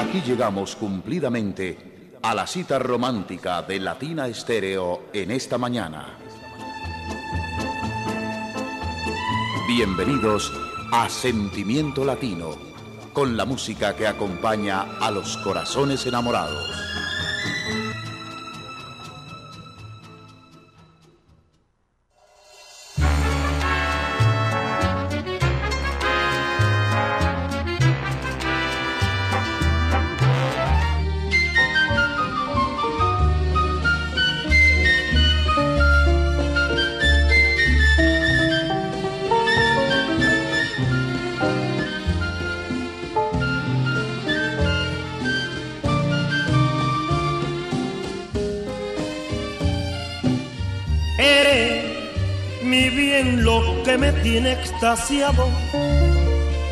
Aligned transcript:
Aquí 0.00 0.22
llegamos 0.22 0.76
cumplidamente 0.76 2.16
a 2.22 2.34
la 2.34 2.46
cita 2.46 2.78
romántica 2.78 3.60
de 3.60 3.78
Latina 3.78 4.28
Estéreo 4.28 5.10
en 5.12 5.30
esta 5.30 5.58
mañana. 5.58 6.16
Bienvenidos 9.68 10.54
a 10.90 11.06
Sentimiento 11.10 12.02
Latino, 12.02 12.52
con 13.12 13.36
la 13.36 13.44
música 13.44 13.94
que 13.94 14.06
acompaña 14.06 14.96
a 15.02 15.10
los 15.10 15.36
corazones 15.36 16.06
enamorados. 16.06 16.99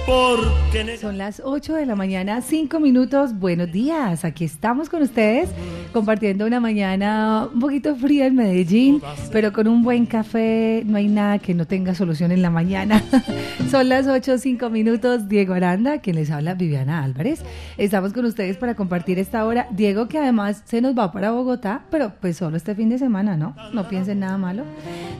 Porque 0.07 0.97
Son 0.97 1.19
las 1.19 1.43
8 1.45 1.75
de 1.75 1.85
la 1.85 1.95
mañana, 1.95 2.41
5 2.41 2.81
minutos. 2.81 3.39
Buenos 3.39 3.71
días, 3.71 4.25
aquí 4.25 4.47
estamos 4.47 4.89
con 4.89 5.03
ustedes 5.03 5.51
compartiendo 5.99 6.47
una 6.47 6.61
mañana 6.61 7.49
un 7.53 7.59
poquito 7.59 7.97
fría 7.97 8.27
en 8.27 8.37
Medellín, 8.37 9.03
pero 9.33 9.53
con 9.53 9.67
un 9.67 9.83
buen 9.83 10.07
café. 10.07 10.85
No 10.87 10.97
hay 10.97 11.09
nada 11.09 11.41
que 11.41 11.55
no 11.55 11.67
tenga 11.67 11.93
solución 11.93 12.31
en 12.31 12.41
la 12.41 12.51
mañana. 12.51 13.03
Son 13.69 13.89
las 13.89 14.07
8, 14.07 14.39
5 14.39 14.71
minutos. 14.71 15.29
Diego 15.29 15.55
Aranda, 15.55 15.99
quien 15.99 16.15
les 16.15 16.31
habla, 16.31 16.55
Viviana 16.55 17.03
Álvarez. 17.03 17.43
Estamos 17.79 18.13
con 18.13 18.27
ustedes 18.27 18.57
para 18.57 18.77
compartir 18.77 19.19
esta 19.19 19.45
hora. 19.45 19.67
Diego, 19.73 20.07
que 20.07 20.19
además 20.19 20.63
se 20.67 20.81
nos 20.81 20.97
va 20.97 21.11
para 21.11 21.33
Bogotá, 21.33 21.83
pero 21.91 22.13
pues 22.21 22.37
solo 22.37 22.57
este 22.57 22.77
fin 22.77 22.91
de 22.91 22.99
semana, 22.99 23.37
¿no? 23.37 23.57
No 23.73 23.89
piensen 23.89 24.21
nada 24.21 24.39
malo. 24.39 24.63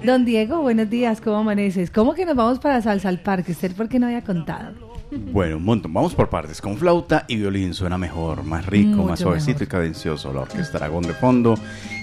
Don 0.05 0.25
Diego, 0.25 0.63
buenos 0.63 0.89
días, 0.89 1.21
¿cómo 1.21 1.39
amaneces? 1.39 1.91
¿Cómo 1.91 2.15
que 2.15 2.25
nos 2.25 2.37
vamos 2.37 2.61
para 2.61 2.81
Salsa 2.81 3.09
al 3.09 3.19
Parque? 3.19 3.51
¿Usted 3.51 3.73
por 3.73 3.89
qué 3.89 3.99
no 3.99 4.07
había 4.07 4.23
contado? 4.23 4.88
Bueno, 5.11 5.57
un 5.57 5.65
montón. 5.65 5.93
Vamos 5.93 6.15
por 6.15 6.29
partes. 6.29 6.61
Con 6.61 6.77
flauta 6.77 7.25
y 7.29 7.37
violín 7.37 7.75
suena 7.75 7.97
mejor, 7.97 8.45
más 8.45 8.67
rico, 8.67 9.05
más 9.05 9.21
suavecito 9.21 9.65
y 9.65 9.67
cadencioso. 9.67 10.33
La 10.33 10.43
orquesta 10.43 10.79
Aragón 10.79 11.05
de 11.05 11.15
fondo. 11.15 11.55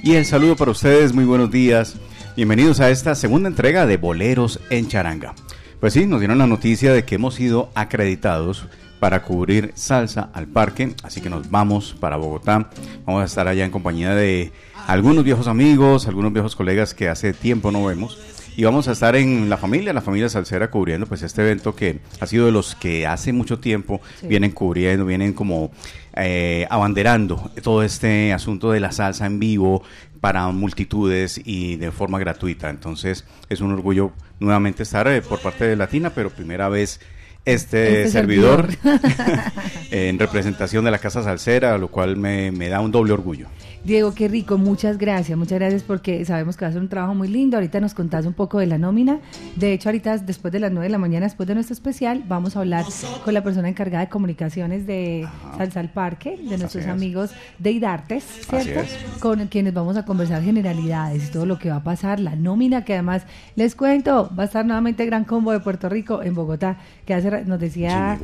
Y 0.04 0.14
el 0.14 0.26
saludo 0.26 0.56
para 0.56 0.72
ustedes, 0.72 1.14
muy 1.14 1.26
buenos 1.26 1.52
días. 1.52 1.96
Bienvenidos 2.36 2.80
a 2.80 2.90
esta 2.90 3.14
segunda 3.16 3.48
entrega 3.48 3.86
de 3.86 3.98
Boleros 3.98 4.60
en 4.70 4.88
Charanga. 4.88 5.36
Pues 5.80 5.94
sí, 5.94 6.08
nos 6.08 6.20
dieron 6.20 6.40
la 6.40 6.48
noticia 6.48 6.94
de 6.94 7.06
que 7.06 7.16
hemos 7.16 7.36
sido 7.36 7.70
acreditados 7.76 8.66
para 9.00 9.22
cubrir 9.22 9.72
salsa 9.76 10.30
al 10.34 10.48
parque, 10.48 10.96
así 11.04 11.22
que 11.22 11.30
nos 11.30 11.52
vamos 11.52 11.96
para 12.00 12.18
Bogotá. 12.18 12.70
Vamos 13.06 13.22
a 13.22 13.26
estar 13.26 13.48
allá 13.48 13.66
en 13.66 13.72
compañía 13.72 14.16
de 14.16 14.52
algunos 14.88 15.24
viejos 15.24 15.48
amigos, 15.48 16.08
algunos 16.08 16.34
viejos 16.34 16.56
colegas 16.56 16.94
que 16.94 17.10
hace 17.10 17.34
tiempo 17.34 17.72
no 17.72 17.86
vemos. 17.86 18.18
Y 18.58 18.64
vamos 18.64 18.88
a 18.88 18.94
estar 18.94 19.18
en 19.18 19.50
la 19.50 19.58
familia, 19.58 19.92
la 19.92 20.02
familia 20.02 20.30
Salsera, 20.30 20.72
cubriendo 20.72 21.08
pues 21.08 21.22
este 21.24 21.42
evento 21.42 21.76
que 21.76 22.00
ha 22.22 22.26
sido 22.26 22.46
de 22.46 22.54
los 22.54 22.76
que 22.76 23.06
hace 23.06 23.34
mucho 23.34 23.60
tiempo 23.60 24.00
vienen 24.24 24.52
cubriendo, 24.52 25.06
vienen 25.06 25.34
como 25.34 25.72
eh, 26.16 26.66
abanderando 26.70 27.52
todo 27.62 27.84
este 27.84 28.32
asunto 28.32 28.72
de 28.72 28.80
la 28.80 28.94
salsa 28.94 29.26
en 29.26 29.40
vivo 29.40 29.84
para 30.22 30.48
multitudes 30.48 31.42
y 31.44 31.76
de 31.76 31.92
forma 31.92 32.18
gratuita. 32.18 32.70
Entonces 32.70 33.26
es 33.50 33.60
un 33.60 33.74
orgullo 33.74 34.14
nuevamente 34.40 34.84
estar 34.84 35.06
eh, 35.10 35.22
por 35.22 35.42
parte 35.42 35.66
de 35.66 35.76
Latina, 35.76 36.12
pero 36.16 36.30
primera 36.30 36.70
vez 36.70 37.02
este, 37.44 38.04
este 38.04 38.12
servidor, 38.12 38.70
en 39.92 40.18
representación 40.18 40.86
de 40.86 40.92
la 40.92 41.00
Casa 41.00 41.22
Salsera, 41.24 41.78
lo 41.78 41.90
cual 41.90 42.16
me, 42.16 42.52
me 42.52 42.70
da 42.70 42.80
un 42.80 42.92
doble 42.92 43.12
orgullo. 43.12 43.48
Diego, 43.86 44.16
qué 44.16 44.28
rico, 44.28 44.58
muchas 44.58 44.98
gracias, 44.98 45.38
muchas 45.38 45.60
gracias 45.60 45.84
porque 45.84 46.26
sabemos 46.26 46.58
que 46.58 46.66
va 46.66 46.70
a 46.70 46.72
ser 46.72 46.82
un 46.82 46.90
trabajo 46.90 47.14
muy 47.14 47.28
lindo. 47.28 47.56
Ahorita 47.58 47.80
nos 47.80 47.94
contás 47.94 48.26
un 48.26 48.34
poco 48.34 48.58
de 48.58 48.66
la 48.66 48.80
nómina. 48.80 49.20
De 49.56 49.74
hecho, 49.74 49.90
ahorita 49.90 50.18
después 50.18 50.52
de 50.52 50.60
las 50.60 50.72
9 50.72 50.88
de 50.88 50.90
la 50.90 50.98
mañana, 50.98 51.28
después 51.28 51.46
de 51.46 51.54
nuestro 51.54 51.74
especial, 51.74 52.24
vamos 52.28 52.56
a 52.56 52.62
hablar 52.62 52.84
con 53.24 53.36
la 53.36 53.44
persona 53.44 53.70
encargada 53.70 54.06
de 54.06 54.10
comunicaciones 54.10 54.88
de 54.88 55.28
Salsa 55.56 55.82
al 55.82 55.92
Parque, 55.92 56.36
de 56.36 56.58
nuestros 56.58 56.88
amigos 56.88 57.30
de 57.60 57.74
Idartes, 57.74 58.24
¿cierto? 58.24 58.92
Con 59.20 59.46
quienes 59.50 59.72
vamos 59.72 59.98
a 59.98 60.04
conversar 60.04 60.42
generalidades 60.42 61.30
y 61.30 61.32
todo 61.32 61.46
lo 61.46 61.60
que 61.60 61.70
va 61.70 61.76
a 61.76 61.84
pasar, 61.84 62.20
la 62.20 62.36
nómina 62.36 62.84
que 62.86 62.94
además 62.94 63.22
les 63.56 63.76
cuento, 63.76 64.32
va 64.36 64.44
a 64.44 64.46
estar 64.48 64.66
nuevamente 64.66 65.06
Gran 65.06 65.26
Combo 65.26 65.52
de 65.52 65.60
Puerto 65.60 65.90
Rico 65.90 66.24
en 66.24 66.34
Bogotá, 66.34 66.80
que 67.06 67.14
hace, 67.14 67.46
nos 67.46 67.60
decía, 67.60 68.18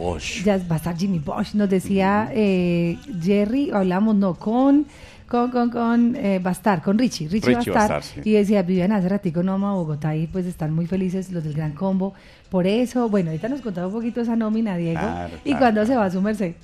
ya 0.44 0.58
va 0.58 0.74
a 0.74 0.78
estar 0.78 0.98
Jimmy 0.98 1.20
Bosch, 1.20 1.54
nos 1.54 1.70
decía 1.70 2.32
eh, 2.34 2.98
Jerry, 3.22 3.70
hablamos 3.70 4.16
no 4.16 4.34
con 4.34 4.88
con, 5.32 5.50
con, 5.50 5.70
con 5.70 6.16
eh, 6.18 6.40
Bastar, 6.40 6.82
con 6.82 7.00
Richie, 7.00 7.30
Richie, 7.30 7.56
Bastar, 7.72 8.04
y 8.22 8.34
decía, 8.34 8.64
vivían 8.64 8.92
hace 8.92 9.08
ratico 9.08 9.42
no 9.44 9.54
a 9.54 9.74
Bogotá 9.74 10.14
y 10.14 10.28
pues 10.28 10.46
están 10.46 10.74
muy 10.74 10.88
felices 10.88 11.32
los 11.32 11.46
del 11.46 11.54
Gran 11.54 11.72
Combo, 11.72 12.14
por 12.50 12.68
eso, 12.68 13.08
bueno, 13.08 13.30
ahorita 13.30 13.48
nos 13.48 13.62
contaba 13.62 13.88
un 13.88 13.94
poquito 13.94 14.20
esa 14.20 14.36
nómina, 14.36 14.76
Diego, 14.76 15.00
y 15.46 15.56
cuándo 15.56 15.86
se 15.86 15.96
va 15.96 16.06
a 16.06 16.12
su 16.12 16.22
merced. 16.22 16.56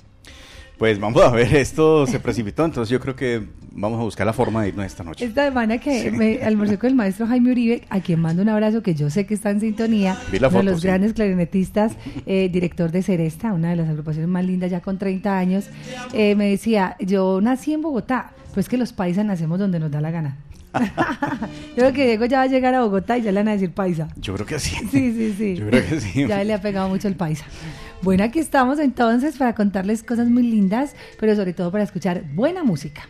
Pues 0.78 1.00
vamos 1.00 1.20
a 1.22 1.30
ver, 1.30 1.56
esto 1.56 2.06
se 2.06 2.20
precipitó, 2.20 2.64
entonces 2.64 2.88
yo 2.88 3.00
creo 3.00 3.16
que 3.16 3.42
vamos 3.72 3.98
a 4.00 4.04
buscar 4.04 4.24
la 4.24 4.32
forma 4.32 4.62
de 4.62 4.68
irnos 4.68 4.86
esta 4.86 5.02
noche. 5.02 5.24
Esta 5.24 5.44
semana 5.44 5.78
que 5.78 6.12
me 6.12 6.40
almorcé 6.44 6.78
con 6.78 6.90
el 6.90 6.94
maestro 6.94 7.26
Jaime 7.26 7.50
Uribe, 7.50 7.82
a 7.90 7.98
quien 8.00 8.20
mando 8.20 8.42
un 8.42 8.48
abrazo 8.48 8.80
que 8.80 8.94
yo 8.94 9.10
sé 9.10 9.26
que 9.26 9.34
está 9.34 9.50
en 9.50 9.58
sintonía, 9.58 10.16
uno 10.32 10.50
de 10.50 10.62
los 10.62 10.82
grandes 10.82 11.14
clarinetistas, 11.14 11.96
eh, 12.26 12.48
director 12.48 12.92
de 12.92 13.02
Seresta, 13.02 13.52
una 13.52 13.70
de 13.70 13.76
las 13.76 13.88
agrupaciones 13.88 14.28
más 14.28 14.44
lindas 14.44 14.70
ya 14.70 14.80
con 14.80 14.98
30 14.98 15.36
años, 15.36 15.68
eh, 16.12 16.36
me 16.36 16.48
decía, 16.48 16.96
yo 17.00 17.40
nací 17.40 17.72
en 17.72 17.82
Bogotá, 17.82 18.30
pues 18.54 18.68
que 18.68 18.76
los 18.76 18.92
paisas 18.92 19.24
nacemos 19.24 19.58
donde 19.58 19.80
nos 19.80 19.90
da 19.90 20.00
la 20.00 20.12
gana. 20.12 20.36
Yo 20.78 21.76
creo 21.76 21.92
que 21.92 22.04
Diego 22.04 22.26
ya 22.26 22.38
va 22.38 22.44
a 22.44 22.46
llegar 22.46 22.74
a 22.74 22.82
Bogotá 22.82 23.16
y 23.16 23.22
ya 23.22 23.32
le 23.32 23.40
van 23.40 23.48
a 23.48 23.52
decir 23.52 23.72
paisa. 23.72 24.08
Yo 24.16 24.34
creo 24.34 24.46
que 24.46 24.58
sí. 24.58 24.76
Sí, 24.90 25.12
sí, 25.12 25.34
sí. 25.36 25.56
Yo 25.56 25.66
creo 25.66 25.88
que 25.88 26.00
sí. 26.00 26.26
Ya 26.26 26.44
le 26.44 26.52
ha 26.52 26.60
pegado 26.60 26.88
mucho 26.88 27.08
el 27.08 27.14
paisa. 27.14 27.46
Bueno, 28.00 28.22
aquí 28.22 28.38
estamos 28.38 28.78
entonces 28.78 29.36
para 29.36 29.54
contarles 29.54 30.04
cosas 30.04 30.28
muy 30.28 30.44
lindas, 30.44 30.94
pero 31.18 31.34
sobre 31.34 31.52
todo 31.52 31.72
para 31.72 31.82
escuchar 31.82 32.22
buena 32.32 32.62
música. 32.62 33.08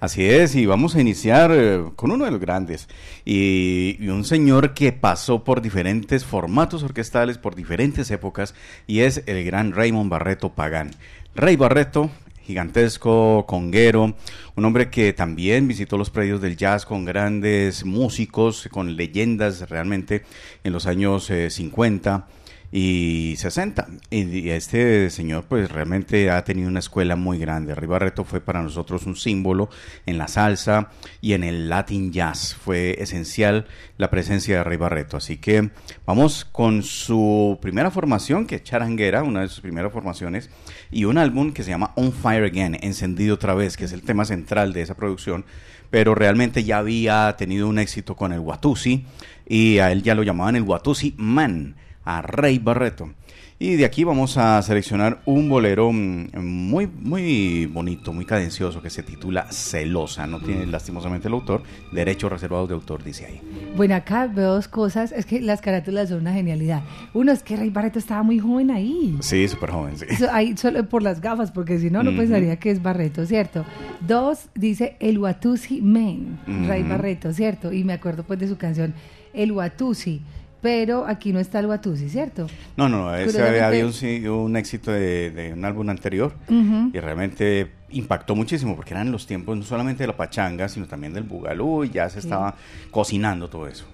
Así 0.00 0.24
es, 0.24 0.56
y 0.56 0.66
vamos 0.66 0.96
a 0.96 1.00
iniciar 1.00 1.52
eh, 1.54 1.84
con 1.94 2.10
uno 2.10 2.24
de 2.24 2.32
los 2.32 2.40
grandes 2.40 2.88
y, 3.24 3.96
un 4.08 4.24
señor 4.24 4.74
que 4.74 4.92
pasó 4.92 5.44
por 5.44 5.62
diferentes 5.62 6.24
formatos 6.24 6.82
orquestales, 6.82 7.38
por 7.38 7.54
diferentes 7.54 8.10
épocas, 8.10 8.54
y 8.88 9.00
es 9.00 9.22
el 9.26 9.44
gran 9.44 9.72
Raymond 9.72 10.10
Barreto 10.10 10.50
Pagán. 10.50 10.90
Rey 11.36 11.56
Barreto 11.56 12.10
gigantesco, 12.42 13.46
conguero, 13.46 14.14
un 14.54 14.64
hombre 14.64 14.90
que 14.90 15.14
también 15.14 15.66
visitó 15.66 15.96
los 15.96 16.10
predios 16.10 16.42
del 16.42 16.58
jazz 16.58 16.84
con 16.84 17.06
grandes 17.06 17.86
músicos, 17.86 18.68
con 18.70 18.96
leyendas 18.96 19.70
realmente 19.70 20.24
en 20.62 20.72
los 20.74 20.86
años 20.86 21.32
50 21.48 22.26
eh, 22.28 22.43
y 22.76 23.36
60. 23.36 23.86
Y 24.10 24.50
este 24.50 25.08
señor 25.08 25.44
pues 25.44 25.70
realmente 25.70 26.28
ha 26.32 26.42
tenido 26.42 26.68
una 26.68 26.80
escuela 26.80 27.14
muy 27.14 27.38
grande. 27.38 27.72
Ribarreto 27.72 28.24
fue 28.24 28.40
para 28.40 28.64
nosotros 28.64 29.06
un 29.06 29.14
símbolo 29.14 29.70
en 30.06 30.18
la 30.18 30.26
salsa 30.26 30.90
y 31.20 31.34
en 31.34 31.44
el 31.44 31.68
Latin 31.68 32.10
Jazz. 32.12 32.56
Fue 32.56 32.96
esencial 33.00 33.68
la 33.96 34.10
presencia 34.10 34.56
de 34.56 34.64
Ribarreto. 34.64 35.16
Así 35.16 35.36
que 35.36 35.70
vamos 36.04 36.44
con 36.44 36.82
su 36.82 37.60
primera 37.62 37.92
formación, 37.92 38.44
que 38.44 38.56
es 38.56 38.64
Charanguera, 38.64 39.22
una 39.22 39.42
de 39.42 39.48
sus 39.48 39.60
primeras 39.60 39.92
formaciones, 39.92 40.50
y 40.90 41.04
un 41.04 41.16
álbum 41.16 41.52
que 41.52 41.62
se 41.62 41.70
llama 41.70 41.92
On 41.94 42.12
Fire 42.12 42.42
Again, 42.42 42.76
Encendido 42.82 43.36
otra 43.36 43.54
vez, 43.54 43.76
que 43.76 43.84
es 43.84 43.92
el 43.92 44.02
tema 44.02 44.24
central 44.24 44.72
de 44.72 44.82
esa 44.82 44.96
producción. 44.96 45.44
Pero 45.90 46.16
realmente 46.16 46.64
ya 46.64 46.78
había 46.78 47.36
tenido 47.38 47.68
un 47.68 47.78
éxito 47.78 48.16
con 48.16 48.32
el 48.32 48.40
Watusi 48.40 49.06
y 49.46 49.78
a 49.78 49.92
él 49.92 50.02
ya 50.02 50.16
lo 50.16 50.24
llamaban 50.24 50.56
el 50.56 50.62
Watusi 50.62 51.14
Man 51.18 51.76
a 52.04 52.22
Rey 52.22 52.58
Barreto. 52.58 53.10
Y 53.56 53.76
de 53.76 53.84
aquí 53.84 54.02
vamos 54.02 54.36
a 54.36 54.60
seleccionar 54.62 55.20
un 55.26 55.48
bolero 55.48 55.90
mm, 55.92 56.28
muy, 56.42 56.86
muy 56.86 57.66
bonito, 57.66 58.12
muy 58.12 58.24
cadencioso, 58.24 58.82
que 58.82 58.90
se 58.90 59.04
titula 59.04 59.46
Celosa. 59.50 60.26
No 60.26 60.40
tiene 60.40 60.66
lastimosamente 60.66 61.28
el 61.28 61.34
autor, 61.34 61.62
derechos 61.92 62.32
reservados 62.32 62.68
de 62.68 62.74
autor, 62.74 63.04
dice 63.04 63.26
ahí. 63.26 63.40
Bueno, 63.76 63.94
acá 63.94 64.26
veo 64.26 64.54
dos 64.54 64.66
cosas, 64.66 65.12
es 65.12 65.24
que 65.24 65.40
las 65.40 65.60
carátulas 65.60 66.08
son 66.08 66.22
una 66.22 66.32
genialidad. 66.32 66.82
Uno 67.14 67.30
es 67.30 67.44
que 67.44 67.56
Rey 67.56 67.70
Barreto 67.70 68.00
estaba 68.00 68.24
muy 68.24 68.40
joven 68.40 68.72
ahí. 68.72 69.16
Sí, 69.20 69.46
súper 69.46 69.70
joven, 69.70 69.98
sí. 69.98 70.06
ahí 70.32 70.56
solo 70.56 70.88
por 70.88 71.02
las 71.02 71.20
gafas, 71.20 71.52
porque 71.52 71.78
si 71.78 71.90
no, 71.90 72.02
no 72.02 72.14
pensaría 72.16 72.56
que 72.56 72.70
es 72.70 72.82
Barreto, 72.82 73.24
¿cierto? 73.24 73.64
Dos, 74.00 74.48
dice 74.56 74.96
El 74.98 75.18
Watusi 75.18 75.80
Men, 75.80 76.40
Rey 76.66 76.82
Barreto, 76.82 77.32
¿cierto? 77.32 77.72
Y 77.72 77.84
me 77.84 77.92
acuerdo 77.92 78.24
pues 78.24 78.40
de 78.40 78.48
su 78.48 78.56
canción 78.56 78.94
El 79.32 79.52
Watusi 79.52 80.22
pero 80.64 81.06
aquí 81.06 81.30
no 81.30 81.40
está 81.40 81.60
el 81.60 81.66
Watusi, 81.66 82.08
¿cierto? 82.08 82.46
No, 82.78 82.88
no, 82.88 83.14
ese 83.14 83.42
había 83.42 83.68
un, 83.84 84.28
un 84.30 84.56
éxito 84.56 84.90
de, 84.92 85.30
de 85.30 85.52
un 85.52 85.62
álbum 85.62 85.90
anterior 85.90 86.32
y 86.48 86.98
realmente 86.98 87.70
impactó 87.90 88.34
muchísimo 88.34 88.74
porque 88.74 88.94
eran 88.94 89.12
los 89.12 89.26
tiempos 89.26 89.58
no 89.58 89.62
solamente 89.62 90.04
de 90.04 90.06
la 90.06 90.16
pachanga, 90.16 90.66
sino 90.70 90.86
también 90.86 91.12
del 91.12 91.24
bugalú 91.24 91.84
y 91.84 91.90
ya 91.90 92.08
se 92.08 92.22
Sí. 92.22 92.26
estaba 92.28 92.54
cocinando 92.90 93.50
todo 93.50 93.68
eso. 93.68 93.84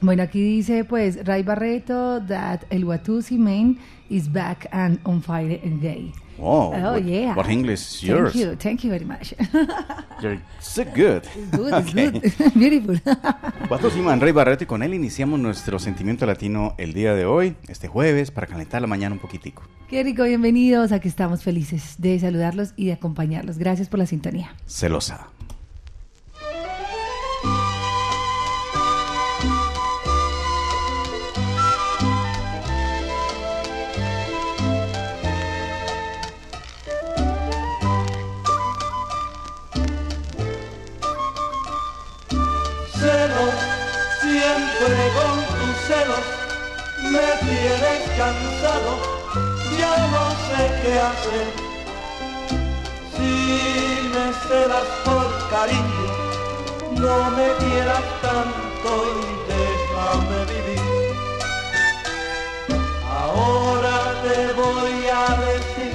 Bueno, 0.00 0.22
aquí 0.22 0.40
dice 0.40 0.84
pues 0.84 1.24
Ray 1.26 1.42
Barreto 1.42 2.22
that 2.28 2.60
el 2.70 2.84
Watusi 2.84 3.36
man 3.36 3.78
is 4.08 4.32
back 4.32 4.68
and 4.70 5.00
on 5.02 5.20
fire 5.22 5.60
and 5.64 5.80
gay. 5.82 6.12
Wow, 6.38 6.72
Oh, 6.74 6.92
what, 6.94 7.04
yeah. 7.04 7.34
what 7.36 7.48
English 7.48 7.80
is 7.80 8.00
Thank 8.00 8.10
yours? 8.10 8.34
you, 8.34 8.56
thank 8.56 8.82
you 8.84 8.90
very 8.90 9.04
much. 9.04 9.34
You're 10.22 10.40
so 10.60 10.84
good. 10.94 11.22
good, 11.52 11.72
Okay. 11.88 12.10
good, 12.10 12.54
beautiful. 12.54 12.98
Iman 13.98 14.20
Rey 14.20 14.32
Barreto 14.32 14.64
y 14.64 14.66
con 14.66 14.82
él 14.82 14.94
iniciamos 14.94 15.38
nuestro 15.40 15.78
sentimiento 15.78 16.24
latino 16.26 16.74
el 16.78 16.94
día 16.94 17.14
de 17.14 17.24
hoy, 17.26 17.54
este 17.68 17.86
jueves, 17.88 18.30
para 18.30 18.46
calentar 18.46 18.80
la 18.80 18.86
mañana 18.88 19.14
un 19.14 19.20
poquitico. 19.20 19.62
Qué 19.88 20.02
rico, 20.02 20.24
bienvenidos. 20.24 20.90
Aquí 20.92 21.08
estamos 21.08 21.42
felices 21.42 21.96
de 21.98 22.18
saludarlos 22.18 22.72
y 22.76 22.86
de 22.86 22.94
acompañarlos. 22.94 23.58
Gracias 23.58 23.88
por 23.88 23.98
la 23.98 24.06
sintonía. 24.06 24.54
Celosa. 24.66 25.28
Cansado, 48.16 48.92
ya 49.78 49.96
no 50.14 50.24
sé 50.46 50.60
qué 50.82 50.94
hacer. 51.10 51.46
Si 53.14 54.08
me 54.12 54.26
celas 54.46 54.88
por 55.04 55.28
cariño, 55.50 56.06
no 56.92 57.30
me 57.36 57.48
quieras 57.62 58.04
tanto 58.20 58.90
y 59.18 59.32
déjame 59.52 60.38
vivir. 60.52 61.14
Ahora 63.20 63.96
te 64.24 64.52
voy 64.52 64.96
a 65.08 65.26
decir 65.46 65.94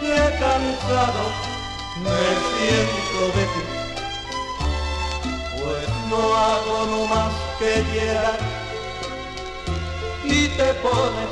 que 0.00 0.16
cansado 0.38 1.24
me 2.04 2.24
siento 2.50 3.38
de 3.38 3.44
ti 3.44 3.78
pues 5.60 5.88
no 6.08 6.36
hago 6.36 6.86
no 6.86 7.06
más 7.06 7.32
que 7.58 7.84
llegar 7.92 8.57
y 10.28 10.48
te 10.48 10.74
pones 10.74 11.30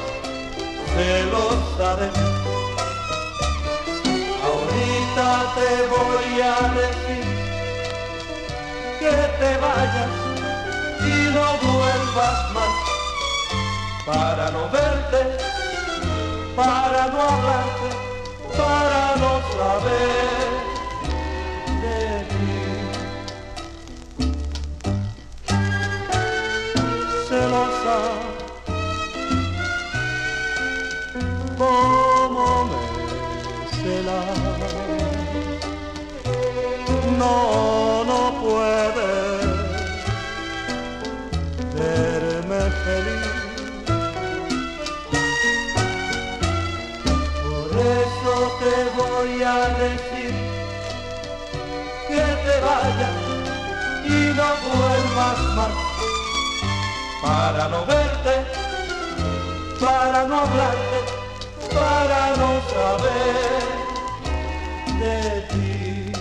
celosa 0.95 1.97
de 1.97 2.07
mí. 2.07 2.27
Ahorita 4.47 5.29
te 5.57 5.71
voy 5.95 6.41
a 6.41 6.59
decir 6.81 7.27
que 8.99 9.15
te 9.41 9.51
vayas 9.59 10.15
y 11.01 11.17
no 11.35 11.47
vuelvas 11.63 12.39
más 12.55 12.75
para 14.07 14.51
no 14.51 14.63
verte, 14.71 15.21
para 16.55 17.07
no 17.09 17.21
hablarte, 17.21 17.91
para 18.57 19.17
no 19.17 19.33
saber 19.57 20.51
de 21.83 21.99
ti. 22.31 22.47
celosa 27.29 28.26
como 31.57 32.65
me 32.65 33.83
celas 33.83 34.77
no 37.19 38.05
no 38.05 38.21
puedes 38.43 39.57
verme 41.75 42.61
feliz. 42.85 43.27
Por 47.43 47.71
eso 48.03 48.35
te 48.61 48.75
voy 49.01 49.43
a 49.43 49.69
decir 49.85 50.35
que 52.09 52.25
te 52.45 52.55
vayas 52.67 53.17
y 54.05 54.35
no 54.39 54.49
vuelvas 54.67 55.41
más. 55.57 55.75
Para 57.23 57.69
no 57.69 57.85
verte, 57.87 58.35
para 59.81 60.25
no 60.25 60.41
hablarte, 60.41 61.06
para 61.79 62.37
no 62.37 62.51
saber 62.73 63.63
de 65.01 65.21
ti. 65.51 66.13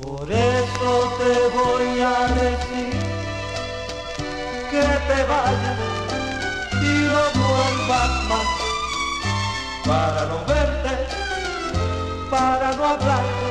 Por 0.00 0.30
eso 0.30 0.90
te 1.20 1.34
voy 1.58 2.00
a 2.00 2.18
decir 2.42 2.94
que 4.70 4.84
te 5.08 5.18
vayas 5.30 5.78
y 6.80 6.94
no 7.12 7.22
vuelvas 7.40 8.12
más 8.28 8.61
para 9.84 10.26
no 10.26 10.44
verte, 10.46 11.06
para 12.30 12.72
no 12.72 12.84
hablarte, 12.84 13.41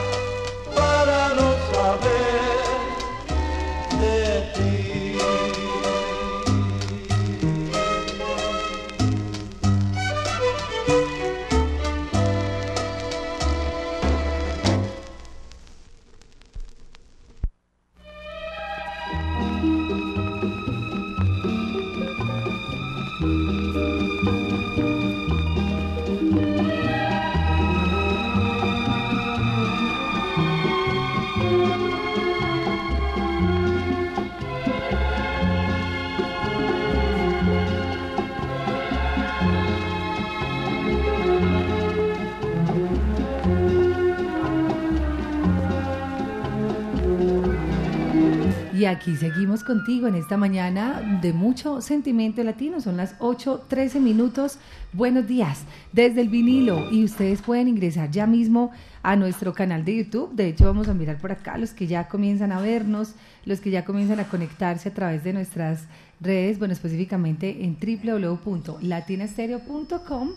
Y 48.81 48.85
aquí 48.85 49.15
seguimos 49.15 49.63
contigo 49.63 50.07
en 50.07 50.15
esta 50.15 50.37
mañana 50.37 51.19
de 51.21 51.33
mucho 51.33 51.81
sentimiento 51.81 52.43
latino. 52.43 52.81
Son 52.81 52.97
las 52.97 53.15
8:13 53.19 53.99
minutos. 53.99 54.57
Buenos 54.91 55.27
días 55.27 55.65
desde 55.91 56.21
el 56.21 56.29
vinilo. 56.29 56.91
Y 56.91 57.03
ustedes 57.03 57.43
pueden 57.43 57.67
ingresar 57.67 58.09
ya 58.09 58.25
mismo 58.25 58.71
a 59.03 59.15
nuestro 59.15 59.53
canal 59.53 59.85
de 59.85 59.97
YouTube. 59.97 60.33
De 60.33 60.47
hecho, 60.47 60.65
vamos 60.65 60.87
a 60.87 60.95
mirar 60.95 61.19
por 61.19 61.31
acá 61.31 61.59
los 61.59 61.73
que 61.73 61.85
ya 61.85 62.07
comienzan 62.07 62.51
a 62.51 62.59
vernos, 62.59 63.13
los 63.45 63.61
que 63.61 63.69
ya 63.69 63.85
comienzan 63.85 64.19
a 64.19 64.27
conectarse 64.27 64.89
a 64.89 64.93
través 64.95 65.23
de 65.23 65.33
nuestras 65.33 65.85
redes, 66.19 66.57
bueno, 66.57 66.73
específicamente 66.73 67.63
en 67.63 67.77
www.latinastereo.com 67.79 70.29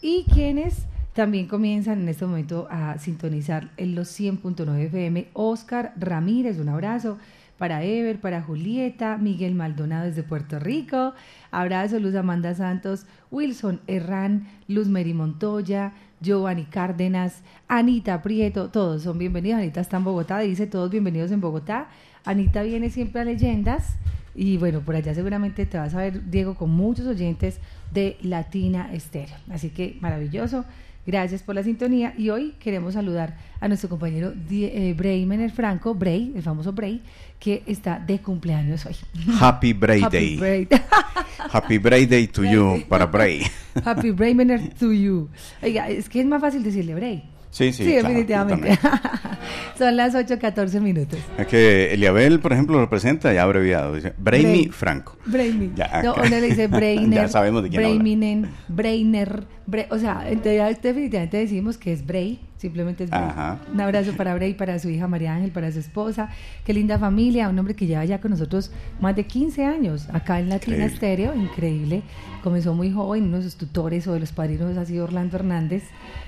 y 0.00 0.24
quienes 0.32 0.84
también 1.14 1.48
comienzan 1.48 2.02
en 2.02 2.08
este 2.08 2.26
momento 2.26 2.68
a 2.70 2.96
sintonizar 2.98 3.72
en 3.76 3.96
los 3.96 4.08
100.9 4.08 4.82
FM. 4.82 5.30
Oscar 5.32 5.94
Ramírez, 5.98 6.60
un 6.60 6.68
abrazo 6.68 7.18
para 7.58 7.82
Ever, 7.82 8.20
para 8.20 8.42
Julieta, 8.42 9.18
Miguel 9.18 9.54
Maldonado 9.54 10.06
desde 10.06 10.22
Puerto 10.22 10.58
Rico, 10.58 11.12
abrazo 11.50 11.98
Luz 11.98 12.14
Amanda 12.14 12.54
Santos, 12.54 13.06
Wilson 13.30 13.80
Herrán, 13.86 14.46
Luz 14.68 14.88
Mary 14.88 15.12
Montoya, 15.12 15.92
Giovanni 16.20 16.64
Cárdenas, 16.64 17.42
Anita 17.66 18.22
Prieto, 18.22 18.70
todos 18.70 19.02
son 19.02 19.18
bienvenidos. 19.18 19.60
Anita 19.60 19.80
está 19.80 19.98
en 19.98 20.04
Bogotá, 20.04 20.38
dice 20.38 20.66
todos 20.66 20.90
bienvenidos 20.90 21.32
en 21.32 21.40
Bogotá. 21.40 21.88
Anita 22.24 22.62
viene 22.62 22.90
siempre 22.90 23.20
a 23.20 23.24
Leyendas 23.24 23.96
y 24.34 24.56
bueno, 24.56 24.80
por 24.80 24.94
allá 24.94 25.14
seguramente 25.14 25.66
te 25.66 25.78
vas 25.78 25.94
a 25.94 25.98
ver, 25.98 26.30
Diego, 26.30 26.54
con 26.54 26.70
muchos 26.70 27.06
oyentes 27.06 27.58
de 27.92 28.16
Latina 28.22 28.92
Estéreo. 28.92 29.36
Así 29.50 29.70
que 29.70 29.96
maravilloso. 30.00 30.64
Gracias 31.08 31.42
por 31.42 31.54
la 31.54 31.62
sintonía 31.62 32.12
y 32.18 32.28
hoy 32.28 32.52
queremos 32.60 32.92
saludar 32.92 33.34
a 33.60 33.66
nuestro 33.66 33.88
compañero 33.88 34.34
eh, 34.50 34.94
Bray 34.94 35.24
Mener 35.24 35.50
Franco, 35.50 35.94
Bray, 35.94 36.34
el 36.36 36.42
famoso 36.42 36.74
Bray, 36.74 37.00
que 37.40 37.62
está 37.64 37.98
de 37.98 38.18
cumpleaños 38.18 38.84
hoy. 38.84 38.94
Happy 39.40 39.72
Bray 39.72 40.02
Day. 40.12 40.68
Happy 41.50 41.78
Bray 41.78 42.04
Day 42.04 42.26
to 42.26 42.44
you, 42.44 42.84
para 42.90 43.06
Bray. 43.06 43.40
Happy 43.86 44.10
Bray 44.10 44.34
Mener 44.34 44.68
to 44.74 44.92
you. 44.92 45.30
Oiga, 45.62 45.88
es 45.88 46.10
que 46.10 46.20
es 46.20 46.26
más 46.26 46.42
fácil 46.42 46.62
decirle 46.62 46.94
Bray. 46.94 47.24
Sí, 47.50 47.72
sí, 47.72 47.84
sí 47.84 47.92
definitivamente. 47.92 48.78
Son 49.78 49.96
las 49.96 50.14
8.14 50.14 50.80
minutos. 50.80 51.18
Es 51.38 51.46
que 51.46 51.92
Eliabel, 51.94 52.40
por 52.40 52.52
ejemplo, 52.52 52.78
lo 52.78 52.90
presenta 52.90 53.32
ya 53.32 53.42
abreviado. 53.42 53.94
Dice 53.94 54.12
Brainy 54.18 54.68
Franco. 54.68 55.16
Brainy. 55.24 55.72
No, 56.02 56.14
uno 56.14 56.28
le 56.28 56.40
dice 56.40 56.66
Brainer. 56.68 57.22
ya 57.22 57.28
sabemos 57.28 57.62
de 57.62 57.70
quién 57.70 57.82
Braiminen, 57.82 58.50
Brainer. 58.68 59.44
o 59.90 59.98
sea, 59.98 60.24
definitivamente 60.24 61.36
decimos 61.38 61.78
que 61.78 61.92
es 61.92 62.04
Bray. 62.04 62.40
Simplemente 62.58 63.04
es. 63.04 63.10
Un 63.10 63.80
abrazo 63.80 64.14
para 64.14 64.34
Bray, 64.34 64.54
para 64.54 64.78
su 64.80 64.90
hija 64.90 65.06
María 65.06 65.32
Ángel, 65.34 65.52
para 65.52 65.70
su 65.70 65.78
esposa. 65.78 66.28
Qué 66.64 66.74
linda 66.74 66.98
familia. 66.98 67.48
Un 67.48 67.58
hombre 67.58 67.74
que 67.74 67.86
lleva 67.86 68.04
ya 68.04 68.20
con 68.20 68.32
nosotros 68.32 68.72
más 69.00 69.14
de 69.14 69.24
15 69.24 69.64
años 69.64 70.08
acá 70.12 70.40
en 70.40 70.48
Latina 70.48 70.84
Estéreo. 70.84 71.34
Increíble. 71.36 72.02
Comenzó 72.42 72.74
muy 72.74 72.90
joven. 72.90 73.24
Uno 73.24 73.36
de 73.36 73.44
sus 73.44 73.54
tutores 73.54 74.08
o 74.08 74.12
de 74.12 74.20
los 74.20 74.32
padrinos 74.32 74.76
ha 74.76 74.84
sido 74.84 75.04
Orlando 75.04 75.36
Hernández. 75.36 75.84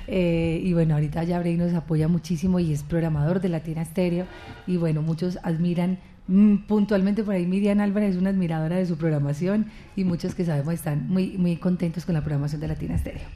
Eh, 0.06 0.60
y 0.62 0.72
bueno, 0.72 0.94
ahorita 0.94 1.25
ya 1.25 1.40
Bray 1.40 1.56
nos 1.56 1.75
apoya 1.75 2.06
muchísimo 2.06 2.60
y 2.60 2.72
es 2.72 2.84
programador 2.84 3.40
de 3.40 3.49
Latina 3.49 3.84
Stereo. 3.84 4.26
Y 4.68 4.76
bueno, 4.76 5.02
muchos 5.02 5.40
admiran 5.42 5.99
mm, 6.28 6.58
puntualmente 6.68 7.25
por 7.25 7.34
ahí 7.34 7.44
Miriam 7.44 7.80
Álvarez 7.80 8.14
es 8.14 8.16
una 8.16 8.30
admiradora 8.30 8.76
de 8.76 8.87
su 8.87 8.96
programación 8.96 9.66
y 9.96 10.04
muchos 10.04 10.37
que 10.37 10.44
sabemos 10.44 10.75
están 10.75 11.08
muy, 11.08 11.37
muy 11.38 11.56
contentos 11.56 12.06
con 12.06 12.14
la 12.14 12.20
programación 12.20 12.60
de 12.60 12.68
Latina 12.68 12.96
Stereo. 12.96 13.26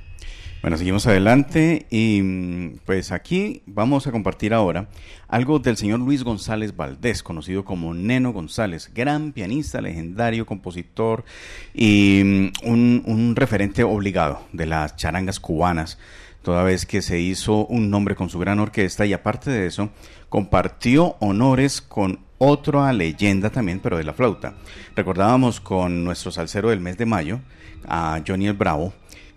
Bueno, 0.64 0.78
seguimos 0.78 1.06
adelante 1.06 1.84
y 1.90 2.22
mm, 2.22 2.78
pues 2.86 3.12
aquí 3.12 3.60
vamos 3.66 4.06
a 4.06 4.12
compartir 4.12 4.54
ahora 4.54 4.88
algo 5.28 5.58
del 5.58 5.76
señor 5.76 6.00
Luis 6.00 6.24
González 6.24 6.74
Valdés, 6.74 7.22
conocido 7.22 7.66
como 7.66 7.92
Neno 7.92 8.32
González, 8.32 8.90
gran 8.94 9.32
pianista, 9.32 9.82
legendario, 9.82 10.46
compositor 10.46 11.26
y 11.74 12.50
mm, 12.64 12.70
un, 13.06 13.36
referente 13.36 13.84
obligado 13.84 14.40
de 14.54 14.64
las 14.64 14.96
charangas 14.96 15.38
cubanas 15.38 15.98
toda 16.40 16.62
vez 16.62 16.86
que 16.86 17.02
se 17.02 17.20
hizo 17.20 17.66
un 17.66 17.90
nombre 17.90 18.14
con 18.14 18.30
su 18.30 18.38
gran 18.38 18.58
orquesta 18.58 19.04
y 19.04 19.12
aparte 19.12 19.50
de 19.50 19.66
eso, 19.66 19.90
compartió 20.30 21.16
honores 21.20 21.82
con 21.82 22.20
otra 22.38 22.90
leyenda 22.94 23.50
también, 23.50 23.80
pero 23.80 23.98
de 23.98 24.04
la 24.04 24.14
flauta. 24.14 24.54
Recordábamos 24.96 25.60
con 25.60 26.04
nuestro 26.04 26.30
salsero 26.30 26.70
del 26.70 26.80
mes 26.80 26.96
de 26.96 27.04
mayo, 27.04 27.40
a 27.86 28.22
Johnny 28.26 28.46
el 28.46 28.54
Bravo, 28.54 28.94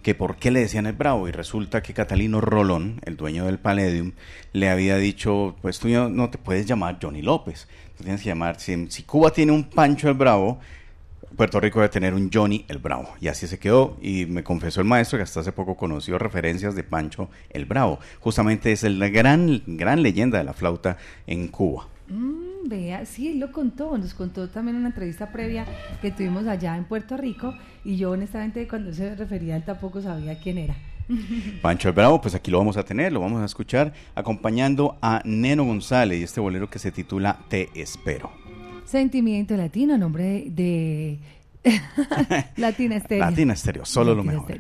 que 0.08 0.16
por 0.16 0.38
qué 0.38 0.52
le 0.52 0.62
decían 0.62 0.86
el 0.86 0.94
Bravo 0.94 1.28
y 1.28 1.32
resulta 1.32 1.84
que 1.84 1.94
Catalino 1.94 2.40
Rolón, 2.40 3.02
el 3.04 3.18
dueño 3.18 3.46
del 3.46 3.60
Palladium, 3.60 4.14
le 4.54 4.70
había 4.70 4.96
dicho, 4.96 5.58
pues 5.62 5.80
tú 5.80 5.90
no 5.90 6.30
te 6.30 6.38
puedes 6.38 6.66
llamar 6.66 6.98
Johnny 7.02 7.22
López, 7.22 7.68
tú 7.98 8.06
tienes 8.06 8.22
que 8.22 8.30
llamar, 8.30 8.58
si, 8.58 9.04
Cuba 9.06 9.32
tiene 9.32 9.52
un 9.52 9.66
Pancho 9.66 10.08
el 10.08 10.14
Bravo, 10.14 10.60
Puerto 11.36 11.60
Rico 11.60 11.80
debe 11.80 11.90
tener 11.90 12.14
un 12.14 12.32
Johnny 12.34 12.64
el 12.70 12.78
Bravo. 12.78 13.16
Y 13.20 13.28
así 13.28 13.48
se 13.48 13.60
quedó. 13.60 13.98
Y 14.02 14.26
me 14.28 14.46
confesó 14.46 14.80
el 14.80 14.88
maestro 14.88 15.20
que 15.20 15.24
hasta 15.24 15.42
hace 15.42 15.52
poco 15.52 15.76
conoció 15.76 16.18
referencias 16.18 16.74
de 16.74 16.84
Pancho 16.84 17.30
el 17.50 17.66
Bravo. 17.66 18.00
Justamente 18.22 18.72
es 18.72 18.84
la 18.84 19.10
gran, 19.10 19.62
gran 19.68 20.02
leyenda 20.02 20.38
de 20.38 20.46
la 20.46 20.54
flauta 20.54 20.96
en 21.28 21.50
Cuba. 21.50 21.90
Mm, 22.08 22.47
vea, 22.70 23.06
sí, 23.06 23.30
él 23.30 23.40
lo 23.40 23.52
contó, 23.52 23.98
nos 23.98 24.14
contó 24.14 24.50
también 24.50 24.78
una 24.78 24.88
entrevista 24.88 25.32
previa 25.32 25.66
que 26.02 26.12
tuvimos 26.12 26.48
allá 26.48 26.78
en 26.78 26.86
Puerto 26.86 27.18
Rico 27.18 27.54
y 27.84 27.98
yo 27.98 28.12
honestamente 28.12 28.68
cuando 28.68 28.94
se 28.94 29.16
refería 29.16 29.56
a 29.56 29.58
él 29.58 29.64
tampoco 29.64 30.02
sabía 30.02 30.40
quién 30.40 30.58
era. 30.58 30.76
Pancho 31.62 31.90
el 31.90 31.96
Bravo, 31.96 32.20
pues 32.22 32.36
aquí 32.36 32.52
lo 32.52 32.58
vamos 32.58 32.78
a 32.78 32.84
tener, 32.84 33.14
lo 33.14 33.22
vamos 33.22 33.42
a 33.42 33.46
escuchar 33.46 33.94
acompañando 34.16 34.98
a 35.02 35.22
Neno 35.26 35.64
González 35.64 36.20
y 36.20 36.24
este 36.24 36.40
bolero 36.40 36.70
que 36.70 36.80
se 36.80 36.92
titula 36.92 37.40
Te 37.50 37.70
Espero. 37.76 38.32
Sentimiento 38.86 39.56
Latino, 39.58 39.98
nombre 39.98 40.46
de, 40.48 41.20
Latina 42.58 42.96
Estéreo. 42.98 43.26
Latina 43.26 43.54
Estéreo, 43.54 43.86
solo 43.86 44.16
lo 44.16 44.24
mejor. 44.24 44.58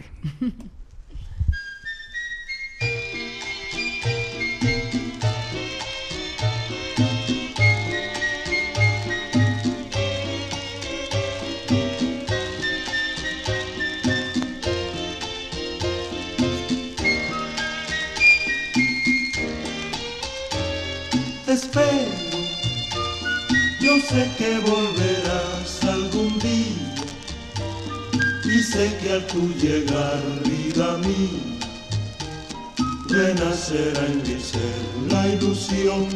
Sé 24.09 24.29
que 24.37 24.59
volverás 24.59 25.83
algún 25.83 26.39
día 26.39 26.95
y 28.45 28.63
sé 28.63 28.97
que 29.01 29.11
al 29.11 29.27
tu 29.27 29.49
llegar, 29.55 30.21
vida 30.45 30.97
mía, 30.99 31.43
renacerá 33.09 34.05
en 34.05 34.21
mi 34.23 34.39
ser 34.39 34.83
la 35.11 35.27
ilusión. 35.27 36.07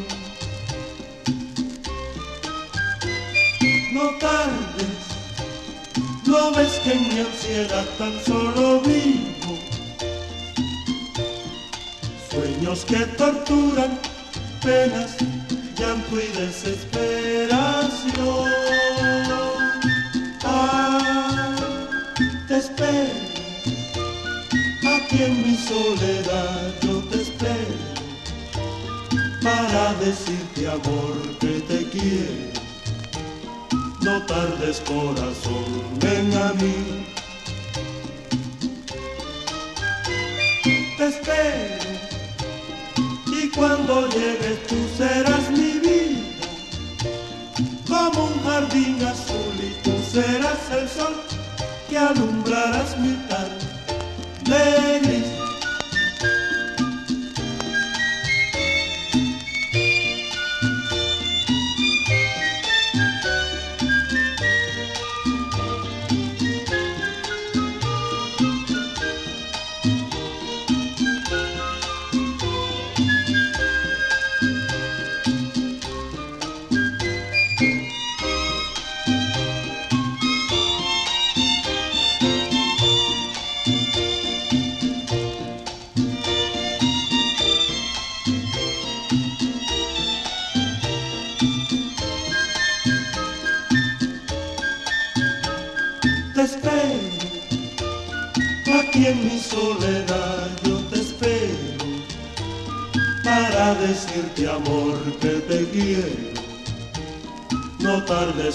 No 3.91 4.05
tardes, 4.19 4.97
no 6.25 6.51
ves 6.51 6.79
que 6.83 6.93
en 6.93 7.03
mi 7.09 7.19
ansiedad 7.19 7.85
tan 7.97 8.13
solo 8.25 8.79
vivo 8.81 9.59
sueños 12.29 12.85
que 12.85 12.99
torturan 13.17 13.99
penas 14.63 15.17
llanto 15.81 16.21
y 16.21 16.27
desesperación. 16.27 18.51
Ah, 20.43 21.55
te 22.47 22.57
espero, 22.57 23.13
aquí 24.95 25.23
en 25.23 25.41
mi 25.41 25.55
soledad 25.57 26.75
yo 26.81 26.99
te 27.09 27.21
espero, 27.21 27.77
para 29.41 29.93
decirte 30.05 30.67
amor 30.67 31.15
que 31.39 31.53
te 31.69 31.79
quiero. 31.89 32.51
No 34.01 34.23
tardes 34.25 34.81
corazón, 34.81 35.65
ven 35.99 36.33
a 36.45 36.53
mí. 36.61 36.77
Te 40.97 41.05
espero 41.07 41.80
cuando 43.55 44.07
llegues 44.09 44.65
tú 44.67 44.75
serás 44.97 45.49
mi 45.51 45.71
como 47.87 48.25
un 48.25 48.43
jardín 48.43 49.03
azul 49.03 49.55
y 49.59 49.83
tú 49.83 49.91
serás 50.11 50.59
el 50.71 50.87
sol 50.87 51.13
que 51.89 51.97
alumbrarás 51.97 52.97
mi 52.97 53.13
tarde. 53.27 53.71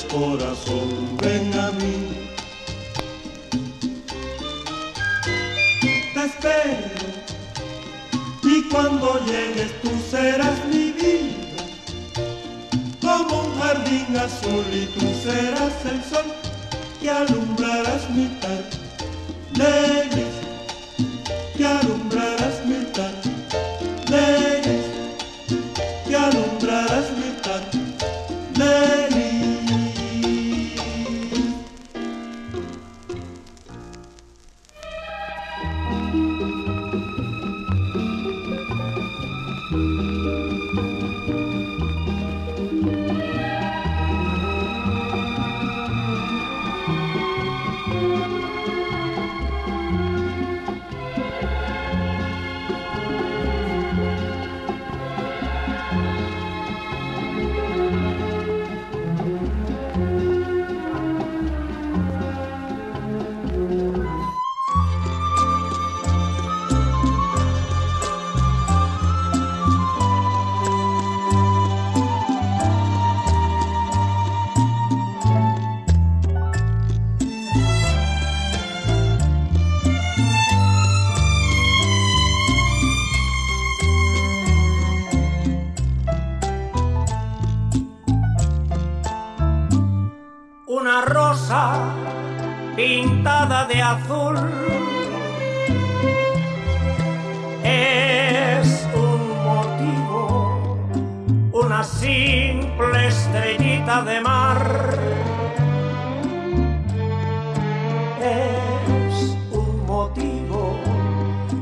Corazón, 0.05 1.17
ven 1.23 1.46
rosa 90.85 91.73
pintada 92.77 93.67
de 93.67 93.81
azul. 93.83 94.37
Es 97.65 98.87
un 98.95 99.23
motivo, 99.43 100.79
una 101.53 101.83
simple 101.83 103.07
estrellita 103.09 104.03
de 104.03 104.21
mar. 104.21 104.99
Es 108.21 109.37
un 109.53 109.87
motivo, 109.87 110.79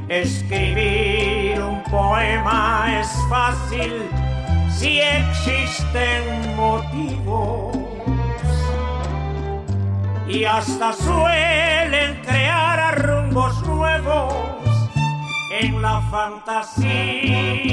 escribir 0.09 1.63
un 1.63 1.83
poema 1.85 3.01
es 3.01 3.09
fácil 3.31 3.93
si 4.69 5.01
existen 5.01 6.57
motivos 6.57 7.84
y 10.35 10.45
hasta 10.45 10.93
suelen 10.93 12.21
crear 12.23 13.01
rumbos 13.01 13.65
nuevos 13.69 14.35
en 15.61 15.81
la 15.81 16.01
fantasía. 16.11 17.71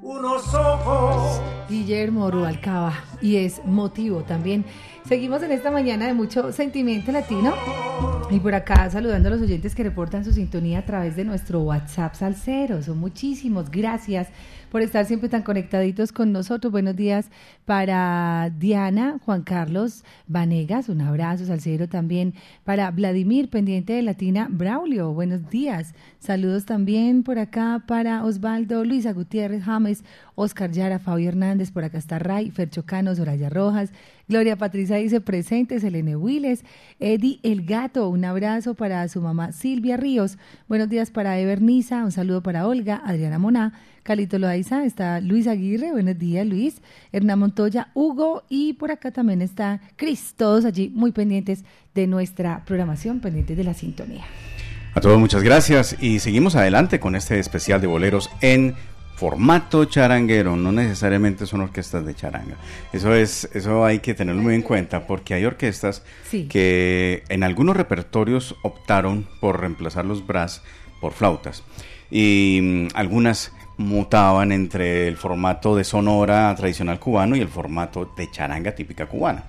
Unos 0.00 0.54
ojos. 0.54 1.40
Guillermo 1.68 2.30
Rubalcaba 2.30 2.92
y 3.20 3.36
es 3.36 3.64
motivo 3.64 4.22
también. 4.22 4.64
Seguimos 5.08 5.42
en 5.42 5.50
esta 5.50 5.72
mañana 5.72 6.06
de 6.06 6.14
mucho 6.14 6.52
sentimiento 6.52 7.10
latino 7.10 7.52
y 8.30 8.38
por 8.38 8.54
acá 8.54 8.88
saludando 8.90 9.28
a 9.28 9.32
los 9.32 9.42
oyentes 9.42 9.74
que 9.74 9.82
reportan 9.82 10.24
su 10.24 10.32
sintonía 10.32 10.80
a 10.80 10.84
través 10.84 11.16
de 11.16 11.24
nuestro 11.24 11.62
WhatsApp 11.62 12.14
Salcero. 12.14 12.80
Son 12.80 12.98
muchísimos. 12.98 13.70
Gracias 13.72 14.28
por 14.70 14.82
estar 14.82 15.04
siempre 15.06 15.28
tan 15.28 15.42
conectaditos 15.42 16.12
con 16.12 16.32
nosotros. 16.32 16.72
Buenos 16.72 16.96
días 16.96 17.30
para 17.64 18.50
Diana, 18.58 19.18
Juan 19.24 19.42
Carlos 19.42 20.04
Vanegas, 20.26 20.88
un 20.88 21.00
abrazo, 21.00 21.46
Salcero 21.46 21.88
también. 21.88 22.34
Para 22.64 22.90
Vladimir, 22.90 23.48
pendiente 23.48 23.92
de 23.94 24.02
Latina, 24.02 24.48
Braulio, 24.50 25.12
buenos 25.12 25.48
días. 25.50 25.94
Saludos 26.18 26.64
también 26.64 27.22
por 27.22 27.38
acá 27.38 27.84
para 27.86 28.24
Osvaldo, 28.24 28.84
Luisa 28.84 29.12
Gutiérrez, 29.12 29.62
James, 29.64 30.04
Oscar 30.34 30.70
Yara, 30.70 30.98
Fabio 30.98 31.28
Hernández, 31.28 31.70
por 31.70 31.84
acá 31.84 31.98
está 31.98 32.18
Ray, 32.18 32.50
Ferchocano, 32.50 33.14
Soraya 33.14 33.48
Rojas, 33.48 33.92
Gloria 34.28 34.56
Patricia 34.56 34.96
dice 34.96 35.20
presente, 35.20 35.78
Selene 35.78 36.16
Willes, 36.16 36.64
Eddie 36.98 37.38
El 37.44 37.64
Gato, 37.64 38.08
un 38.08 38.24
abrazo 38.24 38.74
para 38.74 39.06
su 39.08 39.20
mamá 39.20 39.52
Silvia 39.52 39.96
Ríos, 39.96 40.36
buenos 40.66 40.88
días 40.88 41.12
para 41.12 41.38
Everniza, 41.38 42.04
un 42.04 42.10
saludo 42.10 42.42
para 42.42 42.66
Olga, 42.66 43.00
Adriana 43.04 43.38
Moná, 43.38 43.72
Calito 44.02 44.40
Loaiza, 44.40 44.84
está 44.84 45.20
Luis 45.20 45.46
Aguirre, 45.46 45.92
buenos 45.92 46.18
días 46.18 46.44
Luis, 46.44 46.82
Hernán 47.12 47.38
Montoya, 47.38 47.92
Hugo 47.94 48.42
y 48.48 48.72
por 48.72 48.90
acá 48.90 49.12
también 49.12 49.42
está 49.42 49.80
Cris, 49.94 50.34
todos 50.36 50.64
allí 50.64 50.90
muy 50.92 51.12
pendientes 51.12 51.64
de 51.94 52.08
nuestra 52.08 52.64
programación, 52.64 53.20
pendientes 53.20 53.56
de 53.56 53.62
la 53.62 53.74
sintonía. 53.74 54.24
A 54.94 55.00
todos 55.00 55.20
muchas 55.20 55.44
gracias 55.44 56.02
y 56.02 56.18
seguimos 56.18 56.56
adelante 56.56 56.98
con 56.98 57.14
este 57.14 57.38
especial 57.38 57.80
de 57.80 57.86
boleros 57.86 58.28
en 58.40 58.74
formato 59.16 59.86
charanguero, 59.86 60.56
no 60.56 60.72
necesariamente 60.72 61.46
son 61.46 61.62
orquestas 61.62 62.04
de 62.04 62.14
charanga. 62.14 62.56
Eso 62.92 63.14
es, 63.14 63.48
eso 63.54 63.84
hay 63.84 64.00
que 64.00 64.14
tenerlo 64.14 64.42
muy 64.42 64.54
en 64.54 64.62
cuenta 64.62 65.06
porque 65.06 65.34
hay 65.34 65.44
orquestas 65.44 66.02
que 66.50 67.24
en 67.28 67.42
algunos 67.42 67.76
repertorios 67.76 68.54
optaron 68.62 69.26
por 69.40 69.60
reemplazar 69.60 70.04
los 70.04 70.26
brass 70.26 70.62
por 71.00 71.12
flautas 71.12 71.62
y 72.10 72.60
mm, 72.62 72.88
algunas 72.94 73.52
mutaban 73.78 74.52
entre 74.52 75.08
el 75.08 75.16
formato 75.16 75.76
de 75.76 75.84
sonora 75.84 76.54
tradicional 76.56 76.98
cubano 76.98 77.36
y 77.36 77.40
el 77.40 77.48
formato 77.48 78.12
de 78.16 78.30
charanga 78.30 78.74
típica 78.74 79.06
cubana. 79.06 79.44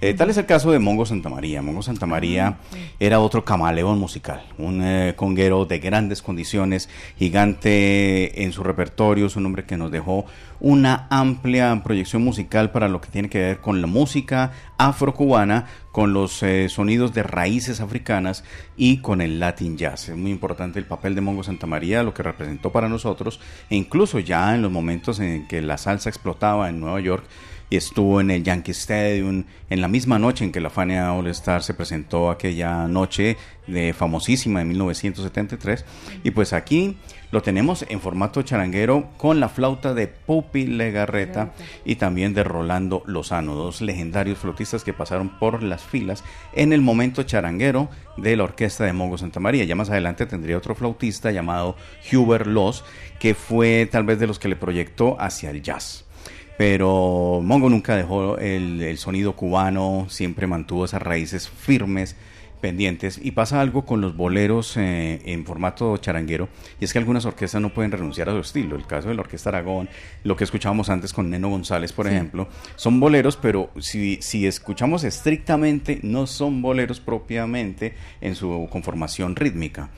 Eh, 0.00 0.14
tal 0.14 0.30
es 0.30 0.36
el 0.36 0.46
caso 0.46 0.70
de 0.70 0.78
Mongo 0.78 1.04
Santa 1.04 1.28
María. 1.28 1.60
Mongo 1.60 1.82
Santa 1.82 2.06
María 2.06 2.46
ah, 2.46 2.76
era 3.00 3.18
otro 3.18 3.44
camaleón 3.44 3.98
musical, 3.98 4.44
un 4.56 4.80
eh, 4.82 5.14
conguero 5.16 5.64
de 5.64 5.80
grandes 5.80 6.22
condiciones, 6.22 6.88
gigante 7.18 8.44
en 8.44 8.52
su 8.52 8.62
repertorio, 8.62 9.26
es 9.26 9.34
un 9.34 9.46
hombre 9.46 9.64
que 9.64 9.76
nos 9.76 9.90
dejó 9.90 10.24
una 10.60 11.08
amplia 11.10 11.82
proyección 11.82 12.22
musical 12.22 12.70
para 12.70 12.88
lo 12.88 13.00
que 13.00 13.10
tiene 13.10 13.28
que 13.28 13.40
ver 13.40 13.58
con 13.58 13.80
la 13.80 13.88
música 13.88 14.52
afrocubana, 14.76 15.66
con 15.90 16.12
los 16.12 16.44
eh, 16.44 16.68
sonidos 16.68 17.12
de 17.12 17.24
raíces 17.24 17.80
africanas 17.80 18.44
y 18.76 18.98
con 18.98 19.20
el 19.20 19.40
Latin 19.40 19.76
Jazz. 19.76 20.10
Es 20.10 20.16
muy 20.16 20.30
importante 20.30 20.78
el 20.78 20.84
papel 20.84 21.16
de 21.16 21.22
Mongo 21.22 21.42
Santa 21.42 21.66
María, 21.66 22.04
lo 22.04 22.14
que 22.14 22.22
representó 22.22 22.70
para 22.70 22.88
nosotros, 22.88 23.40
e 23.68 23.74
incluso 23.74 24.20
ya 24.20 24.54
en 24.54 24.62
los 24.62 24.70
momentos 24.70 25.18
en 25.18 25.48
que 25.48 25.60
la 25.60 25.76
salsa 25.76 26.08
explotaba 26.08 26.68
en 26.68 26.78
Nueva 26.78 27.00
York, 27.00 27.24
estuvo 27.76 28.20
en 28.20 28.30
el 28.30 28.42
Yankee 28.42 28.72
Stadium 28.72 29.44
en 29.70 29.80
la 29.80 29.88
misma 29.88 30.18
noche 30.18 30.44
en 30.44 30.52
que 30.52 30.60
la 30.60 30.70
Fania 30.70 31.12
All 31.12 31.26
Star 31.28 31.62
se 31.62 31.74
presentó 31.74 32.30
aquella 32.30 32.88
noche 32.88 33.36
de 33.66 33.92
famosísima 33.92 34.60
de 34.60 34.64
1973 34.64 35.84
y 36.24 36.30
pues 36.30 36.52
aquí 36.52 36.96
lo 37.30 37.42
tenemos 37.42 37.84
en 37.88 38.00
formato 38.00 38.40
charanguero 38.42 39.10
con 39.18 39.38
la 39.40 39.50
flauta 39.50 39.92
de 39.92 40.08
Pupi 40.08 40.66
Legarreta 40.66 41.52
y 41.84 41.96
también 41.96 42.32
de 42.32 42.42
Rolando 42.42 43.02
Lozano, 43.04 43.54
dos 43.54 43.82
legendarios 43.82 44.38
flautistas 44.38 44.82
que 44.82 44.94
pasaron 44.94 45.38
por 45.38 45.62
las 45.62 45.82
filas 45.82 46.24
en 46.54 46.72
el 46.72 46.80
momento 46.80 47.22
charanguero 47.24 47.90
de 48.16 48.36
la 48.36 48.44
orquesta 48.44 48.84
de 48.84 48.94
Mongo 48.94 49.18
Santa 49.18 49.40
María. 49.40 49.64
Ya 49.64 49.74
más 49.74 49.90
adelante 49.90 50.24
tendría 50.24 50.56
otro 50.56 50.74
flautista 50.74 51.30
llamado 51.30 51.76
Hubert 52.10 52.46
Loss, 52.46 52.84
que 53.18 53.34
fue 53.34 53.86
tal 53.90 54.04
vez 54.04 54.18
de 54.18 54.26
los 54.26 54.38
que 54.38 54.48
le 54.48 54.56
proyectó 54.56 55.20
hacia 55.20 55.50
el 55.50 55.62
jazz 55.62 56.07
pero 56.58 57.40
Mongo 57.40 57.70
nunca 57.70 57.96
dejó 57.96 58.36
el, 58.36 58.98
sonido 58.98 59.34
cubano, 59.34 60.06
siempre 60.10 60.48
mantuvo 60.48 60.86
esas 60.86 61.00
raíces 61.00 61.48
firmes 61.48 62.16
pendientes 62.58 63.20
y 63.22 63.32
pasa 63.32 63.60
algo 63.60 63.84
con 63.84 64.00
los 64.00 64.16
boleros 64.16 64.76
eh, 64.76 65.20
en 65.24 65.44
formato 65.44 65.96
charanguero 65.96 66.48
y 66.80 66.84
es 66.84 66.92
que 66.92 66.98
algunas 66.98 67.24
orquestas 67.24 67.60
no 67.60 67.70
pueden 67.70 67.92
renunciar 67.92 68.28
a 68.28 68.32
su 68.32 68.40
estilo. 68.40 68.76
El 68.76 68.86
caso 68.86 69.08
de 69.08 69.14
la 69.14 69.22
Orquesta 69.22 69.50
Aragón, 69.50 69.88
lo 70.24 70.36
que 70.36 70.44
escuchábamos 70.44 70.90
antes 70.90 71.12
con 71.12 71.30
Neno 71.30 71.48
González, 71.48 71.92
por 71.92 72.06
ejemplo, 72.06 72.48
son 72.76 73.00
boleros, 73.00 73.36
pero 73.36 73.70
si, 73.78 74.18
si 74.20 74.46
escuchamos 74.46 75.04
estrictamente, 75.04 76.00
no 76.02 76.26
son 76.26 76.62
boleros 76.62 77.00
propiamente 77.00 77.94
en 78.20 78.34
su 78.34 78.68
conformación 78.70 79.36
rítmica 79.36 79.90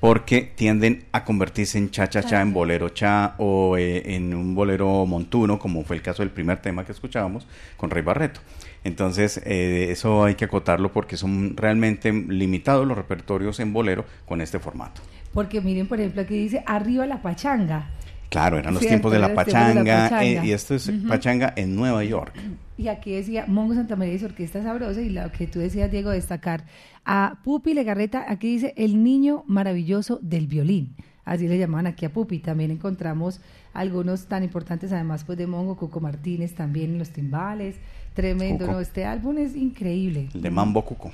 porque 0.00 0.52
tienden 0.54 1.06
a 1.12 1.24
convertirse 1.24 1.78
en 1.78 1.90
cha-cha-cha, 1.90 2.40
en 2.40 2.52
bolero 2.52 2.90
cha 2.90 3.34
o 3.38 3.76
eh, 3.76 4.14
en 4.14 4.34
un 4.34 4.54
bolero 4.54 5.06
montuno, 5.06 5.58
como 5.58 5.84
fue 5.84 5.96
el 5.96 6.02
caso 6.02 6.22
del 6.22 6.30
primer 6.30 6.58
tema 6.58 6.84
que 6.84 6.92
escuchábamos 6.92 7.46
con 7.76 7.90
Rey 7.90 8.02
Barreto. 8.02 8.40
Entonces, 8.86 9.40
eh, 9.44 9.88
eso 9.90 10.22
hay 10.22 10.36
que 10.36 10.44
acotarlo 10.44 10.92
porque 10.92 11.16
son 11.16 11.56
realmente 11.56 12.12
limitados 12.12 12.86
los 12.86 12.96
repertorios 12.96 13.58
en 13.58 13.72
bolero 13.72 14.04
con 14.26 14.40
este 14.40 14.60
formato. 14.60 15.02
Porque 15.34 15.60
miren, 15.60 15.88
por 15.88 15.98
ejemplo, 15.98 16.22
aquí 16.22 16.34
dice 16.38 16.62
arriba 16.66 17.04
la 17.04 17.20
pachanga. 17.20 17.90
Claro, 18.28 18.58
eran 18.58 18.74
los 18.74 18.86
tiempos 18.86 19.10
de 19.10 19.18
la 19.18 19.34
pachanga, 19.34 20.22
eh, 20.24 20.40
y 20.44 20.52
esto 20.52 20.76
es 20.76 20.92
pachanga 21.08 21.52
en 21.56 21.74
Nueva 21.74 22.04
York. 22.04 22.32
Y 22.78 22.86
aquí 22.86 23.12
decía 23.12 23.44
Mongo 23.48 23.74
Santa 23.74 23.96
María 23.96 24.14
y 24.14 24.18
su 24.20 24.26
Orquesta 24.26 24.62
Sabrosa 24.62 25.00
y 25.00 25.08
lo 25.08 25.32
que 25.32 25.48
tú 25.48 25.58
decías, 25.58 25.90
Diego, 25.90 26.10
destacar 26.10 26.64
a 27.04 27.38
Pupi 27.42 27.74
Legarreta, 27.74 28.24
aquí 28.28 28.52
dice 28.52 28.72
el 28.76 29.02
niño 29.02 29.42
maravilloso 29.48 30.20
del 30.22 30.46
violín. 30.46 30.94
Así 31.24 31.48
le 31.48 31.58
llamaban 31.58 31.88
aquí 31.88 32.06
a 32.06 32.12
Pupi. 32.12 32.38
También 32.38 32.70
encontramos 32.70 33.40
algunos 33.80 34.26
tan 34.26 34.42
importantes, 34.42 34.92
además 34.92 35.24
pues 35.24 35.38
de 35.38 35.46
Mongo, 35.46 35.76
Coco 35.76 36.00
Martínez 36.00 36.54
también 36.54 36.92
en 36.92 36.98
los 36.98 37.10
timbales, 37.10 37.76
Tremendo, 38.16 38.66
¿no? 38.66 38.80
Este 38.80 39.04
álbum 39.04 39.36
es 39.36 39.54
increíble. 39.54 40.30
El 40.32 40.40
de 40.40 40.50
Mambo 40.50 40.82
Cuco. 40.82 41.12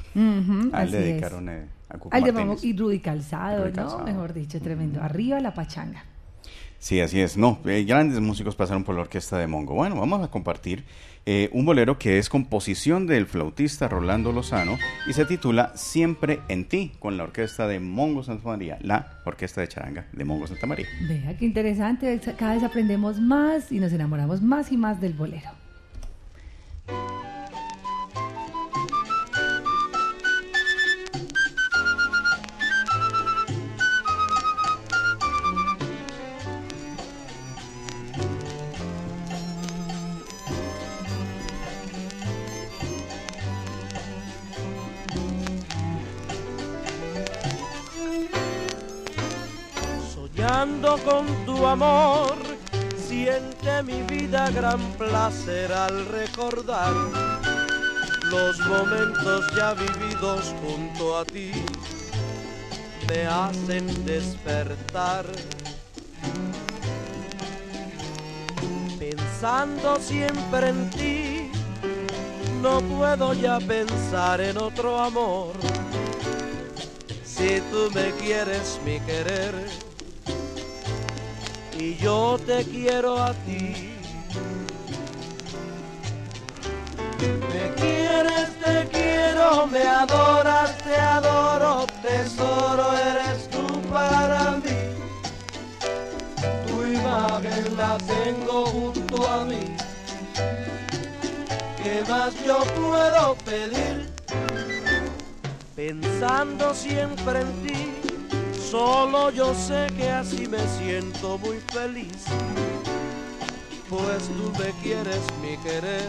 Al 0.72 0.88
le 0.88 0.98
dedicaron 0.98 1.48
eh, 1.48 1.66
a 1.88 1.98
Cuco 1.98 2.14
Al 2.14 2.22
de 2.22 2.30
Mambo 2.30 2.56
y 2.62 2.76
Rudy 2.76 3.00
Calzado, 3.00 3.68
¿no? 3.70 4.04
Mejor 4.04 4.32
dicho, 4.32 4.60
tremendo. 4.60 5.02
Arriba 5.02 5.40
la 5.40 5.52
pachanga. 5.52 6.04
Sí, 6.82 7.00
así 7.00 7.20
es. 7.20 7.36
No, 7.36 7.60
eh, 7.64 7.84
grandes 7.84 8.18
músicos 8.18 8.56
pasaron 8.56 8.82
por 8.82 8.96
la 8.96 9.02
orquesta 9.02 9.38
de 9.38 9.46
Mongo. 9.46 9.72
Bueno, 9.72 9.94
vamos 9.94 10.20
a 10.20 10.32
compartir 10.32 10.82
eh, 11.26 11.48
un 11.52 11.64
bolero 11.64 11.96
que 11.96 12.18
es 12.18 12.28
composición 12.28 13.06
del 13.06 13.26
flautista 13.26 13.86
Rolando 13.86 14.32
Lozano 14.32 14.76
y 15.06 15.12
se 15.12 15.24
titula 15.24 15.70
Siempre 15.76 16.40
en 16.48 16.64
ti, 16.64 16.90
con 16.98 17.16
la 17.16 17.22
orquesta 17.22 17.68
de 17.68 17.78
Mongo 17.78 18.24
Santa 18.24 18.48
María, 18.48 18.78
la 18.80 19.20
orquesta 19.24 19.60
de 19.60 19.68
charanga 19.68 20.06
de 20.10 20.24
Mongo 20.24 20.48
Santa 20.48 20.66
María. 20.66 20.88
Vea 21.06 21.36
qué 21.38 21.44
interesante, 21.44 22.20
cada 22.36 22.54
vez 22.54 22.64
aprendemos 22.64 23.20
más 23.20 23.70
y 23.70 23.78
nos 23.78 23.92
enamoramos 23.92 24.42
más 24.42 24.72
y 24.72 24.76
más 24.76 25.00
del 25.00 25.12
bolero. 25.12 25.50
Con 50.62 51.26
tu 51.44 51.66
amor 51.66 52.36
Siente 52.96 53.82
mi 53.82 54.00
vida 54.02 54.48
gran 54.52 54.80
placer 54.92 55.72
al 55.72 56.06
recordar 56.06 56.94
los 58.30 58.60
momentos 58.60 59.44
ya 59.56 59.74
vividos 59.74 60.54
junto 60.62 61.18
a 61.18 61.24
ti. 61.24 61.50
Me 63.08 63.26
hacen 63.26 64.04
despertar. 64.04 65.26
Pensando 69.00 69.98
siempre 69.98 70.68
en 70.68 70.90
ti, 70.90 71.50
no 72.62 72.80
puedo 72.82 73.34
ya 73.34 73.58
pensar 73.58 74.40
en 74.40 74.58
otro 74.58 75.00
amor. 75.00 75.54
Si 77.24 77.60
tú 77.72 77.90
me 77.92 78.12
quieres 78.12 78.78
mi 78.84 79.00
querer, 79.00 79.91
y 81.78 81.96
yo 81.96 82.38
te 82.46 82.64
quiero 82.64 83.22
a 83.22 83.32
ti. 83.44 83.94
Me 87.20 87.74
quieres, 87.76 88.48
te 88.64 88.88
quiero, 88.88 89.66
me 89.66 89.82
adoras, 89.82 90.76
te 90.82 90.96
adoro, 90.96 91.86
tesoro 92.02 92.92
eres 92.96 93.48
tú 93.50 93.66
para 93.90 94.52
mí. 94.52 94.80
Tu 96.66 96.86
imagen 96.86 97.76
la 97.76 97.98
tengo 97.98 98.66
junto 98.66 99.28
a 99.28 99.44
mí. 99.44 99.76
¿Qué 101.82 102.02
más 102.08 102.32
yo 102.44 102.58
puedo 102.74 103.34
pedir? 103.44 104.10
Pensando 105.74 106.74
siempre 106.74 107.40
en 107.40 107.66
ti 107.66 108.01
Solo 108.72 109.30
yo 109.30 109.52
sé 109.54 109.86
que 109.98 110.08
así 110.08 110.48
me 110.48 110.66
siento 110.78 111.36
muy 111.36 111.58
feliz, 111.74 112.24
pues 113.90 114.28
tú 114.28 114.50
me 114.58 114.70
quieres 114.82 115.20
mi 115.42 115.58
querer 115.58 116.08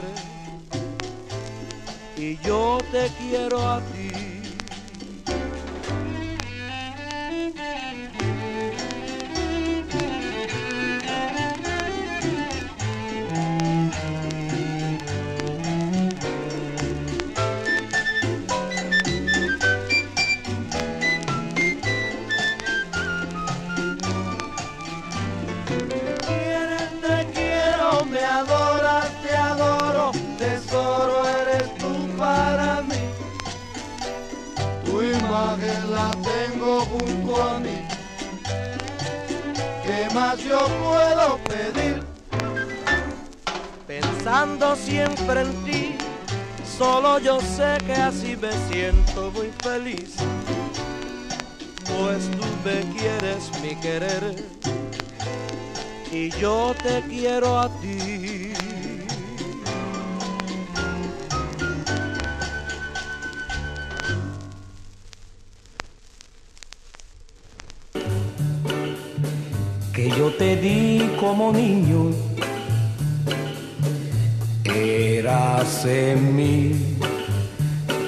y 2.16 2.38
yo 2.38 2.78
te 2.90 3.12
quiero 3.20 3.60
a 3.70 3.82
ti. 3.82 4.33
Yo 40.14 40.68
puedo 40.68 41.40
pedir? 41.46 42.04
Pensando 43.88 44.76
siempre 44.76 45.42
en 45.42 45.64
ti, 45.64 45.96
solo 46.78 47.18
yo 47.20 47.40
sé 47.42 47.78
que 47.86 47.94
así 47.94 48.38
me 48.38 48.52
siento 48.72 49.32
muy 49.32 49.52
feliz. 49.64 50.16
Pues 51.86 52.30
tú 52.32 52.46
me 52.64 52.82
quieres 52.94 53.52
mi 53.62 53.76
querer 53.76 54.36
y 56.12 56.30
yo 56.40 56.76
te 56.84 57.02
quiero 57.10 57.60
a 57.60 57.70
ti. 57.80 58.53
Di 70.56 71.12
como 71.20 71.52
niño, 71.52 72.12
eras 74.66 75.86
en 75.86 76.36
mí 76.36 76.98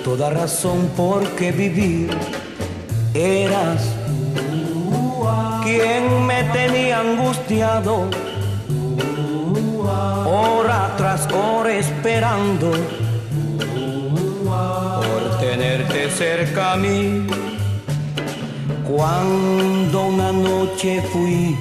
toda 0.03 0.29
razón 0.29 0.89
por 0.95 1.27
qué 1.35 1.51
vivir, 1.51 2.09
eras 3.13 3.81
quien 5.63 6.25
me 6.25 6.43
tenía 6.45 6.99
angustiado, 6.99 8.09
hora 10.25 10.93
tras 10.97 11.27
hora 11.31 11.73
esperando 11.73 12.71
por 14.45 15.39
tenerte 15.39 16.09
cerca 16.09 16.73
a 16.73 16.77
mí. 16.77 17.25
Cuando 18.87 20.05
una 20.05 20.31
noche 20.31 21.01
fui 21.11 21.57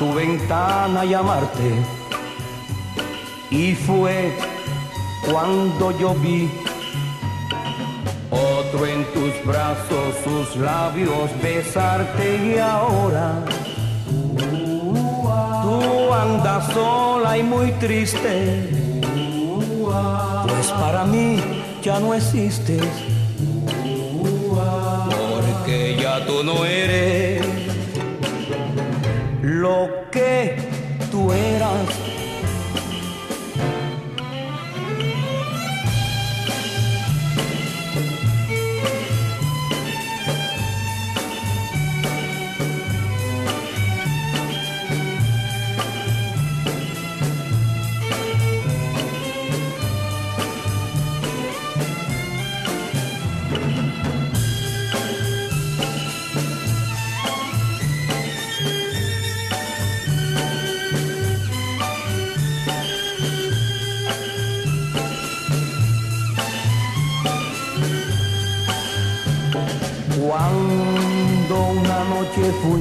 tu 0.00 0.14
ventana 0.14 1.04
llamarte 1.04 1.74
y 3.50 3.74
fue 3.74 4.32
cuando 5.30 5.90
yo 5.98 6.14
vi 6.14 6.50
otro 8.30 8.86
en 8.86 9.04
tus 9.12 9.44
brazos, 9.44 10.14
sus 10.24 10.56
labios 10.56 11.28
besarte 11.42 12.26
y 12.46 12.58
ahora 12.58 13.44
tú 15.64 16.14
andas 16.14 16.72
sola 16.72 17.36
y 17.36 17.42
muy 17.42 17.70
triste, 17.72 18.70
pues 20.48 20.68
para 20.80 21.04
mí 21.04 21.42
ya 21.82 22.00
no 22.00 22.14
existes, 22.14 22.86
porque 25.34 25.98
ya 26.00 26.24
tú 26.24 26.42
no 26.42 26.64
eres 26.64 27.29
lo 30.30 30.59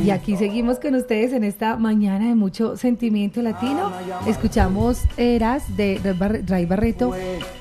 Y 0.09 0.11
aquí 0.11 0.35
seguimos 0.37 0.79
con 0.79 0.95
ustedes 0.95 1.33
en 1.33 1.43
esta 1.43 1.77
mañana 1.77 2.29
de 2.29 2.33
mucho 2.33 2.75
sentimiento 2.75 3.43
latino. 3.43 3.93
Escuchamos 4.25 5.03
Eras 5.17 5.77
de 5.77 5.99
Ray 6.47 6.65
Barreto 6.65 7.13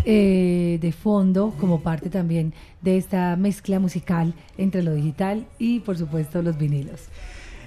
eh, 0.07 0.79
de 0.81 0.93
fondo 0.93 1.53
como 1.61 1.83
parte 1.83 2.09
también 2.09 2.55
de 2.81 2.97
esta 2.97 3.37
mezcla 3.37 3.79
musical 3.81 4.33
entre 4.57 4.83
lo 4.83 4.95
digital 4.95 5.47
y 5.59 5.81
por 5.81 5.99
supuesto 5.99 6.41
los 6.41 6.57
vinilos. 6.57 7.11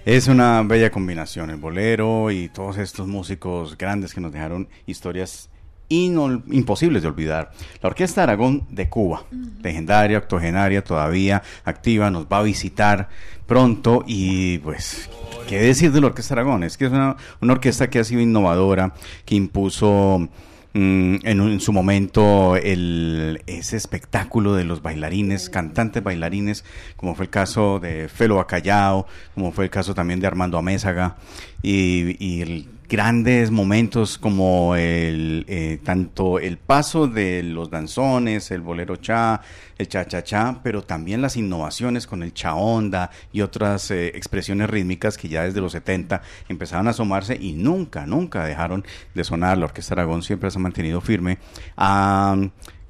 Es 0.03 0.27
una 0.27 0.63
bella 0.63 0.89
combinación, 0.89 1.51
el 1.51 1.57
bolero 1.57 2.31
y 2.31 2.49
todos 2.49 2.79
estos 2.79 3.07
músicos 3.07 3.77
grandes 3.77 4.15
que 4.15 4.21
nos 4.21 4.31
dejaron 4.31 4.67
historias 4.87 5.50
imposibles 5.91 7.01
de 7.01 7.07
olvidar. 7.07 7.51
La 7.81 7.89
Orquesta 7.89 8.23
Aragón 8.23 8.65
de 8.69 8.89
Cuba, 8.89 9.23
legendaria, 9.61 10.17
octogenaria, 10.17 10.83
todavía 10.83 11.43
activa, 11.65 12.09
nos 12.09 12.25
va 12.25 12.39
a 12.39 12.43
visitar 12.43 13.09
pronto 13.45 14.03
y 14.07 14.59
pues, 14.59 15.09
¿qué 15.49 15.59
decir 15.61 15.91
de 15.91 15.99
la 15.99 16.07
Orquesta 16.07 16.33
Aragón? 16.33 16.63
Es 16.63 16.77
que 16.77 16.85
es 16.85 16.91
una, 16.91 17.17
orquesta 17.41 17.89
que 17.89 17.99
ha 17.99 18.03
sido 18.03 18.21
innovadora, 18.21 18.93
que 19.25 19.35
impuso 19.35 20.29
mm, 20.73 21.15
en, 21.23 21.59
su 21.59 21.73
momento 21.73 22.55
el, 22.55 23.43
ese 23.47 23.75
espectáculo 23.75 24.55
de 24.55 24.63
los 24.63 24.81
bailarines, 24.81 25.49
cantantes 25.49 26.01
bailarines, 26.01 26.63
como 26.95 27.15
fue 27.15 27.25
el 27.25 27.29
caso 27.29 27.79
de 27.79 28.07
Felo 28.07 28.37
Bacallao, 28.37 29.05
como 29.35 29.51
fue 29.51 29.65
el 29.65 29.69
caso 29.69 29.93
también 29.93 30.21
de 30.21 30.27
Armando 30.27 30.57
Amézaga, 30.57 31.17
y, 31.61 32.15
y 32.25 32.41
el 32.41 32.67
grandes 32.91 33.51
momentos 33.51 34.17
como 34.17 34.75
el 34.75 35.45
eh, 35.47 35.79
tanto 35.81 36.39
el 36.39 36.57
paso 36.57 37.07
de 37.07 37.41
los 37.41 37.69
danzones, 37.69 38.51
el 38.51 38.59
bolero 38.59 38.97
cha, 38.97 39.39
el 39.77 39.87
cha 39.87 40.05
cha 40.05 40.25
cha, 40.25 40.59
pero 40.61 40.83
también 40.83 41.21
las 41.21 41.37
innovaciones 41.37 42.05
con 42.05 42.21
el 42.21 42.33
cha 42.33 42.53
onda 42.53 43.09
y 43.31 43.39
otras 43.39 43.91
eh, 43.91 44.07
expresiones 44.07 44.69
rítmicas 44.69 45.17
que 45.17 45.29
ya 45.29 45.43
desde 45.43 45.61
los 45.61 45.71
70 45.71 46.21
empezaban 46.49 46.87
a 46.87 46.89
asomarse 46.89 47.37
y 47.39 47.53
nunca, 47.53 48.05
nunca 48.05 48.43
dejaron 48.43 48.83
de 49.15 49.23
sonar. 49.23 49.57
La 49.57 49.67
Orquesta 49.67 49.93
Aragón 49.93 50.21
siempre 50.21 50.51
se 50.51 50.59
ha 50.59 50.61
mantenido 50.61 50.99
firme. 50.99 51.37
a 51.77 52.35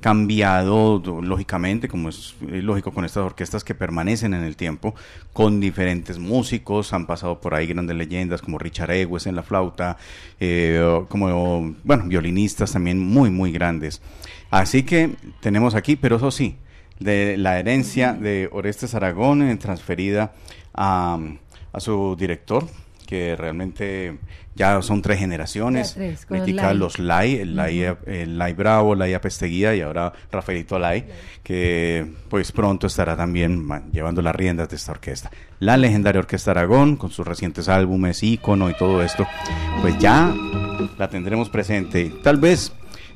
cambiado, 0.01 1.01
lógicamente, 1.21 1.87
como 1.87 2.09
es 2.09 2.35
lógico 2.41 2.91
con 2.91 3.05
estas 3.05 3.23
orquestas 3.23 3.63
que 3.63 3.75
permanecen 3.75 4.33
en 4.33 4.43
el 4.43 4.57
tiempo, 4.57 4.93
con 5.31 5.61
diferentes 5.61 6.19
músicos, 6.19 6.91
han 6.91 7.07
pasado 7.07 7.39
por 7.39 7.53
ahí 7.53 7.67
grandes 7.67 7.95
leyendas 7.95 8.41
como 8.41 8.57
Richard 8.57 8.91
Ewes 8.91 9.27
en 9.27 9.35
la 9.35 9.43
flauta, 9.43 9.97
eh, 10.39 11.03
como, 11.07 11.73
bueno, 11.83 12.03
violinistas 12.07 12.73
también 12.73 12.99
muy, 12.99 13.29
muy 13.29 13.51
grandes. 13.51 14.01
Así 14.49 14.83
que 14.83 15.11
tenemos 15.39 15.75
aquí, 15.75 15.95
pero 15.95 16.17
eso 16.17 16.31
sí, 16.31 16.57
de 16.99 17.37
la 17.37 17.57
herencia 17.59 18.13
de 18.13 18.49
Orestes 18.51 18.93
Aragón 18.95 19.41
eh, 19.43 19.55
transferida 19.55 20.33
a, 20.73 21.17
a 21.71 21.79
su 21.79 22.15
director, 22.19 22.67
que 23.11 23.35
realmente 23.35 24.19
ya 24.55 24.81
son 24.81 25.01
tres 25.01 25.19
generaciones. 25.19 25.95
tres, 25.95 26.25
los 26.73 26.97
Lai, 26.97 27.35
el 27.35 27.57
Lai, 27.57 27.81
el 28.05 28.37
Lai 28.37 28.53
Bravo, 28.53 28.95
Lai 28.95 29.13
Apesteguía 29.13 29.75
y 29.75 29.81
ahora 29.81 30.13
Rafaelito 30.31 30.79
Lai, 30.79 31.03
que 31.43 32.09
pues 32.29 32.53
pronto 32.53 32.87
estará 32.87 33.17
también 33.17 33.67
llevando 33.91 34.21
las 34.21 34.33
riendas 34.33 34.69
de 34.69 34.77
esta 34.77 34.93
orquesta. 34.93 35.29
La 35.59 35.75
legendaria 35.75 36.19
Orquesta 36.19 36.51
Aragón, 36.51 36.95
con 36.95 37.11
sus 37.11 37.27
recientes 37.27 37.67
álbumes, 37.67 38.23
ícono 38.23 38.69
y 38.69 38.77
todo 38.77 39.03
esto, 39.03 39.27
pues 39.81 39.97
ya 39.97 40.33
la 40.97 41.09
tendremos 41.09 41.49
presente. 41.49 42.13
Tal 42.23 42.37
vez 42.37 42.71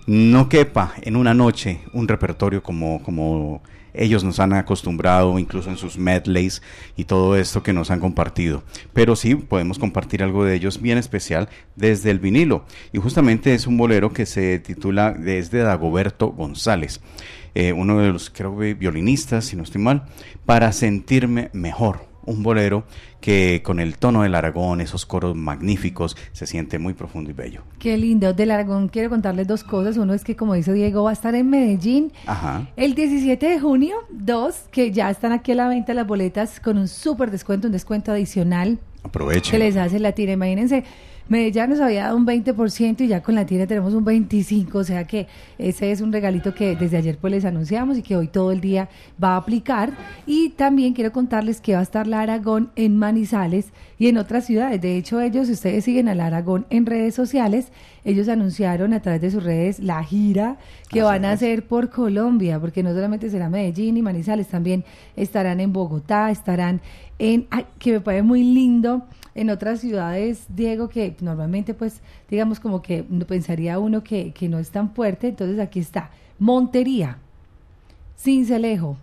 no 0.07 0.49
quepa 0.49 0.95
en 1.03 1.15
una 1.15 1.33
noche 1.33 1.79
un 1.93 2.09
repertorio 2.09 2.61
como, 2.61 3.01
como 3.01 3.63
ellos 3.97 4.23
nos 4.23 4.39
han 4.39 4.53
acostumbrado, 4.53 5.37
incluso 5.39 5.69
en 5.69 5.77
sus 5.77 5.97
medleys 5.97 6.61
y 6.95 7.05
todo 7.05 7.35
esto 7.35 7.63
que 7.63 7.73
nos 7.73 7.91
han 7.91 7.99
compartido. 7.99 8.63
Pero 8.93 9.15
sí 9.15 9.35
podemos 9.35 9.79
compartir 9.79 10.23
algo 10.23 10.45
de 10.45 10.55
ellos 10.55 10.81
bien 10.81 10.97
especial 10.97 11.49
desde 11.75 12.11
el 12.11 12.19
vinilo. 12.19 12.65
Y 12.93 12.99
justamente 12.99 13.53
es 13.53 13.67
un 13.67 13.77
bolero 13.77 14.13
que 14.13 14.25
se 14.25 14.59
titula 14.59 15.11
desde 15.11 15.59
Dagoberto 15.59 16.27
González. 16.27 17.01
Eh, 17.53 17.71
uno 17.71 17.99
de 17.99 18.11
los, 18.11 18.29
creo 18.29 18.55
violinistas, 18.55 19.45
si 19.45 19.55
no 19.55 19.63
estoy 19.63 19.81
mal, 19.81 20.05
para 20.45 20.71
sentirme 20.73 21.49
mejor 21.53 22.14
un 22.25 22.43
bolero 22.43 22.83
que 23.21 23.61
con 23.63 23.79
el 23.79 23.97
tono 23.97 24.21
del 24.21 24.35
Aragón, 24.35 24.81
esos 24.81 25.05
coros 25.05 25.35
magníficos, 25.35 26.15
se 26.31 26.45
siente 26.45 26.79
muy 26.79 26.93
profundo 26.93 27.29
y 27.29 27.33
bello. 27.33 27.61
Qué 27.79 27.97
lindo. 27.97 28.33
Del 28.33 28.51
Aragón 28.51 28.87
quiero 28.87 29.09
contarles 29.09 29.47
dos 29.47 29.63
cosas. 29.63 29.97
Uno 29.97 30.13
es 30.13 30.23
que, 30.23 30.35
como 30.35 30.53
dice 30.53 30.73
Diego, 30.73 31.03
va 31.03 31.09
a 31.09 31.13
estar 31.13 31.33
en 31.35 31.49
Medellín 31.49 32.11
el 32.75 32.95
17 32.95 33.47
de 33.47 33.59
junio. 33.59 33.95
Dos, 34.09 34.65
que 34.71 34.91
ya 34.91 35.09
están 35.09 35.31
aquí 35.31 35.53
a 35.53 35.55
la 35.55 35.67
venta 35.67 35.93
las 35.93 36.05
boletas 36.05 36.59
con 36.59 36.77
un 36.77 36.87
súper 36.87 37.31
descuento, 37.31 37.67
un 37.67 37.73
descuento 37.73 38.11
adicional. 38.11 38.79
Aprovechen. 39.03 39.51
Que 39.51 39.59
les 39.59 39.77
hace 39.77 39.99
la 39.99 40.11
tira. 40.11 40.33
Imagínense 40.33 40.83
Medellín 41.27 41.69
nos 41.69 41.79
había 41.79 42.03
dado 42.03 42.17
un 42.17 42.25
20% 42.27 43.01
y 43.01 43.07
ya 43.07 43.23
con 43.23 43.33
la 43.33 43.47
tienda 43.47 43.65
tenemos 43.65 43.95
un 43.95 44.05
25%, 44.05 44.75
o 44.75 44.83
sea 44.83 45.05
que 45.05 45.27
ese 45.57 45.91
es 45.91 46.01
un 46.01 46.13
regalito 46.13 46.53
que 46.53 46.75
desde 46.75 46.97
ayer 46.97 47.17
pues 47.17 47.31
les 47.31 47.45
anunciamos 47.45 47.97
y 47.97 48.03
que 48.03 48.15
hoy 48.15 48.27
todo 48.27 48.51
el 48.51 48.61
día 48.61 48.89
va 49.21 49.29
a 49.29 49.37
aplicar. 49.37 49.91
Y 50.27 50.49
también 50.49 50.93
quiero 50.93 51.11
contarles 51.11 51.61
que 51.61 51.73
va 51.73 51.79
a 51.79 51.83
estar 51.83 52.05
la 52.05 52.21
Aragón 52.21 52.69
en 52.75 52.97
Manizales 52.97 53.71
y 53.97 54.07
en 54.07 54.17
otras 54.17 54.45
ciudades. 54.45 54.79
De 54.81 54.97
hecho, 54.97 55.19
ellos, 55.19 55.47
si 55.47 55.53
ustedes 55.53 55.83
siguen 55.83 56.09
a 56.09 56.15
la 56.15 56.27
Aragón 56.27 56.67
en 56.69 56.85
redes 56.85 57.15
sociales, 57.15 57.71
ellos 58.05 58.29
anunciaron 58.29 58.93
a 58.93 59.01
través 59.01 59.19
de 59.19 59.31
sus 59.31 59.43
redes 59.43 59.79
la 59.79 60.01
gira 60.03 60.57
que 60.89 61.01
van 61.01 61.25
a 61.25 61.31
hacer 61.31 61.67
por 61.67 61.89
Colombia, 61.89 62.59
porque 62.59 62.83
no 62.83 62.93
solamente 62.93 63.29
será 63.31 63.49
Medellín 63.49 63.97
y 63.97 64.03
Manizales, 64.03 64.47
también 64.47 64.85
estarán 65.15 65.59
en 65.59 65.73
Bogotá, 65.73 66.29
estarán 66.29 66.81
en, 67.17 67.47
que 67.79 67.93
me 67.93 68.01
parece 68.01 68.23
muy 68.23 68.43
lindo, 68.43 69.03
en 69.33 69.49
otras 69.49 69.81
ciudades, 69.81 70.45
Diego, 70.47 70.87
que 70.87 71.15
normalmente 71.19 71.73
pues 71.73 72.01
digamos 72.29 72.61
como 72.61 72.81
que 72.81 73.03
pensaría 73.27 73.79
uno 73.79 74.01
que, 74.01 74.31
que 74.31 74.47
no 74.47 74.59
es 74.59 74.69
tan 74.69 74.91
fuerte, 74.91 75.27
entonces 75.27 75.59
aquí 75.59 75.79
está, 75.79 76.11
Montería, 76.39 77.17
Cincelejo, 78.17 78.97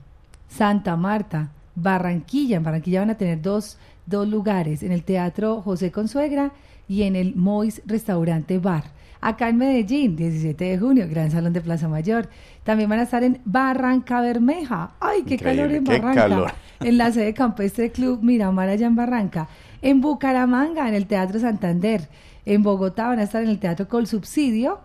Santa 0.49 0.97
Marta, 0.97 1.51
Barranquilla, 1.75 2.57
en 2.57 2.63
Barranquilla 2.63 3.01
van 3.01 3.11
a 3.11 3.17
tener 3.17 3.43
dos, 3.43 3.79
dos 4.07 4.29
lugares, 4.29 4.83
en 4.83 4.93
el 4.93 5.03
Teatro 5.03 5.61
José 5.61 5.91
Consuegra 5.91 6.53
y 6.93 7.05
en 7.05 7.17
el 7.17 7.35
Mois 7.35 7.81
Restaurante 7.87 8.59
Bar. 8.59 8.85
Acá 9.23 9.49
en 9.49 9.57
Medellín, 9.57 10.15
17 10.17 10.63
de 10.65 10.79
junio, 10.79 11.07
Gran 11.09 11.31
Salón 11.31 11.53
de 11.53 11.61
Plaza 11.61 11.89
Mayor. 11.89 12.29
También 12.65 12.91
van 12.91 12.99
a 12.99 13.05
estar 13.05 13.25
en 13.25 13.41
Barranca 13.47 14.21
Bermeja. 14.21 14.93
¡Ay, 15.01 15.23
qué 15.23 15.39
calor 15.39 15.73
en 15.73 15.85
Barranca! 15.85 16.55
En 16.81 16.99
la 16.99 17.13
sede 17.13 17.33
Campestre 17.33 17.93
Club 17.93 18.25
Miramar 18.25 18.69
allá 18.69 18.89
en 18.89 18.97
Barranca 18.97 19.49
en 19.83 20.01
Bucaramanga, 20.01 20.89
en 20.89 20.95
el 20.95 21.07
Teatro 21.07 21.41
Santander, 21.41 22.09
en 22.47 22.63
Bogotá 22.63 23.09
van 23.09 23.19
a 23.19 23.25
estar 23.25 23.43
en 23.43 23.49
el 23.49 23.59
Teatro 23.59 23.89
Col 23.89 24.07
Subsidio, 24.07 24.81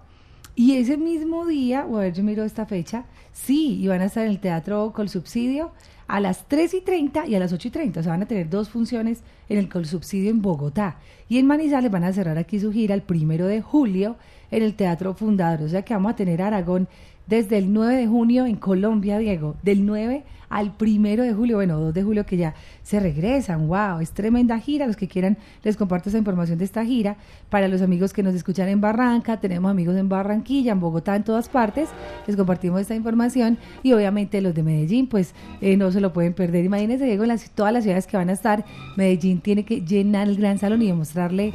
y 0.56 0.78
ese 0.78 0.98
mismo 0.98 1.46
día, 1.46 1.86
o 1.86 1.98
a 1.98 2.02
ver, 2.02 2.14
yo 2.14 2.24
miro 2.24 2.44
esta 2.44 2.66
fecha, 2.66 3.06
sí, 3.32 3.80
y 3.80 3.88
van 3.88 4.02
a 4.02 4.06
estar 4.06 4.26
en 4.26 4.32
el 4.32 4.40
Teatro 4.40 4.92
Col 4.94 5.08
Subsidio 5.08 5.72
a 6.08 6.20
las 6.20 6.48
3 6.48 6.74
y 6.76 6.82
30 6.82 7.28
y 7.28 7.36
a 7.36 7.40
las 7.40 7.54
8 7.54 7.68
y 7.68 7.72
30. 7.72 8.00
O 8.00 8.04
sea, 8.04 8.14
van 8.14 8.24
a 8.24 8.28
tener 8.28 8.50
dos 8.50 8.70
funciones 8.70 9.22
en 9.50 9.58
el 9.58 9.70
Col 9.70 9.86
Subsidio 9.86 10.30
en 10.30 10.42
Bogotá. 10.42 10.98
Y 11.30 11.38
en 11.38 11.46
Manizales 11.46 11.92
van 11.92 12.04
a 12.04 12.14
cerrar 12.14 12.38
aquí 12.38 12.60
su 12.60 12.72
gira 12.72 12.96
el 12.96 13.02
primero 13.02 13.48
de 13.48 13.62
julio 13.62 14.16
en 14.52 14.64
el 14.64 14.76
Teatro 14.76 15.14
Fundador. 15.14 15.66
O 15.66 15.70
sea 15.70 15.82
que 15.82 15.94
vamos 15.94 16.14
a 16.14 16.16
tener 16.16 16.42
Aragón 16.42 16.88
desde 17.28 17.58
el 17.58 17.74
9 17.74 17.96
de 17.96 18.08
junio 18.08 18.46
en 18.46 18.56
Colombia, 18.56 19.18
Diego, 19.18 19.56
del 19.62 19.86
9 19.86 20.24
al 20.50 20.74
1 20.80 21.24
de 21.24 21.34
julio, 21.34 21.58
bueno, 21.58 21.80
2 21.80 21.94
de 21.94 22.04
julio 22.04 22.26
que 22.26 22.38
ya 22.38 22.54
se 22.84 23.00
regresan, 23.00 23.68
wow, 23.68 24.00
es 24.00 24.12
tremenda 24.12 24.60
gira, 24.60 24.88
los 24.88 24.96
que 24.96 25.08
quieran 25.08 25.38
les 25.64 25.76
comparto 25.78 26.10
esa 26.10 26.18
información 26.18 26.58
de 26.58 26.66
esta 26.66 26.86
gira, 26.86 27.18
para 27.50 27.68
los 27.68 27.82
amigos 27.82 28.14
que 28.14 28.24
nos 28.24 28.34
escuchan 28.34 28.70
en 28.70 28.82
Barranca, 28.82 29.38
tenemos 29.38 29.70
amigos 29.70 29.96
en 29.96 30.10
Barranquilla, 30.10 30.72
en 30.72 30.80
Bogotá, 30.80 31.16
en 31.16 31.24
todas 31.24 31.50
partes, 31.50 31.90
les 32.26 32.36
compartimos 32.36 32.82
esta 32.82 32.96
información. 32.96 33.58
Y 33.84 33.94
obviamente 33.94 34.42
los 34.42 34.54
de 34.54 34.64
Medellín, 34.64 35.08
pues 35.08 35.34
eh, 35.62 35.78
no 35.78 35.92
se 35.92 36.02
lo 36.02 36.14
pueden 36.14 36.34
perder, 36.34 36.66
imagínense, 36.66 37.06
Diego, 37.06 37.24
en 37.24 37.30
las, 37.30 37.50
todas 37.52 37.74
las 37.74 37.84
ciudades 37.84 38.08
que 38.08 38.18
van 38.18 38.30
a 38.30 38.34
estar, 38.34 38.66
Medellín 38.96 39.42
tiene 39.42 39.66
que 39.66 39.82
llenar 39.82 40.28
el 40.28 40.38
gran 40.38 40.58
salón 40.58 40.82
y 40.82 40.88
demostrarle 40.88 41.54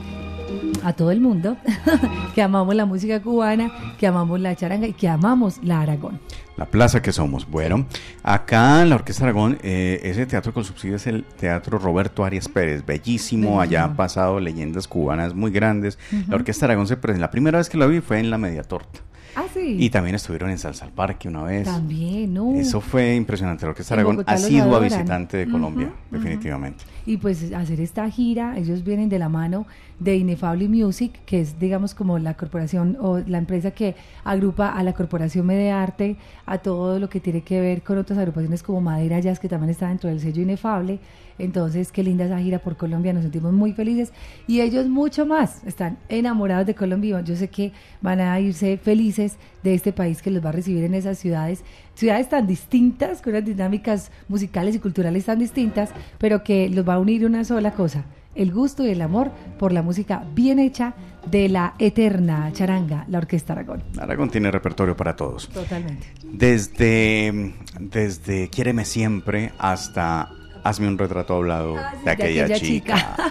a 0.85 0.93
todo 0.93 1.11
el 1.11 1.21
mundo 1.21 1.57
que 2.35 2.43
amamos 2.43 2.75
la 2.75 2.87
música 2.87 3.23
cubana, 3.23 3.73
que 3.99 4.07
amamos 4.07 4.41
la 4.41 4.55
charanga 4.55 4.87
y 4.87 4.93
que 4.93 5.09
amamos 5.09 5.63
la 5.63 5.81
Aragón. 5.81 6.21
La 6.57 6.67
plaza 6.67 7.01
que 7.01 7.13
somos. 7.13 7.49
Bueno, 7.49 7.87
acá 8.23 8.83
en 8.83 8.91
la 8.91 8.97
Orquesta 8.97 9.25
Aragón, 9.25 9.59
eh, 9.63 10.01
ese 10.03 10.27
teatro 10.27 10.53
con 10.53 10.65
subsidio 10.65 10.97
es 10.97 11.07
el 11.07 11.25
Teatro 11.25 11.79
Roberto 11.79 12.25
Arias 12.25 12.49
Pérez, 12.49 12.85
bellísimo, 12.85 13.61
allá 13.61 13.85
han 13.85 13.97
pasado 13.97 14.39
leyendas 14.39 14.87
cubanas 14.87 15.35
muy 15.35 15.51
grandes. 15.51 15.99
La 16.29 16.37
Orquesta 16.37 16.67
Aragón 16.67 16.87
se 16.87 16.97
presenta, 16.97 17.27
la 17.27 17.31
primera 17.31 17.59
vez 17.59 17.71
que 17.71 17.79
la 17.79 17.87
vi 17.87 18.01
fue 18.01 18.19
en 18.19 18.29
La 18.29 18.37
Media 18.37 18.63
Torta. 18.63 19.01
Ah, 19.35 19.45
sí. 19.53 19.77
Y 19.79 19.89
también 19.89 20.15
estuvieron 20.15 20.51
en 20.51 20.59
Salsa 20.59 20.85
al 20.85 20.93
Parque 20.93 21.27
una 21.27 21.43
vez. 21.45 21.65
También, 21.65 22.35
¿no? 22.35 22.55
Eso 22.55 22.83
fue 22.83 23.15
impresionante. 23.15 23.65
La 23.65 23.71
Orquesta 23.71 23.95
Aragón 23.95 24.23
ha 24.27 24.37
sido 24.37 24.79
visitante 24.79 25.39
de 25.39 25.49
Colombia, 25.51 25.91
definitivamente. 26.11 26.85
Y 27.07 27.17
pues 27.17 27.51
hacer 27.53 27.81
esta 27.81 28.09
gira, 28.11 28.59
ellos 28.59 28.85
vienen 28.85 29.09
de 29.09 29.19
la 29.19 29.29
mano 29.29 29.67
de 30.03 30.17
Inefable 30.17 30.69
Music, 30.69 31.21
que 31.25 31.41
es, 31.41 31.59
digamos, 31.59 31.95
como 31.95 32.19
la 32.19 32.35
corporación 32.35 32.97
o 33.01 33.19
la 33.19 33.39
empresa 33.39 33.71
que 33.71 33.95
agrupa 34.25 34.69
a 34.69 34.83
la 34.83 34.93
Corporación 34.93 35.47
Medearte, 35.47 36.17
a 36.47 36.59
todo 36.59 36.99
lo 36.99 37.09
que 37.09 37.21
tiene 37.21 37.43
que 37.43 37.61
ver 37.61 37.83
con 37.83 37.99
otras 37.99 38.19
agrupaciones 38.19 38.63
como 38.63 38.81
Madera 38.81 39.21
Jazz, 39.21 39.39
que 39.39 39.49
también 39.49 39.71
está 39.71 39.89
dentro 39.89 40.11
del 40.11 40.21
sello 40.21 40.43
Inefable. 40.43 40.99
Entonces, 41.39 41.93
qué 41.93 42.03
linda 42.03 42.25
esa 42.25 42.39
gira 42.39 42.59
por 42.59 42.77
Colombia, 42.77 43.13
nos 43.13 43.23
sentimos 43.23 43.53
muy 43.53 43.73
felices 43.73 44.13
y 44.47 44.61
ellos 44.61 44.87
mucho 44.87 45.25
más, 45.25 45.65
están 45.65 45.99
enamorados 46.09 46.67
de 46.67 46.75
Colombia. 46.75 47.21
Yo 47.23 47.37
sé 47.37 47.49
que 47.49 47.73
van 48.01 48.21
a 48.21 48.39
irse 48.41 48.77
felices 48.77 49.37
de 49.63 49.75
este 49.75 49.93
país 49.93 50.21
que 50.21 50.31
los 50.31 50.45
va 50.45 50.51
a 50.51 50.53
recibir 50.53 50.85
en 50.85 50.95
esas 50.95 51.19
ciudades, 51.19 51.65
ciudades 51.95 52.29
tan 52.29 52.47
distintas, 52.47 53.23
con 53.23 53.33
unas 53.33 53.45
dinámicas 53.45 54.11
musicales 54.29 54.75
y 54.75 54.79
culturales 54.79 55.25
tan 55.25 55.39
distintas, 55.39 55.91
pero 56.19 56.43
que 56.43 56.69
los 56.69 56.87
va 56.87 56.95
a 56.95 56.99
unir 56.99 57.25
una 57.25 57.45
sola 57.45 57.73
cosa, 57.73 58.05
el 58.35 58.53
gusto 58.53 58.85
y 58.85 58.91
el 58.91 59.03
amor 59.03 59.31
por 59.59 59.73
la 59.73 59.83
música 59.83 60.25
bien 60.35 60.59
hecha 60.59 60.95
de 61.31 61.49
la 61.49 61.75
eterna 61.79 62.51
charanga, 62.53 63.05
la 63.09 63.19
Orquesta 63.19 63.53
Aragón. 63.53 63.83
Aragón 63.99 64.31
tiene 64.31 64.51
repertorio 64.51 64.97
para 64.97 65.15
todos. 65.15 65.49
Totalmente. 65.49 66.07
Desde, 66.25 67.55
desde 67.79 68.49
Quiéreme 68.49 68.85
Siempre 68.85 69.53
hasta 69.59 70.31
Hazme 70.65 70.87
un 70.87 70.97
retrato 70.97 71.35
hablado 71.35 71.77
ah, 71.77 71.95
de, 72.05 72.11
aquella 72.11 72.55
chica. 72.55 73.17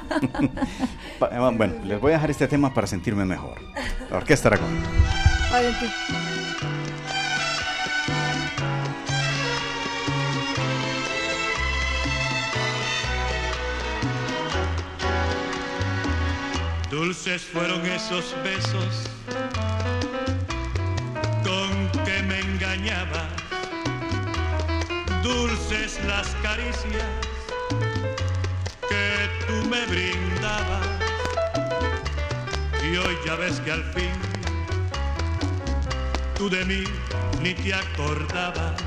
Eh, 1.32 1.38
bueno, 1.56 1.76
les 1.86 2.02
voy 2.02 2.14
a 2.14 2.16
dejar 2.16 2.32
este 2.32 2.48
tema 2.48 2.74
para 2.74 2.88
sentirme 2.88 3.26
mejor. 3.26 3.62
La 4.10 4.18
Orquesta 4.18 4.50
Aragón. 4.50 4.72
Dulces 17.02 17.42
fueron 17.42 17.84
esos 17.88 18.36
besos 18.44 19.10
con 21.44 22.04
que 22.06 22.22
me 22.22 22.40
engañabas, 22.42 23.26
dulces 25.24 26.00
las 26.06 26.28
caricias 26.44 27.10
que 28.88 29.30
tú 29.48 29.68
me 29.68 29.84
brindabas. 29.88 30.88
Y 32.84 32.96
hoy 32.98 33.18
ya 33.26 33.36
ves 33.36 33.60
que 33.62 33.72
al 33.72 33.84
fin 33.96 34.14
tú 36.38 36.52
de 36.52 36.64
mí 36.66 36.84
ni 37.42 37.56
te 37.56 37.74
acordabas. 37.74 38.80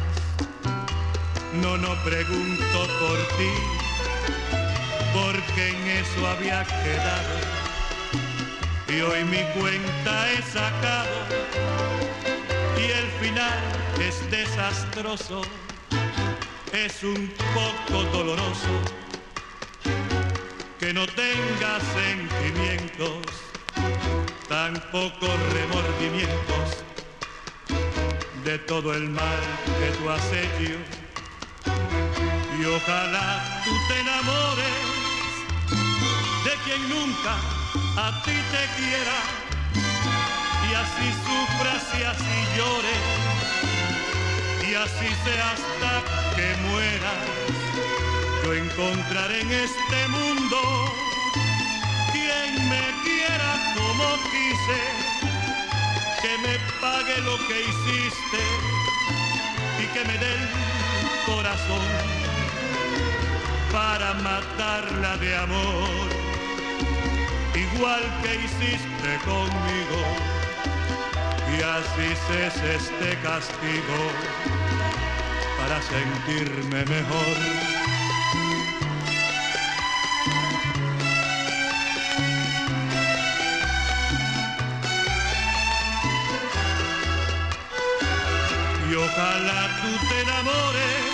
No, 1.54 1.76
no 1.76 1.92
pregunto 2.04 2.78
por 3.00 3.18
ti, 3.38 3.52
porque 5.12 5.70
en 5.70 5.88
eso 5.88 6.28
había 6.28 6.64
quedado. 6.64 7.63
Y 8.86 9.00
hoy 9.00 9.24
mi 9.24 9.42
cuenta 9.58 10.30
he 10.30 10.42
sacado 10.42 11.26
y 12.76 12.84
el 12.90 13.06
final 13.20 13.58
es 13.98 14.30
desastroso, 14.30 15.42
es 16.72 17.02
un 17.02 17.32
poco 17.54 18.02
doloroso 18.12 18.80
que 20.78 20.92
no 20.92 21.06
tengas 21.06 21.82
sentimientos, 21.94 23.24
tampoco 24.48 25.28
remordimientos 25.54 26.84
de 28.44 28.58
todo 28.58 28.92
el 28.92 29.08
mal 29.08 29.40
que 29.80 29.90
tú 29.98 30.10
has 30.10 30.26
hecho. 30.32 30.76
Y 32.60 32.64
ojalá 32.66 33.62
tú 33.64 33.70
te 33.88 34.00
enamores 34.00 34.74
de 36.44 36.52
quien 36.64 36.88
nunca 36.90 37.63
a 37.96 38.22
ti 38.22 38.36
te 38.52 38.64
quiera 38.76 39.18
y 40.68 40.74
así 40.74 41.08
sufras 41.24 41.84
y 41.98 42.02
así 42.02 42.36
llores 42.56 43.24
y 44.68 44.74
así 44.74 45.08
sea 45.24 45.50
hasta 45.52 45.92
que 46.34 46.54
mueras. 46.68 47.22
Yo 48.44 48.54
encontraré 48.54 49.40
en 49.40 49.52
este 49.52 50.08
mundo 50.08 50.58
quien 52.12 52.68
me 52.68 52.84
quiera 53.04 53.50
como 53.76 54.06
quise, 54.32 54.80
que 56.22 56.38
me 56.38 56.58
pague 56.80 57.20
lo 57.22 57.36
que 57.46 57.60
hiciste 57.60 58.42
y 59.82 59.86
que 59.92 60.04
me 60.04 60.18
dé 60.18 60.32
el 60.34 60.48
corazón 61.26 61.86
para 63.72 64.14
matarla 64.14 65.16
de 65.18 65.36
amor, 65.36 66.23
igual 67.54 68.02
que 68.22 68.34
hiciste 68.36 69.18
conmigo, 69.24 70.00
y 71.56 71.62
así 71.62 72.08
cese 72.26 72.74
este 72.74 73.18
castigo. 73.22 74.00
Para 75.58 75.80
sentirme 75.80 76.84
mejor. 76.84 77.36
Y 88.90 88.94
ojalá 88.94 89.60
tú 89.80 90.06
te 90.08 90.20
enamores 90.20 91.04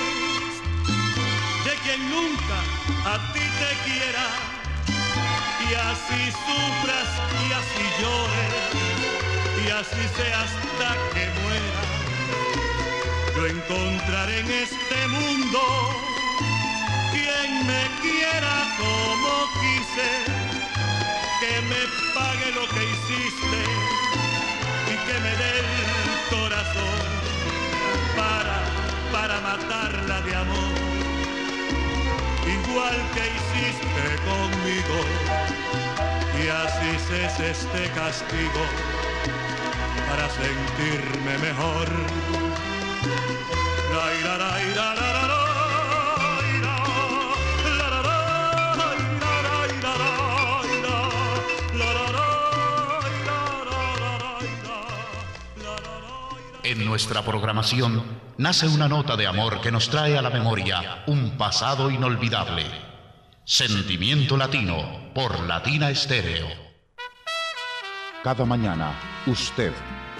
de 1.64 1.72
quien 1.84 2.10
nunca 2.10 2.58
a 3.06 3.32
ti 3.32 3.40
te 3.60 3.90
quiera 3.90 4.59
y 5.70 5.74
así 5.74 6.32
sufras 6.32 7.08
y 7.46 7.52
así 7.52 7.84
llores 8.00 8.54
y 9.64 9.70
así 9.70 10.02
sea 10.16 10.40
hasta 10.42 10.88
que 11.14 11.24
muera. 11.42 11.82
Yo 13.36 13.46
encontraré 13.46 14.40
en 14.40 14.50
este 14.50 15.08
mundo 15.08 15.60
quien 17.12 17.66
me 17.66 17.82
quiera 18.02 18.54
como 18.78 19.30
quise, 19.60 20.10
que 21.40 21.54
me 21.70 21.82
pague 22.14 22.50
lo 22.52 22.66
que 22.74 22.82
hiciste 22.92 23.60
y 24.92 24.94
que 25.06 25.20
me 25.20 25.32
dé 25.40 25.50
el 25.60 26.36
corazón 26.36 26.98
para, 28.16 28.58
para 29.12 29.40
matarla 29.40 30.20
de 30.22 30.34
amor, 30.34 30.74
igual 32.70 32.96
que 33.14 33.26
hiciste 33.36 34.06
conmigo, 34.28 34.98
y 36.42 36.48
así 36.48 36.98
cese 37.08 37.50
este 37.50 37.90
castigo 37.90 38.62
para 40.08 40.28
sentirme 40.30 41.38
mejor. 41.38 41.88
La, 43.94 44.28
la, 44.28 44.38
la, 44.38 44.94
la. 44.94 45.10
En 56.70 56.84
nuestra 56.84 57.22
programación 57.22 58.04
nace 58.38 58.68
una 58.68 58.86
nota 58.86 59.16
de 59.16 59.26
amor 59.26 59.60
que 59.60 59.72
nos 59.72 59.90
trae 59.90 60.16
a 60.16 60.22
la 60.22 60.30
memoria 60.30 61.02
un 61.08 61.19
pasado 61.40 61.90
inolvidable. 61.90 62.66
Sentimiento 63.44 64.36
Latino 64.36 65.10
por 65.14 65.40
Latina 65.46 65.88
Estéreo. 65.88 66.46
Cada 68.22 68.44
mañana, 68.44 68.92
usted, 69.26 69.72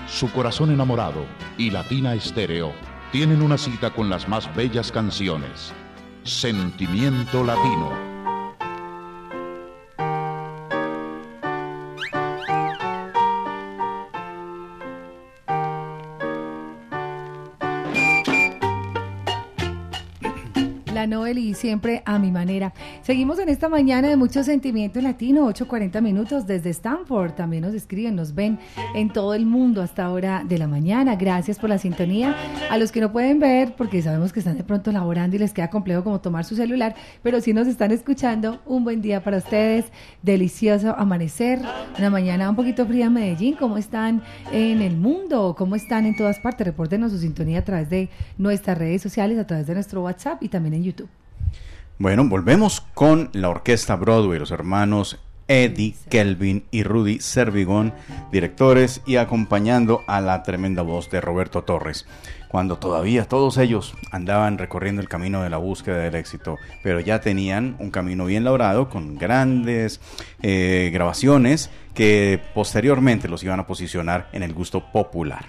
su 0.08 0.32
corazón 0.32 0.70
enamorado 0.70 1.26
y 1.58 1.70
Latina 1.70 2.14
Estéreo 2.14 2.72
tienen 3.12 3.42
una 3.42 3.58
cita 3.58 3.90
con 3.90 4.08
las 4.08 4.26
más 4.28 4.48
bellas 4.56 4.90
canciones. 4.90 5.74
Sentimiento 6.24 7.44
Latino. 7.44 8.09
Noel 21.10 21.38
y 21.38 21.54
siempre 21.54 22.02
a 22.06 22.18
mi 22.18 22.30
manera. 22.30 22.72
Seguimos 23.02 23.38
en 23.38 23.48
esta 23.48 23.68
mañana 23.68 24.08
de 24.08 24.16
mucho 24.16 24.42
sentimiento 24.44 25.00
latino, 25.00 25.46
8.40 25.50 26.00
minutos 26.00 26.46
desde 26.46 26.70
Stanford. 26.70 27.32
También 27.32 27.64
nos 27.64 27.74
escriben, 27.74 28.16
nos 28.16 28.34
ven 28.34 28.58
en 28.94 29.12
todo 29.12 29.34
el 29.34 29.44
mundo 29.44 29.82
hasta 29.82 30.04
ahora 30.04 30.44
de 30.48 30.56
la 30.56 30.68
mañana. 30.68 31.16
Gracias 31.16 31.58
por 31.58 31.68
la 31.68 31.78
sintonía. 31.78 32.34
A 32.70 32.78
los 32.78 32.92
que 32.92 33.00
no 33.00 33.12
pueden 33.12 33.38
ver, 33.40 33.74
porque 33.76 34.00
sabemos 34.00 34.32
que 34.32 34.38
están 34.38 34.56
de 34.56 34.64
pronto 34.64 34.92
laborando 34.92 35.36
y 35.36 35.40
les 35.40 35.52
queda 35.52 35.68
complejo 35.68 36.04
como 36.04 36.20
tomar 36.20 36.44
su 36.44 36.54
celular, 36.54 36.94
pero 37.22 37.40
si 37.40 37.52
nos 37.52 37.66
están 37.66 37.90
escuchando, 37.90 38.60
un 38.64 38.84
buen 38.84 39.02
día 39.02 39.22
para 39.22 39.38
ustedes. 39.38 39.86
Delicioso 40.22 40.94
amanecer. 40.96 41.60
Una 41.98 42.10
mañana 42.10 42.48
un 42.48 42.56
poquito 42.56 42.86
fría 42.86 43.06
en 43.06 43.14
Medellín. 43.14 43.56
¿Cómo 43.56 43.76
están 43.76 44.22
en 44.52 44.80
el 44.80 44.96
mundo? 44.96 45.56
¿Cómo 45.58 45.74
están 45.74 46.06
en 46.06 46.16
todas 46.16 46.38
partes? 46.38 46.66
Repórtenos 46.66 47.10
su 47.10 47.18
sintonía 47.18 47.58
a 47.58 47.64
través 47.64 47.90
de 47.90 48.08
nuestras 48.38 48.78
redes 48.78 49.02
sociales, 49.02 49.38
a 49.38 49.46
través 49.46 49.66
de 49.66 49.74
nuestro 49.74 50.02
WhatsApp 50.02 50.42
y 50.42 50.48
también 50.48 50.74
en 50.74 50.84
YouTube. 50.84 50.99
Bueno, 52.00 52.26
volvemos 52.26 52.80
con 52.94 53.28
la 53.34 53.50
orquesta 53.50 53.94
Broadway, 53.94 54.38
los 54.38 54.52
hermanos 54.52 55.20
Eddie, 55.48 55.94
Kelvin 56.08 56.64
y 56.70 56.82
Rudy 56.82 57.20
Servigón, 57.20 57.92
directores 58.32 59.02
y 59.04 59.16
acompañando 59.16 60.00
a 60.06 60.22
la 60.22 60.42
tremenda 60.42 60.80
voz 60.80 61.10
de 61.10 61.20
Roberto 61.20 61.62
Torres, 61.62 62.06
cuando 62.48 62.78
todavía 62.78 63.26
todos 63.26 63.58
ellos 63.58 63.92
andaban 64.12 64.56
recorriendo 64.56 65.02
el 65.02 65.10
camino 65.10 65.42
de 65.42 65.50
la 65.50 65.58
búsqueda 65.58 65.98
del 65.98 66.14
éxito, 66.14 66.56
pero 66.82 67.00
ya 67.00 67.20
tenían 67.20 67.76
un 67.78 67.90
camino 67.90 68.24
bien 68.24 68.44
labrado 68.44 68.88
con 68.88 69.18
grandes 69.18 70.00
eh, 70.40 70.88
grabaciones 70.94 71.68
que 71.92 72.40
posteriormente 72.54 73.28
los 73.28 73.44
iban 73.44 73.60
a 73.60 73.66
posicionar 73.66 74.30
en 74.32 74.42
el 74.42 74.54
gusto 74.54 74.90
popular. 74.90 75.44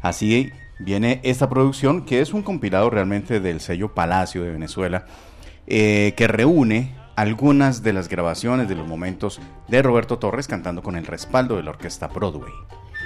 Así 0.00 0.52
viene 0.78 1.18
esta 1.24 1.48
producción 1.48 2.04
que 2.04 2.20
es 2.20 2.32
un 2.32 2.42
compilado 2.42 2.88
realmente 2.88 3.40
del 3.40 3.58
sello 3.58 3.94
Palacio 3.94 4.44
de 4.44 4.52
Venezuela 4.52 5.06
eh, 5.70 6.14
que 6.16 6.26
reúne 6.26 6.94
algunas 7.14 7.82
de 7.82 7.92
las 7.92 8.08
grabaciones 8.08 8.68
de 8.68 8.74
los 8.74 8.86
momentos 8.88 9.40
de 9.68 9.82
Roberto 9.82 10.18
Torres 10.18 10.46
cantando 10.48 10.82
con 10.82 10.96
el 10.96 11.04
respaldo 11.06 11.56
de 11.56 11.62
la 11.62 11.70
orquesta 11.70 12.06
Broadway. 12.08 12.52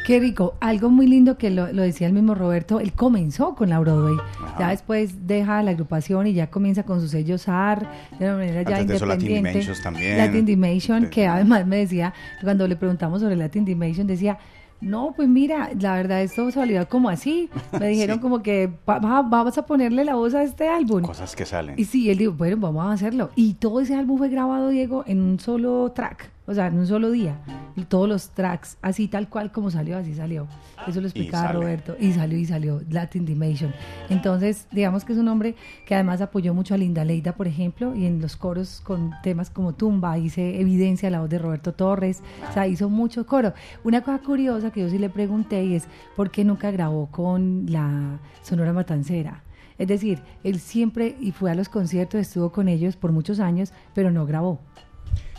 Qué 0.06 0.18
rico, 0.18 0.54
algo 0.60 0.90
muy 0.90 1.06
lindo 1.06 1.38
que 1.38 1.48
lo, 1.50 1.72
lo 1.72 1.82
decía 1.82 2.08
el 2.08 2.12
mismo 2.12 2.34
Roberto, 2.34 2.80
él 2.80 2.92
comenzó 2.92 3.54
con 3.54 3.68
la 3.70 3.78
Broadway, 3.78 4.16
Ajá. 4.42 4.56
ya 4.58 4.68
después 4.70 5.28
deja 5.28 5.62
la 5.62 5.70
agrupación 5.70 6.26
y 6.26 6.32
ya 6.32 6.48
comienza 6.50 6.82
con 6.82 7.00
su 7.00 7.06
sello 7.06 7.38
SAR, 7.38 7.88
de 8.18 8.24
una 8.26 8.36
manera 8.36 8.62
ya 8.62 8.76
Antes 8.78 8.88
de 8.88 8.96
eso, 8.96 9.06
Latin 9.06 9.20
independiente. 9.28 9.50
Dimensions 9.60 9.82
también. 9.82 10.18
Latin 10.18 10.44
Dimension, 10.44 11.06
que 11.08 11.20
De- 11.22 11.26
además 11.28 11.66
me 11.68 11.76
decía, 11.76 12.12
cuando 12.42 12.66
le 12.66 12.74
preguntamos 12.74 13.20
sobre 13.22 13.36
Latin 13.36 13.64
Dimension, 13.64 14.06
decía, 14.08 14.38
no, 14.82 15.12
pues 15.14 15.28
mira, 15.28 15.70
la 15.78 15.94
verdad 15.94 16.20
esto 16.22 16.50
salió 16.50 16.86
como 16.88 17.08
así, 17.08 17.48
me 17.78 17.88
dijeron 17.88 18.16
Sí. 18.16 18.20
como 18.22 18.42
que 18.42 18.66
"Va- 18.88 18.98
va- 18.98 19.22
vamos 19.22 19.56
a 19.56 19.64
ponerle 19.64 20.04
la 20.04 20.16
voz 20.16 20.34
a 20.34 20.42
este 20.42 20.68
álbum. 20.68 21.02
Cosas 21.02 21.36
que 21.36 21.46
salen. 21.46 21.76
Y 21.78 21.84
sí, 21.84 22.10
él 22.10 22.18
dijo, 22.18 22.32
bueno, 22.32 22.56
vamos 22.58 22.84
a 22.86 22.92
hacerlo. 22.92 23.30
Y 23.36 23.54
todo 23.54 23.80
ese 23.80 23.94
álbum 23.94 24.18
fue 24.18 24.28
grabado, 24.28 24.68
Diego, 24.70 25.04
en 25.06 25.22
un 25.22 25.38
solo 25.38 25.92
track. 25.94 26.31
O 26.46 26.54
sea, 26.54 26.66
en 26.66 26.78
un 26.78 26.86
solo 26.86 27.10
día. 27.10 27.38
Y 27.76 27.84
todos 27.84 28.08
los 28.08 28.30
tracks, 28.30 28.76
así 28.82 29.08
tal 29.08 29.28
cual 29.28 29.50
como 29.52 29.70
salió, 29.70 29.96
así 29.96 30.14
salió. 30.14 30.46
Eso 30.86 31.00
lo 31.00 31.06
explicaba. 31.06 31.52
Roberto. 31.52 31.96
Y 31.98 32.12
salió 32.12 32.36
y 32.38 32.44
salió 32.44 32.82
Latin 32.90 33.24
Dimension. 33.24 33.72
Entonces, 34.10 34.66
digamos 34.72 35.04
que 35.04 35.12
es 35.12 35.18
un 35.18 35.28
hombre 35.28 35.54
que 35.86 35.94
además 35.94 36.20
apoyó 36.20 36.52
mucho 36.52 36.74
a 36.74 36.78
Linda 36.78 37.04
Leida, 37.04 37.34
por 37.34 37.46
ejemplo, 37.46 37.94
y 37.94 38.06
en 38.06 38.20
los 38.20 38.36
coros 38.36 38.82
con 38.84 39.12
temas 39.22 39.50
como 39.50 39.74
Tumba, 39.74 40.18
hice 40.18 40.60
evidencia 40.60 41.10
la 41.10 41.20
voz 41.20 41.30
de 41.30 41.38
Roberto 41.38 41.72
Torres. 41.72 42.22
O 42.48 42.52
sea, 42.52 42.66
hizo 42.66 42.90
mucho 42.90 43.26
coro. 43.26 43.54
Una 43.84 44.02
cosa 44.02 44.18
curiosa 44.18 44.70
que 44.70 44.80
yo 44.80 44.88
sí 44.88 44.98
le 44.98 45.08
pregunté 45.08 45.64
y 45.64 45.74
es, 45.76 45.86
¿por 46.16 46.30
qué 46.30 46.44
nunca 46.44 46.70
grabó 46.70 47.06
con 47.06 47.66
la 47.68 48.18
Sonora 48.42 48.72
Matancera? 48.72 49.42
Es 49.78 49.88
decir, 49.88 50.20
él 50.44 50.60
siempre 50.60 51.16
y 51.20 51.32
fue 51.32 51.50
a 51.50 51.54
los 51.54 51.68
conciertos, 51.68 52.20
estuvo 52.20 52.52
con 52.52 52.68
ellos 52.68 52.96
por 52.96 53.12
muchos 53.12 53.40
años, 53.40 53.72
pero 53.94 54.10
no 54.10 54.26
grabó. 54.26 54.60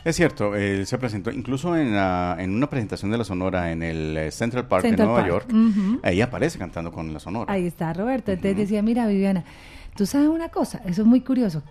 Es 0.06 0.16
cierto, 0.18 0.56
él 0.56 0.86
se 0.86 0.97
presentó 0.97 1.32
incluso 1.32 1.76
en, 1.78 1.93
la- 1.95 2.36
en 2.39 2.54
una 2.54 2.70
presentación 2.70 3.10
de 3.12 3.18
la 3.18 3.24
Sonora 3.24 3.72
en 3.72 3.84
el 3.84 4.18
eh, 4.18 4.32
Central 4.32 4.68
Park 4.68 4.82
Central 4.84 5.08
de 5.08 5.14
Nueva 5.14 5.28
Park, 5.28 5.49
York. 5.49 5.54
ujú. 5.54 5.99
Ahí 6.04 6.22
aparece 6.22 6.60
cantando 6.60 6.91
con 6.91 7.14
la 7.14 7.20
Sonora. 7.20 7.54
Ahí 7.54 7.66
está 7.66 7.93
Roberto. 7.93 8.32
Entonces 8.32 8.58
decía, 8.58 8.82
mira 8.82 9.08
Viviana, 9.08 9.43
tú 9.95 10.06
sabes 10.06 10.28
una 10.28 10.49
cosa, 10.49 10.82
eso 10.86 11.04
es 11.04 11.08
muy 11.08 11.22
curioso, 11.22 11.64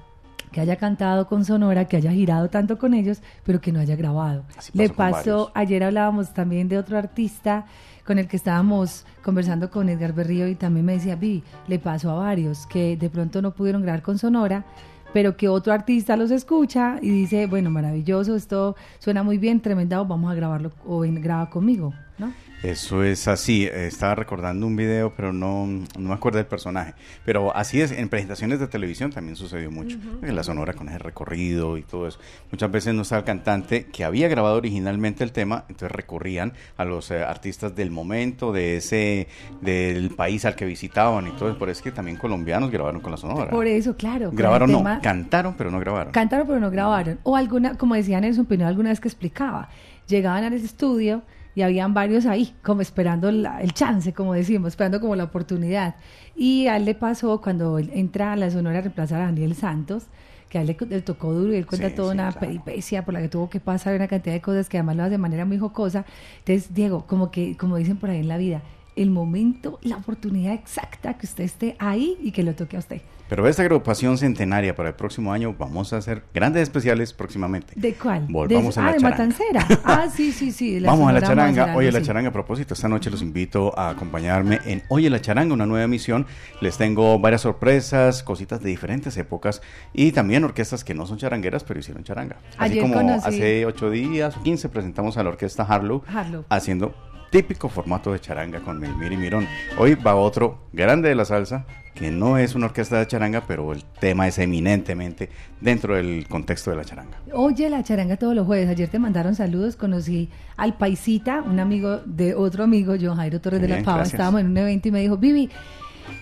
que 0.50 0.60
haya 0.60 0.76
cantado 0.76 1.26
con 1.28 1.44
Sonora, 1.44 1.86
que 1.86 1.96
haya 1.98 2.10
girado 2.12 2.48
tanto 2.48 2.78
con 2.78 2.94
ellos, 2.94 3.20
pero 3.44 3.60
que 3.60 3.70
no 3.72 3.80
haya 3.80 3.96
grabado. 3.96 4.44
Así 4.56 4.70
Le 4.74 4.88
pasó 4.88 5.50
ayer 5.54 5.82
hablábamos 5.84 6.32
también 6.32 6.68
de 6.68 6.78
otro 6.78 6.96
artista 6.98 7.66
con 8.06 8.18
el 8.18 8.26
que 8.28 8.36
estábamos 8.36 9.06
conversando 9.22 9.70
con 9.70 9.88
Edgar 9.88 10.12
Berrío 10.12 10.48
y 10.48 10.54
también 10.54 10.84
me 10.86 10.94
decía, 10.94 11.16
Vivi, 11.16 11.44
le 11.68 11.78
pasó 11.78 12.10
a 12.10 12.14
varios 12.14 12.66
que 12.66 12.96
de 12.96 13.08
pronto 13.10 13.40
no 13.42 13.52
pudieron 13.52 13.82
grabar 13.82 14.02
con 14.02 14.18
Sonora, 14.18 14.64
pero 15.12 15.36
que 15.36 15.48
otro 15.48 15.72
artista 15.72 16.16
los 16.16 16.30
escucha 16.30 16.98
y 17.00 17.10
dice, 17.10 17.46
bueno, 17.46 17.70
maravilloso, 17.70 18.36
esto 18.36 18.76
suena 18.98 19.22
muy 19.22 19.38
bien, 19.38 19.60
tremendo, 19.60 20.04
vamos 20.04 20.30
a 20.30 20.34
grabarlo 20.34 20.72
o 20.86 21.00
ven, 21.00 21.20
graba 21.20 21.50
conmigo, 21.50 21.92
¿no? 22.26 22.32
Eso 22.62 23.02
es 23.02 23.26
así. 23.26 23.66
Estaba 23.66 24.14
recordando 24.14 24.68
un 24.68 24.76
video, 24.76 25.12
pero 25.16 25.32
no, 25.32 25.66
no 25.66 26.08
me 26.08 26.14
acuerdo 26.14 26.36
del 26.38 26.46
personaje. 26.46 26.94
Pero 27.24 27.54
así 27.56 27.80
es, 27.80 27.90
en 27.90 28.08
presentaciones 28.08 28.60
de 28.60 28.68
televisión 28.68 29.10
también 29.10 29.34
sucedió 29.34 29.68
mucho. 29.72 29.98
En 30.22 30.36
la 30.36 30.44
sonora 30.44 30.72
con 30.72 30.88
ese 30.88 30.98
recorrido 30.98 31.76
y 31.76 31.82
todo 31.82 32.06
eso. 32.06 32.20
Muchas 32.52 32.70
veces 32.70 32.94
no 32.94 33.02
estaba 33.02 33.18
el 33.18 33.24
cantante 33.24 33.86
que 33.86 34.04
había 34.04 34.28
grabado 34.28 34.58
originalmente 34.58 35.24
el 35.24 35.32
tema, 35.32 35.64
entonces 35.68 35.90
recurrían 35.90 36.52
a 36.76 36.84
los 36.84 37.10
eh, 37.10 37.24
artistas 37.24 37.74
del 37.74 37.90
momento, 37.90 38.52
de 38.52 38.76
ese, 38.76 39.26
del 39.60 40.10
país 40.10 40.44
al 40.44 40.54
que 40.54 40.64
visitaban 40.64 41.26
y 41.26 41.30
todo 41.32 41.48
eso. 41.48 41.58
Por 41.58 41.68
eso 41.68 41.80
es 41.80 41.82
que 41.82 41.90
también 41.90 42.16
colombianos 42.16 42.70
grabaron 42.70 43.00
con 43.00 43.10
la 43.10 43.16
sonora. 43.16 43.50
Por 43.50 43.66
eso, 43.66 43.96
claro. 43.96 44.30
Grabaron 44.32 44.70
no, 44.70 44.78
tema- 44.78 45.00
cantaron, 45.00 45.54
pero 45.58 45.72
no 45.72 45.80
grabaron. 45.80 46.12
Cantaron 46.12 46.46
pero 46.46 46.60
no 46.60 46.70
grabaron. 46.70 47.18
O 47.24 47.36
alguna, 47.36 47.76
como 47.76 47.96
decía 47.96 48.20
Nelson 48.20 48.46
Pineda 48.46 48.68
alguna 48.68 48.90
vez 48.90 49.00
que 49.00 49.08
explicaba, 49.08 49.68
llegaban 50.06 50.44
al 50.44 50.52
estudio 50.52 51.22
y 51.54 51.62
habían 51.62 51.92
varios 51.94 52.26
ahí, 52.26 52.54
como 52.62 52.80
esperando 52.80 53.30
la- 53.30 53.60
el 53.62 53.72
chance, 53.74 54.12
como 54.12 54.34
decimos, 54.34 54.68
esperando 54.68 55.00
como 55.00 55.16
la 55.16 55.24
oportunidad. 55.24 55.96
Y 56.34 56.66
a 56.66 56.76
él 56.76 56.84
le 56.86 56.94
pasó 56.94 57.40
cuando 57.40 57.78
él 57.78 57.90
entra 57.94 58.32
a 58.32 58.36
la 58.36 58.50
Sonora 58.50 58.78
a 58.78 58.80
reemplazar 58.82 59.20
a 59.20 59.26
Daniel 59.26 59.54
Santos, 59.54 60.04
que 60.48 60.58
a 60.58 60.60
él 60.62 60.66
le, 60.68 60.86
le 60.86 61.00
tocó 61.02 61.32
duro 61.32 61.52
y 61.52 61.56
él 61.56 61.66
cuenta 61.66 61.88
Sí, 61.90 61.94
toda 61.96 62.12
sí, 62.12 62.14
una 62.18 62.30
claro. 62.32 62.40
peripecia 62.46 63.04
por 63.04 63.14
la 63.14 63.20
que 63.22 63.28
tuvo 63.28 63.48
que 63.50 63.60
pasar, 63.60 63.94
una 63.94 64.08
cantidad 64.08 64.34
de 64.34 64.40
cosas 64.40 64.68
que 64.68 64.78
además 64.78 64.96
lo 64.96 65.02
hace 65.04 65.10
de 65.12 65.18
manera 65.18 65.44
muy 65.44 65.58
jocosa. 65.58 66.04
Entonces, 66.40 66.74
Diego, 66.74 67.06
como 67.06 67.30
que, 67.30 67.56
como 67.56 67.76
dicen 67.76 67.96
por 67.96 68.10
ahí 68.10 68.20
en 68.20 68.28
la 68.28 68.36
vida, 68.38 68.62
el 68.96 69.10
momento, 69.10 69.78
la 69.82 69.96
oportunidad 69.96 70.52
exacta 70.52 71.14
que 71.16 71.24
usted 71.26 71.44
esté 71.44 71.76
ahí 71.78 72.18
y 72.22 72.32
que 72.32 72.42
lo 72.42 72.54
toque 72.54 72.76
a 72.76 72.80
usted. 72.80 73.00
Pero 73.32 73.48
esta 73.48 73.62
agrupación 73.62 74.18
centenaria 74.18 74.74
para 74.74 74.90
el 74.90 74.94
próximo 74.94 75.32
año 75.32 75.54
vamos 75.58 75.94
a 75.94 75.96
hacer 75.96 76.22
grandes 76.34 76.64
especiales 76.64 77.14
próximamente. 77.14 77.72
¿De 77.76 77.94
cuál? 77.94 78.26
Volvamos 78.28 78.74
de, 78.74 78.80
a 78.82 78.84
la 78.84 78.90
ah, 78.90 78.92
de. 78.92 79.00
Matancera. 79.00 79.66
Ah, 79.84 80.06
sí, 80.14 80.32
sí, 80.32 80.52
sí. 80.52 80.78
Vamos 80.80 81.08
a 81.08 81.12
la 81.12 81.22
charanga. 81.22 81.62
hacer 81.62 81.76
Oye, 81.78 81.90
la 81.90 82.02
charanga 82.02 82.28
a 82.28 82.32
propósito. 82.32 82.74
Esta 82.74 82.88
noche 82.88 83.08
los 83.10 83.22
invito 83.22 83.72
a 83.78 83.88
acompañarme 83.88 84.60
en 84.66 84.82
Oye, 84.88 85.08
la 85.08 85.22
charanga, 85.22 85.54
una 85.54 85.64
nueva 85.64 85.86
emisión. 85.86 86.26
Les 86.60 86.76
tengo 86.76 87.18
varias 87.20 87.40
sorpresas, 87.40 88.22
cositas 88.22 88.60
de 88.62 88.68
diferentes 88.68 89.16
épocas 89.16 89.62
y 89.94 90.12
también 90.12 90.44
orquestas 90.44 90.84
que 90.84 90.92
no 90.92 91.06
son 91.06 91.16
charangueras, 91.16 91.64
pero 91.64 91.80
hicieron 91.80 92.04
charanga. 92.04 92.36
Así 92.58 92.72
Ayer 92.72 92.82
como 92.82 92.96
conocí- 92.96 93.28
hace 93.28 93.64
ocho 93.64 93.88
días 93.88 94.36
o 94.36 94.42
15 94.42 94.68
presentamos 94.68 95.16
a 95.16 95.22
la 95.22 95.30
orquesta 95.30 95.62
Harlow, 95.62 96.02
Harlow. 96.06 96.44
haciendo 96.50 96.94
típico 97.32 97.70
formato 97.70 98.12
de 98.12 98.20
charanga 98.20 98.60
con 98.60 98.78
Melmir 98.78 99.10
y 99.10 99.16
Mirón. 99.16 99.48
Hoy 99.78 99.94
va 99.94 100.14
otro 100.14 100.68
grande 100.70 101.08
de 101.08 101.14
la 101.14 101.24
salsa 101.24 101.64
que 101.94 102.10
no 102.10 102.36
es 102.36 102.54
una 102.54 102.66
orquesta 102.66 102.98
de 102.98 103.06
charanga, 103.06 103.44
pero 103.46 103.72
el 103.72 103.84
tema 103.84 104.28
es 104.28 104.38
eminentemente 104.38 105.30
dentro 105.60 105.94
del 105.96 106.26
contexto 106.28 106.70
de 106.70 106.76
la 106.76 106.84
charanga. 106.84 107.18
Oye, 107.32 107.70
la 107.70 107.82
charanga 107.82 108.18
todos 108.18 108.34
los 108.34 108.46
jueves. 108.46 108.68
Ayer 108.68 108.88
te 108.88 108.98
mandaron 108.98 109.34
saludos. 109.34 109.76
Conocí 109.76 110.28
al 110.58 110.76
Paisita, 110.76 111.40
un 111.40 111.58
amigo 111.58 112.00
de 112.04 112.34
otro 112.34 112.64
amigo, 112.64 112.94
John 113.00 113.16
Jairo 113.16 113.40
Torres 113.40 113.62
de 113.62 113.68
la 113.68 113.76
Pava. 113.82 113.98
gracias. 113.98 114.14
Estábamos 114.14 114.42
en 114.42 114.48
un 114.48 114.56
evento 114.58 114.88
y 114.88 114.90
me 114.90 115.00
dijo, 115.00 115.16
Vivi, 115.16 115.48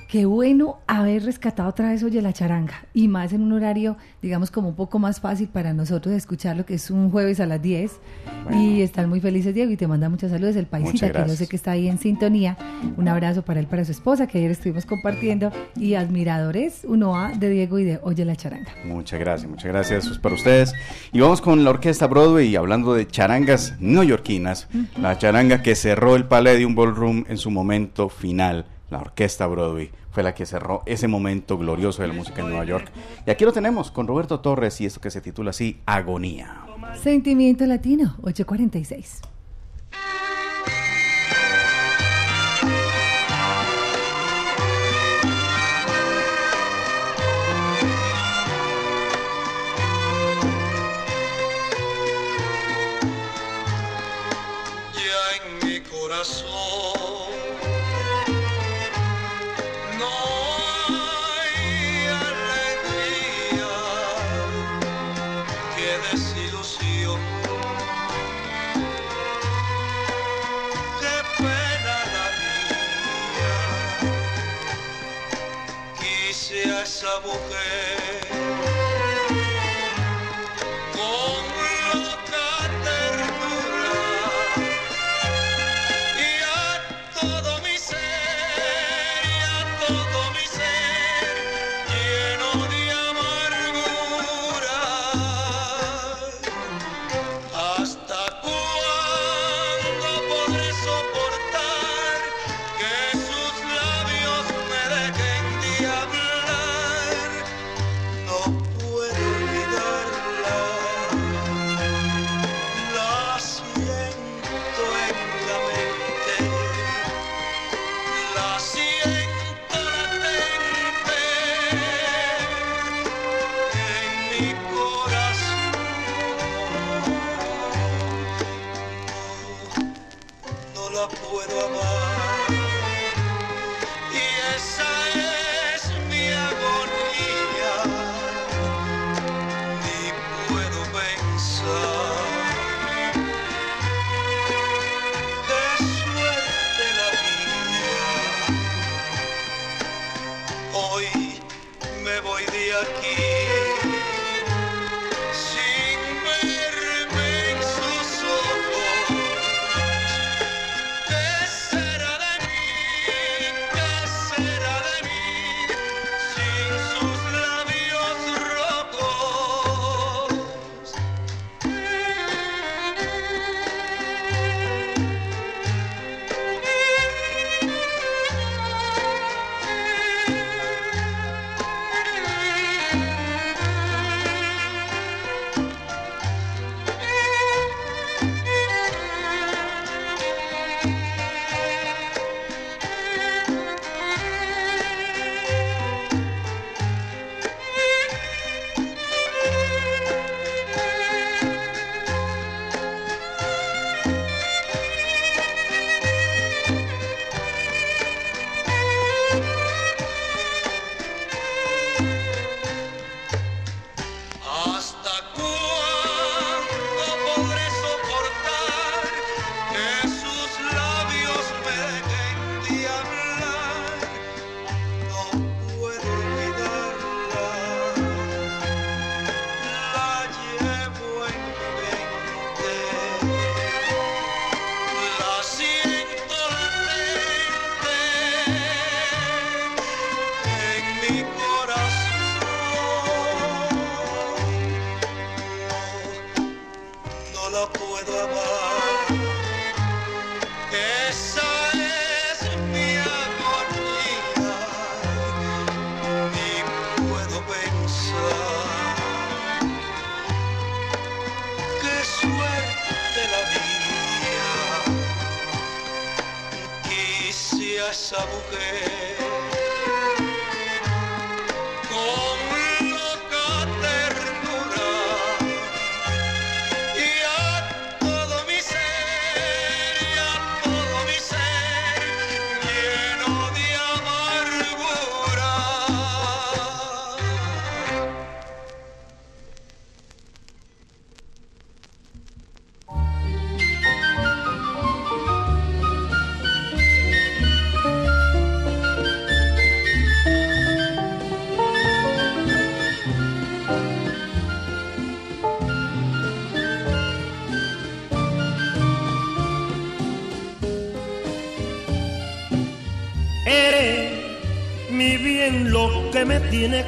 qué 0.09 0.27
bueno 0.27 0.79
haber 0.87 1.25
rescatado 1.25 1.69
otra 1.69 1.91
vez 1.91 2.03
Oye 2.03 2.21
la 2.23 2.33
charanga. 2.33 2.85
Y 2.93 3.09
más 3.09 3.33
en 3.33 3.43
un 3.43 3.53
horario, 3.53 3.97
digamos, 4.23 4.51
como 4.51 4.71
un 4.71 4.75
poco 4.75 4.99
más 4.99 5.21
fácil 5.21 5.49
para 5.49 5.73
nosotros 5.73 6.15
escuchar 6.15 6.57
lo 6.57 6.67
que 6.67 6.75
es 6.75 6.91
un 6.91 7.11
jueves 7.11 7.41
a 7.41 7.47
las 7.47 7.63
10. 7.63 8.01
Bueno. 8.45 8.63
Y 8.63 8.83
están 8.83 9.09
muy 9.09 9.21
felices, 9.21 9.55
Diego, 9.55 9.71
y 9.71 9.77
te 9.77 9.87
manda 9.87 10.09
muchos 10.09 10.31
saludos. 10.31 10.57
El 10.57 10.67
Paisita, 10.67 11.07
Muchas 11.07 11.25
que 11.25 11.31
yo 11.31 11.37
sé 11.37 11.47
que 11.47 11.57
está 11.57 11.73
ahí 11.73 11.89
en 11.89 11.99
sintonía. 11.99 12.57
Un 12.97 13.09
abrazo 13.09 13.43
para 13.43 13.61
él, 13.61 13.67
para 13.67 13.85
su 13.85 13.93
esposa, 13.93 14.27
que 14.27 14.39
ayer 14.39 14.51
estuvimos 14.51 14.87
compartiendo. 14.87 15.53
Y 15.77 15.95
admiradores, 15.95 16.83
uno 16.85 17.17
A 17.17 17.33
de 17.33 17.49
Diego 17.49 17.79
y 17.79 17.85
de 17.85 18.01
Oye 18.03 18.25
la 18.25 18.37
charanga. 18.37 18.73
Muchas 18.85 19.21
gracias, 19.21 19.51
muchas 19.51 19.67
gracias. 19.67 20.05
Eso 20.05 20.13
es 20.13 20.19
para 20.19 20.35
ustedes. 20.35 20.73
Y 21.13 21.21
vamos 21.21 21.41
con 21.41 21.65
la 21.65 21.71
orquesta 21.71 22.07
Broadway, 22.07 22.57
hablando 22.57 22.95
de 22.95 23.07
charangas 23.07 23.75
neoyorquinas. 23.81 24.69
La 25.01 25.19
charanga 25.19 25.63
que 25.63 25.75
cerró 25.75 26.17
el 26.17 26.25
Palladium 26.25 26.75
Ballroom 26.75 27.25
en 27.29 27.39
su 27.39 27.51
momento 27.51 28.09
final. 28.09 28.67
La 28.91 28.99
orquesta 28.99 29.47
Broadway 29.47 29.91
fue 30.11 30.23
la 30.23 30.35
que 30.35 30.47
cerró 30.47 30.83
ese 30.85 31.07
momento 31.09 31.57
glorioso 31.57 32.03
de 32.03 32.09
la 32.09 32.15
música 32.15 32.43
en 32.43 32.49
Nueva 32.49 32.65
York. 32.65 32.91
Y 33.27 33.31
aquí 33.31 33.45
lo 33.45 33.53
tenemos 33.53 33.91
con 33.91 34.07
Roberto 34.07 34.41
Torres 34.41 34.81
y 34.81 34.87
esto 34.87 35.01
que 35.01 35.11
se 35.11 35.21
titula 35.21 35.51
así, 35.51 35.81
Agonía. 35.87 36.67
Sentimiento 37.01 37.65
Latino, 37.67 38.17
846. 38.23 39.23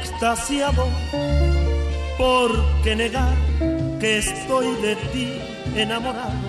Extasiado. 0.03 0.85
¿Por 2.19 2.51
qué 2.83 2.97
negar 2.97 3.37
que 4.01 4.19
estoy 4.19 4.67
de 4.83 4.97
ti 5.13 5.29
enamorado, 5.77 6.49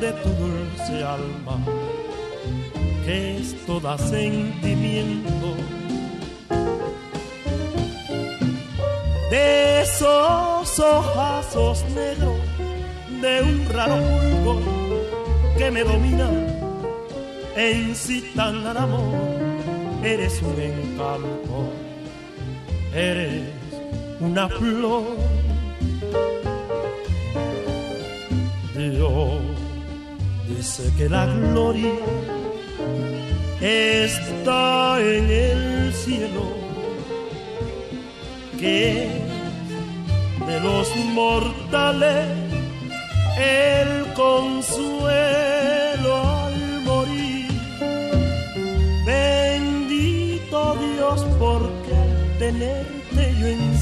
de 0.00 0.12
tu 0.22 0.28
dulce 0.30 1.04
alma, 1.04 1.56
que 3.04 3.38
es 3.38 3.66
toda 3.66 3.96
sentimiento? 3.98 5.48
De 9.30 9.82
esos 9.82 10.78
ojazos 10.78 11.84
negros, 11.94 12.40
de 13.20 13.42
un 13.42 13.68
raro 13.70 13.96
fulgor 13.96 14.62
que 15.56 15.70
me 15.70 15.82
domina 15.84 16.28
en 17.56 17.94
citan 17.94 18.66
al 18.66 18.76
amor, 18.76 19.14
eres 20.02 20.42
un 20.42 20.60
encanto, 20.60 21.72
eres 22.94 23.42
una 24.20 24.48
flor. 24.48 25.04
Dios 28.74 29.40
dice 30.48 30.92
que 30.96 31.08
la 31.08 31.26
gloria 31.26 31.92
está 33.60 35.00
en 35.00 35.30
el 35.30 35.92
cielo, 35.92 36.42
que 38.58 39.08
de 40.46 40.60
los 40.60 40.96
mortales 41.14 42.26
el 43.38 44.12
consuelo 44.14 45.61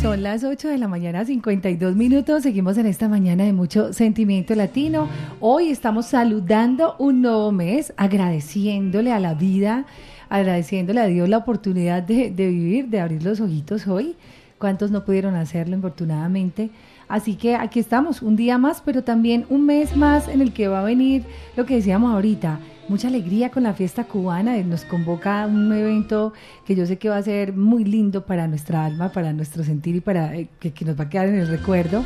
Son 0.03 0.23
las 0.23 0.45
8 0.45 0.69
de 0.69 0.77
la 0.77 0.87
mañana, 0.87 1.25
52 1.25 1.97
minutos. 1.97 2.43
Seguimos 2.43 2.77
en 2.77 2.87
esta 2.87 3.09
mañana 3.09 3.45
de 3.45 3.55
mucho 3.55 3.93
sentimiento 3.95 4.55
latino. 4.55 5.09
Hoy 5.41 5.71
estamos 5.71 6.07
saludando 6.07 6.95
un 6.99 7.23
nuevo 7.23 7.53
mes, 7.53 7.95
agradeciéndole 7.97 9.13
a 9.13 9.19
la 9.19 9.33
vida, 9.33 9.87
agradeciéndole 10.29 11.01
a 11.01 11.07
Dios 11.07 11.29
la 11.29 11.39
oportunidad 11.39 12.03
de, 12.03 12.31
de 12.31 12.49
vivir, 12.49 12.89
de 12.89 13.01
abrir 13.01 13.23
los 13.23 13.41
ojitos 13.41 13.87
hoy. 13.87 14.17
¿Cuántos 14.59 14.91
no 14.91 15.07
pudieron 15.07 15.37
hacerlo, 15.37 15.75
infortunadamente? 15.75 16.69
Así 17.09 17.37
que 17.37 17.57
aquí 17.57 17.81
estamos, 17.81 18.21
un 18.21 18.37
día 18.37 18.59
más, 18.59 18.83
pero 18.83 19.03
también 19.03 19.47
un 19.49 19.65
mes 19.65 19.97
más 19.97 20.29
en 20.29 20.43
el 20.43 20.53
que 20.53 20.69
va 20.69 20.81
a 20.81 20.85
venir 20.85 21.25
lo 21.57 21.65
que 21.65 21.77
decíamos 21.77 22.13
ahorita, 22.13 22.61
mucha 22.91 23.07
alegría 23.07 23.51
con 23.51 23.63
la 23.63 23.73
fiesta 23.73 24.03
cubana. 24.05 24.57
Nos 24.65 24.85
convoca 24.85 25.47
un 25.47 25.73
evento 25.73 26.33
que 26.67 26.75
yo 26.75 26.85
sé 26.87 26.99
que 26.99 27.09
va 27.09 27.19
a 27.19 27.23
ser 27.23 27.57
muy 27.57 27.85
lindo 27.85 28.27
para 28.27 28.49
nuestra 28.49 28.85
alma, 28.85 29.13
para 29.13 29.33
nuestro 29.33 29.63
sentir 29.63 29.95
y 29.95 30.01
para 30.01 30.35
eh, 30.35 30.49
que, 30.59 30.73
que 30.73 30.85
nos 30.85 30.99
va 30.99 31.05
a 31.05 31.09
quedar 31.09 31.29
en 31.29 31.37
el 31.37 31.47
recuerdo. 31.47 32.05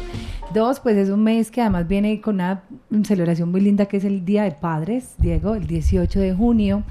Dos, 0.53 0.81
pues 0.81 0.99
es 0.99 1.09
un 1.09 1.23
mes 1.23 1.51
que 1.51 1.63
además 1.63 1.89
viene 1.89 2.21
con 2.21 2.35
una 2.35 2.65
celebración 3.03 3.51
muy 3.51 3.63
linda 3.63 3.87
que 3.87 3.97
es 3.97 4.05
el 4.05 4.27
Día 4.27 4.43
de 4.43 4.53
Padres, 4.53 5.15
Diego, 5.17 5.55
el 5.55 5.67
18 5.67 6.21
de 6.21 6.35
junio. 6.35 6.83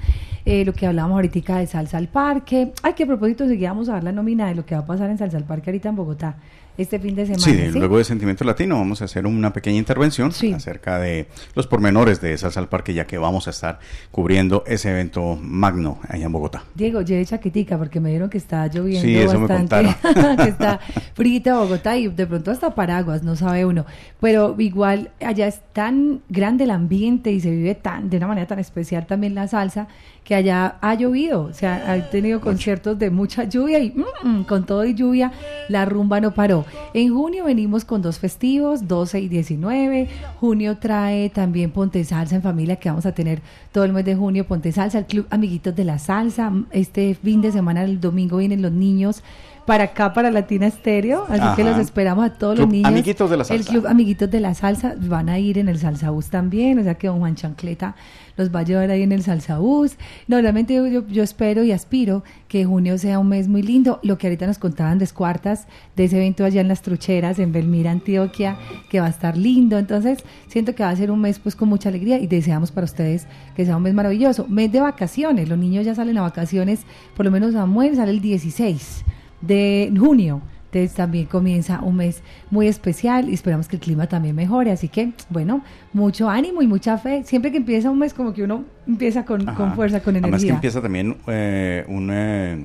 Eh, 0.44 0.64
lo 0.64 0.72
que 0.72 0.86
hablábamos 0.86 1.14
ahorita 1.14 1.58
de 1.58 1.66
Salsa 1.68 1.96
al 1.96 2.08
Parque. 2.08 2.72
Ay, 2.82 2.94
que 2.94 3.04
a 3.04 3.06
propósito, 3.06 3.46
seguíamos 3.46 3.88
a 3.88 3.92
dar 3.92 4.04
la 4.04 4.12
nómina 4.12 4.48
de 4.48 4.56
lo 4.56 4.66
que 4.66 4.74
va 4.74 4.80
a 4.80 4.86
pasar 4.86 5.08
en 5.08 5.18
Salsa 5.18 5.36
al 5.36 5.44
Parque 5.44 5.70
ahorita 5.70 5.88
en 5.88 5.96
Bogotá 5.96 6.36
este 6.76 6.98
fin 6.98 7.14
de 7.14 7.26
semana. 7.26 7.42
Sí, 7.44 7.52
¿sí? 7.72 7.78
luego 7.78 7.98
de 7.98 8.04
Sentimiento 8.04 8.44
Latino 8.44 8.76
vamos 8.76 9.02
a 9.02 9.06
hacer 9.06 9.26
una 9.26 9.52
pequeña 9.52 9.78
intervención 9.78 10.32
Sí. 10.32 10.52
acerca 10.52 10.98
de 10.98 11.26
los 11.54 11.66
pormenores 11.66 12.20
de 12.20 12.36
Salsa 12.38 12.60
al 12.60 12.68
Parque, 12.68 12.94
ya 12.94 13.06
que 13.06 13.18
vamos 13.18 13.46
a 13.46 13.50
estar 13.50 13.78
cubriendo 14.10 14.64
ese 14.66 14.90
evento 14.90 15.38
magno 15.40 15.98
allá 16.08 16.26
en 16.26 16.32
Bogotá. 16.32 16.64
Diego, 16.74 17.02
lleve 17.02 17.24
chaquetica 17.24 17.78
porque 17.78 18.00
me 18.00 18.08
dijeron 18.10 18.30
que 18.30 18.38
está 18.38 18.66
lloviendo 18.66 19.06
Sí, 19.06 19.16
eso 19.16 19.38
me 19.40 19.46
bastante, 19.46 19.94
que 20.42 20.48
está 20.48 20.80
frita 21.14 21.58
Bogotá 21.58 21.96
y 21.96 22.08
de 22.08 22.26
pronto 22.26 22.50
hasta 22.50 22.74
paraguas, 22.74 23.22
no 23.22 23.36
sabe 23.36 23.64
uno. 23.64 23.84
Pero 24.20 24.54
igual 24.58 25.10
allá 25.20 25.46
es 25.46 25.60
tan 25.72 26.22
grande 26.28 26.64
el 26.64 26.70
ambiente 26.70 27.30
y 27.32 27.40
se 27.40 27.50
vive 27.50 27.74
tan 27.74 28.10
de 28.10 28.16
una 28.16 28.26
manera 28.28 28.46
tan 28.46 28.58
especial 28.58 29.06
también 29.06 29.34
la 29.34 29.46
salsa 29.48 29.88
que 30.24 30.34
allá 30.34 30.78
ha 30.80 30.94
llovido, 30.94 31.42
o 31.42 31.52
sea, 31.52 31.92
ha 31.92 32.10
tenido 32.10 32.40
conciertos 32.40 32.98
de 32.98 33.10
mucha 33.10 33.44
lluvia 33.44 33.78
y 33.78 33.90
mm, 33.90 34.28
mm, 34.28 34.44
con 34.44 34.64
todo 34.64 34.84
y 34.86 34.94
lluvia 34.94 35.32
la 35.68 35.84
rumba 35.84 36.20
no 36.20 36.32
paró. 36.32 36.64
En 36.94 37.14
junio 37.14 37.44
venimos 37.44 37.84
con 37.84 38.00
dos 38.00 38.18
festivos, 38.18 38.88
12 38.88 39.20
y 39.20 39.28
19. 39.28 40.08
Junio 40.40 40.78
trae 40.78 41.28
también 41.28 41.70
Ponte 41.70 42.02
Salsa 42.04 42.36
en 42.36 42.42
familia 42.42 42.76
que 42.76 42.88
vamos 42.88 43.04
a 43.04 43.12
tener 43.12 43.42
todo 43.70 43.84
el 43.84 43.92
mes 43.92 44.06
de 44.06 44.16
junio 44.16 44.46
Ponte 44.46 44.72
Salsa, 44.72 44.98
el 44.98 45.06
Club 45.06 45.26
Amiguitos 45.30 45.76
de 45.76 45.84
la 45.84 45.98
Salsa. 45.98 46.50
Este 46.70 47.14
fin 47.14 47.42
de 47.42 47.52
semana, 47.52 47.84
el 47.84 48.00
domingo 48.00 48.38
vienen 48.38 48.62
los 48.62 48.72
niños 48.72 49.22
para 49.66 49.84
acá, 49.84 50.12
para 50.12 50.30
Latina 50.30 50.66
Estéreo, 50.66 51.24
así 51.28 51.56
que 51.56 51.64
los 51.64 51.78
esperamos 51.78 52.24
a 52.24 52.30
todos 52.30 52.56
Club 52.56 52.66
los 52.66 52.72
niños. 52.72 52.88
Amiguitos 52.88 53.30
de 53.30 53.36
la 53.36 53.42
El 53.42 53.46
Salsa. 53.46 53.70
Club 53.70 53.86
Amiguitos 53.86 54.30
de 54.30 54.40
la 54.40 54.54
Salsa 54.54 54.94
van 54.98 55.28
a 55.28 55.38
ir 55.38 55.58
en 55.58 55.68
el 55.68 55.78
Salsa 55.78 56.10
Bus 56.10 56.28
también, 56.28 56.78
o 56.78 56.82
sea 56.82 56.94
que 56.94 57.06
don 57.06 57.18
Juan 57.18 57.34
Chancleta 57.34 57.94
los 58.36 58.54
va 58.54 58.60
a 58.60 58.62
llevar 58.62 58.90
ahí 58.90 59.02
en 59.02 59.12
el 59.12 59.22
Salsa 59.22 59.58
Bus. 59.58 59.96
No, 60.26 60.40
realmente 60.40 60.74
yo, 60.74 60.86
yo, 60.86 61.06
yo 61.06 61.22
espero 61.22 61.62
y 61.64 61.72
aspiro 61.72 62.24
que 62.48 62.64
junio 62.64 62.98
sea 62.98 63.18
un 63.18 63.28
mes 63.28 63.48
muy 63.48 63.62
lindo. 63.62 64.00
Lo 64.02 64.18
que 64.18 64.26
ahorita 64.26 64.46
nos 64.46 64.58
contaban 64.58 64.98
de 64.98 65.04
Escuartas, 65.04 65.66
de 65.96 66.04
ese 66.04 66.16
evento 66.16 66.44
allá 66.44 66.60
en 66.60 66.68
las 66.68 66.82
Trucheras, 66.82 67.38
en 67.38 67.52
Belmira, 67.52 67.90
Antioquia, 67.90 68.56
que 68.90 69.00
va 69.00 69.06
a 69.06 69.10
estar 69.10 69.36
lindo. 69.36 69.78
Entonces, 69.78 70.24
siento 70.48 70.74
que 70.74 70.82
va 70.82 70.90
a 70.90 70.96
ser 70.96 71.10
un 71.10 71.20
mes 71.20 71.38
pues 71.38 71.54
con 71.56 71.68
mucha 71.68 71.88
alegría 71.88 72.18
y 72.18 72.26
deseamos 72.26 72.72
para 72.72 72.84
ustedes 72.84 73.26
que 73.54 73.64
sea 73.64 73.76
un 73.76 73.82
mes 73.82 73.94
maravilloso. 73.94 74.46
Mes 74.48 74.72
de 74.72 74.80
vacaciones, 74.80 75.48
los 75.48 75.58
niños 75.58 75.86
ya 75.86 75.94
salen 75.94 76.18
a 76.18 76.22
vacaciones, 76.22 76.80
por 77.16 77.24
lo 77.24 77.30
menos 77.30 77.52
Samuel 77.52 77.96
sale 77.96 78.10
el 78.10 78.20
16 78.20 79.04
de 79.46 79.92
junio. 79.98 80.40
Entonces 80.72 80.96
también 80.96 81.26
comienza 81.26 81.78
un 81.82 81.94
mes 81.96 82.20
muy 82.50 82.66
especial 82.66 83.28
y 83.28 83.34
esperamos 83.34 83.68
que 83.68 83.76
el 83.76 83.82
clima 83.82 84.08
también 84.08 84.34
mejore. 84.34 84.72
Así 84.72 84.88
que, 84.88 85.12
bueno, 85.30 85.62
mucho 85.92 86.28
ánimo 86.28 86.62
y 86.62 86.66
mucha 86.66 86.98
fe. 86.98 87.22
Siempre 87.22 87.52
que 87.52 87.58
empieza 87.58 87.90
un 87.90 87.98
mes, 88.00 88.12
como 88.12 88.32
que 88.34 88.42
uno 88.42 88.64
empieza 88.84 89.24
con, 89.24 89.44
con 89.54 89.74
fuerza, 89.76 90.00
con 90.00 90.14
Además 90.16 90.30
que 90.40 90.48
energía. 90.48 90.54
empieza 90.54 90.82
también 90.82 91.16
eh, 91.28 91.84
un... 91.86 92.10
eh, 92.12 92.64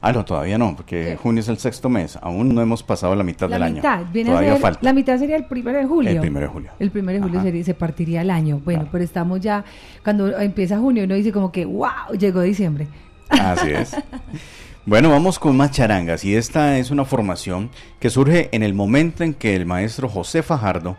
ah, 0.00 0.12
no, 0.12 0.24
todavía 0.24 0.56
no, 0.56 0.76
porque 0.76 1.18
junio 1.20 1.40
es 1.40 1.48
el 1.48 1.58
sexto 1.58 1.88
mes. 1.88 2.16
Aún 2.22 2.54
no 2.54 2.62
hemos 2.62 2.84
pasado 2.84 3.16
la 3.16 3.24
mitad 3.24 3.50
la 3.50 3.58
del 3.58 3.74
mitad, 3.74 3.92
año. 4.02 4.08
viene 4.12 4.30
todavía 4.30 4.50
a 4.50 4.54
ser, 4.54 4.62
falta. 4.62 4.80
la 4.82 4.92
mitad 4.92 5.18
sería 5.18 5.34
el 5.36 5.46
primero 5.46 5.78
de 5.78 5.84
julio. 5.86 6.10
El 6.12 6.20
primero 6.20 6.46
de 6.46 6.52
julio. 6.52 6.70
El 6.78 6.90
primero 6.92 7.18
de 7.18 7.22
julio 7.24 7.42
sería- 7.42 7.64
se 7.64 7.74
partiría 7.74 8.20
el 8.22 8.30
año. 8.30 8.60
Bueno, 8.64 8.82
Claro. 8.82 8.90
pero 8.92 9.02
estamos 9.02 9.40
ya, 9.40 9.64
cuando 10.04 10.38
empieza 10.38 10.78
junio, 10.78 11.02
uno 11.02 11.16
dice 11.16 11.32
como 11.32 11.50
que, 11.50 11.64
wow, 11.64 12.16
llegó 12.16 12.40
diciembre. 12.42 12.86
Así 13.30 13.70
es. 13.70 13.96
Bueno, 14.88 15.10
vamos 15.10 15.38
con 15.38 15.54
más 15.54 15.72
charangas 15.72 16.24
y 16.24 16.34
esta 16.34 16.78
es 16.78 16.90
una 16.90 17.04
formación 17.04 17.70
que 18.00 18.08
surge 18.08 18.48
en 18.52 18.62
el 18.62 18.72
momento 18.72 19.22
en 19.22 19.34
que 19.34 19.54
el 19.54 19.66
maestro 19.66 20.08
José 20.08 20.42
Fajardo 20.42 20.96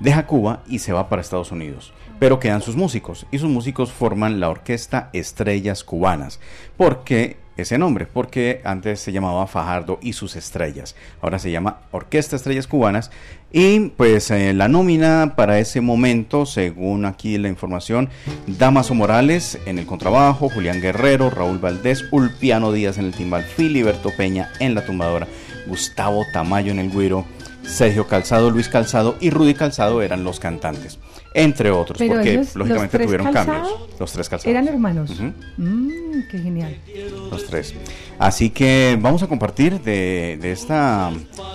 deja 0.00 0.26
Cuba 0.26 0.64
y 0.66 0.80
se 0.80 0.92
va 0.92 1.08
para 1.08 1.22
Estados 1.22 1.52
Unidos. 1.52 1.92
Pero 2.18 2.40
quedan 2.40 2.60
sus 2.60 2.74
músicos 2.74 3.26
y 3.30 3.38
sus 3.38 3.48
músicos 3.48 3.92
forman 3.92 4.40
la 4.40 4.50
orquesta 4.50 5.10
Estrellas 5.12 5.84
Cubanas 5.84 6.40
porque 6.76 7.36
ese 7.60 7.78
nombre, 7.78 8.06
porque 8.06 8.60
antes 8.64 9.00
se 9.00 9.12
llamaba 9.12 9.46
Fajardo 9.46 9.98
y 10.02 10.12
sus 10.12 10.36
estrellas. 10.36 10.94
Ahora 11.20 11.38
se 11.38 11.50
llama 11.50 11.78
Orquesta 11.90 12.36
Estrellas 12.36 12.66
Cubanas. 12.66 13.10
Y 13.52 13.80
pues 13.90 14.30
eh, 14.30 14.52
la 14.54 14.68
nómina 14.68 15.34
para 15.36 15.58
ese 15.58 15.80
momento, 15.80 16.46
según 16.46 17.04
aquí 17.04 17.36
la 17.36 17.48
información, 17.48 18.08
Damaso 18.46 18.94
Morales 18.94 19.58
en 19.66 19.78
el 19.78 19.86
contrabajo, 19.86 20.48
Julián 20.48 20.80
Guerrero, 20.80 21.30
Raúl 21.30 21.58
Valdés, 21.58 22.04
Ulpiano 22.12 22.72
Díaz 22.72 22.98
en 22.98 23.06
el 23.06 23.14
timbal, 23.14 23.42
Filiberto 23.42 24.10
Peña 24.16 24.50
en 24.60 24.76
la 24.76 24.86
tumbadora, 24.86 25.26
Gustavo 25.66 26.24
Tamayo 26.32 26.70
en 26.70 26.78
el 26.78 26.90
güiro, 26.90 27.24
Sergio 27.64 28.06
Calzado, 28.06 28.50
Luis 28.50 28.68
Calzado 28.68 29.16
y 29.20 29.30
Rudy 29.30 29.54
Calzado 29.54 30.02
eran 30.02 30.22
los 30.22 30.38
cantantes, 30.38 30.98
entre 31.34 31.70
otros, 31.70 31.98
Pero 31.98 32.14
porque 32.14 32.32
ellos, 32.32 32.56
lógicamente 32.56 32.98
tuvieron 32.98 33.32
Calzado, 33.32 33.62
cambios. 33.62 34.00
Los 34.00 34.12
tres 34.12 34.28
calzados. 34.28 34.50
Eran 34.50 34.68
hermanos. 34.68 35.10
Mm, 35.56 35.90
qué 36.30 36.38
genial. 36.38 36.76
Los 37.30 37.46
tres. 37.46 37.74
Así 38.18 38.50
que 38.50 38.98
vamos 39.00 39.22
a 39.22 39.28
compartir 39.28 39.80
de, 39.80 40.38
de 40.40 40.52
esta 40.52 41.10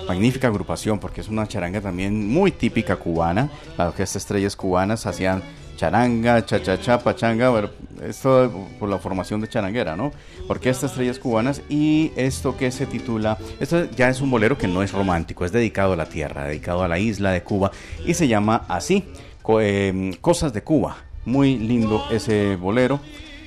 magnífica 0.07 0.47
agrupación, 0.47 0.99
porque 0.99 1.21
es 1.21 1.27
una 1.27 1.47
charanga 1.47 1.81
también 1.81 2.27
muy 2.27 2.51
típica 2.51 2.95
cubana. 2.95 3.49
La 3.77 3.89
orquesta 3.89 4.17
Estrellas 4.17 4.55
Cubanas 4.55 5.05
hacían 5.05 5.43
charanga, 5.75 6.45
cha-cha-cha, 6.45 6.99
pachanga, 6.99 7.49
bueno, 7.49 7.69
esto 8.03 8.67
por 8.79 8.89
la 8.89 8.97
formación 8.97 9.41
de 9.41 9.47
charanguera, 9.47 9.95
¿no? 9.95 10.11
Orquesta 10.47 10.85
Estrellas 10.85 11.19
Cubanas 11.19 11.61
y 11.69 12.11
esto 12.15 12.55
que 12.57 12.71
se 12.71 12.85
titula, 12.85 13.37
esto 13.59 13.89
ya 13.91 14.09
es 14.09 14.21
un 14.21 14.31
bolero 14.31 14.57
que 14.57 14.67
no 14.67 14.83
es 14.83 14.91
romántico, 14.91 15.45
es 15.45 15.51
dedicado 15.51 15.93
a 15.93 15.95
la 15.95 16.05
tierra, 16.05 16.45
dedicado 16.45 16.83
a 16.83 16.87
la 16.87 16.97
isla 16.97 17.31
de 17.31 17.43
Cuba 17.43 17.71
y 18.05 18.13
se 18.13 18.27
llama 18.27 18.65
así, 18.67 19.03
co- 19.45 19.61
em, 19.61 20.13
Cosas 20.13 20.51
de 20.53 20.61
Cuba. 20.63 20.97
Muy 21.25 21.57
lindo 21.57 22.03
ese 22.11 22.55
bolero 22.55 22.99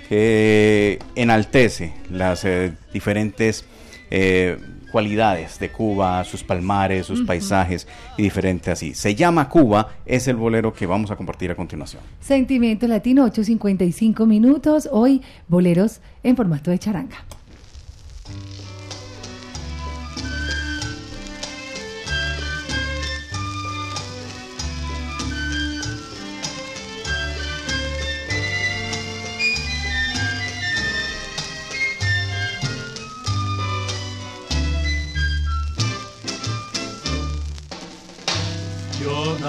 que 0.09 0.99
enaltece 1.15 1.93
las 2.11 2.45
eh, 2.45 2.73
diferentes 2.93 3.65
eh, 4.11 4.57
cualidades 4.91 5.59
de 5.59 5.71
Cuba, 5.71 6.25
sus 6.25 6.43
palmares, 6.43 7.07
sus 7.07 7.23
paisajes 7.23 7.87
y 8.17 8.23
diferente 8.23 8.71
así. 8.71 8.95
Se 8.95 9.15
llama 9.15 9.49
Cuba, 9.49 9.91
es 10.07 10.27
el 10.29 10.37
bolero 10.37 10.73
que 10.73 10.87
vamos 10.87 11.11
a 11.11 11.17
compartir 11.17 11.51
a 11.51 11.55
continuación. 11.55 12.03
Sentimiento 12.21 12.89
Latino, 12.89 13.27
8.55 13.27 14.27
minutos. 14.27 14.89
Hoy, 14.91 15.21
boleros 15.47 16.01
en 16.23 16.37
formato 16.37 16.71
de 16.71 16.79
charanga. 16.79 17.17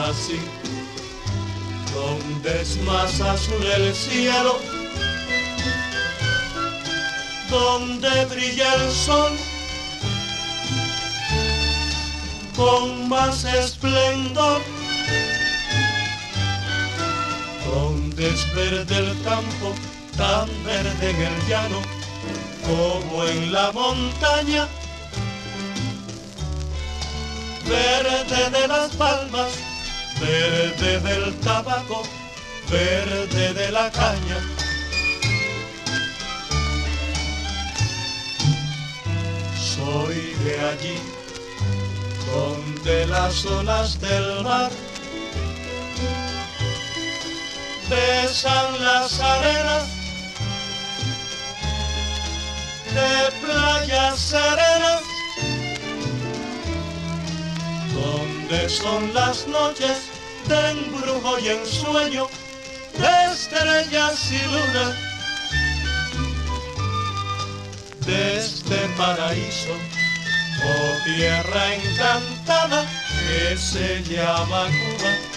Nací 0.10 0.40
donde 1.94 2.62
es 2.62 2.78
más 2.82 3.22
azul 3.22 3.64
el 3.64 3.94
cielo, 3.94 4.58
donde 7.50 8.26
brilla 8.26 8.74
el 8.76 8.92
sol 8.92 9.34
con 12.56 13.08
más 13.08 13.44
esplendor, 13.44 14.62
donde 17.72 18.30
es 18.34 18.56
verde 18.56 18.98
el 18.98 19.22
campo, 19.24 19.68
tan 20.18 20.48
verde 20.64 21.10
en 21.12 21.22
el 21.30 21.48
llano 21.48 21.82
como 22.68 23.26
en 23.26 23.52
la 23.52 23.72
montaña 23.72 24.68
verde 27.68 28.50
de 28.60 28.68
las 28.68 28.90
palmas, 28.96 29.69
verde 30.20 31.00
del 31.00 31.34
tabaco, 31.40 32.04
verde 32.70 33.54
de 33.54 33.72
la 33.72 33.92
caña. 33.92 34.38
Soy 39.58 40.36
de 40.44 40.60
allí, 40.72 40.98
donde 42.32 43.08
las 43.08 43.46
olas 43.46 44.00
del 44.02 44.44
mar 44.44 44.72
besan 47.90 48.84
las 48.84 49.20
arenas 49.20 49.84
de 52.94 53.32
playas 53.46 54.20
serenas 54.20 54.79
son 58.70 59.14
las 59.14 59.48
noches 59.48 59.98
de 60.48 60.70
embrujo 60.70 61.40
y 61.40 61.50
ensueño 61.50 62.28
de 62.98 63.34
estrellas 63.34 64.32
y 64.32 64.44
luna 64.46 64.96
de 68.06 68.38
este 68.38 68.78
paraíso 68.96 69.74
oh 70.64 71.04
tierra 71.04 71.74
encantada 71.74 72.86
que 73.28 73.58
se 73.58 74.04
llama 74.04 74.68
Cuba 74.68 75.29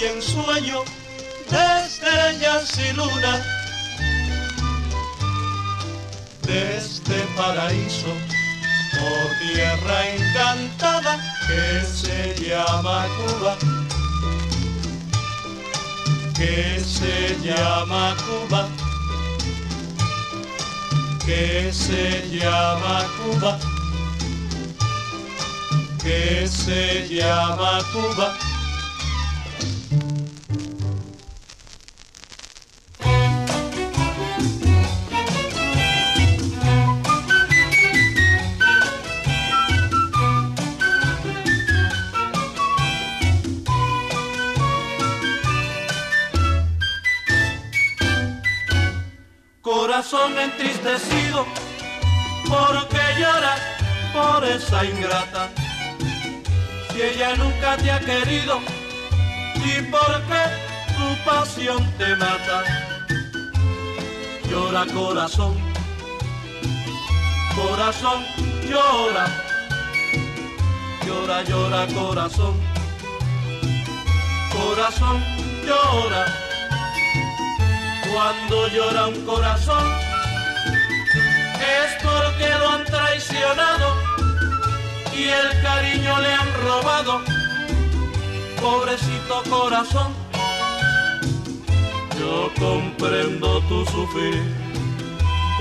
y 0.00 0.04
ensueño 0.04 0.84
de 1.50 1.84
estrellas 1.84 2.78
y 2.78 2.92
luna. 2.92 3.42
De 6.42 6.76
este 6.76 7.14
paraíso, 7.36 8.12
oh 9.00 9.28
tierra 9.40 10.08
encantada 10.08 11.18
que 11.46 11.84
se 11.84 12.34
llama 12.48 13.06
Cuba, 13.16 13.56
que 16.36 16.80
se 16.80 17.36
llama 17.42 18.16
Cuba, 18.26 18.68
que 21.26 21.72
se 21.72 22.28
llama 22.30 23.04
Cuba, 23.18 23.58
que 26.02 26.46
se 26.46 27.08
llama 27.08 27.80
Cuba. 27.92 28.47
Entristecido, 50.42 51.46
porque 52.48 53.00
lloras 53.18 53.60
por 54.12 54.44
esa 54.44 54.84
ingrata. 54.84 55.48
Si 56.92 57.02
ella 57.02 57.36
nunca 57.36 57.76
te 57.76 57.90
ha 57.90 58.00
querido, 58.00 58.60
¿y 59.64 59.82
por 59.82 60.22
qué 60.28 60.68
tu 60.98 61.24
pasión 61.24 61.80
te 61.96 62.16
mata. 62.16 62.64
Llora 64.50 64.84
corazón, 64.86 65.56
corazón, 67.54 68.24
llora. 68.68 69.26
Llora, 71.06 71.42
llora 71.44 71.86
corazón, 71.86 72.54
corazón, 74.52 75.24
llora. 75.66 76.24
Cuando 78.10 78.68
llora 78.68 79.06
un 79.06 79.24
corazón 79.24 80.07
es 81.60 82.02
porque 82.02 82.48
lo 82.58 82.68
han 82.70 82.84
traicionado 82.84 83.94
y 85.14 85.24
el 85.24 85.62
cariño 85.62 86.20
le 86.20 86.32
han 86.32 86.48
robado. 86.64 87.22
Pobrecito 88.60 89.42
corazón, 89.48 90.12
yo 92.18 92.50
comprendo 92.58 93.60
tu 93.62 93.84
sufrir. 93.86 94.42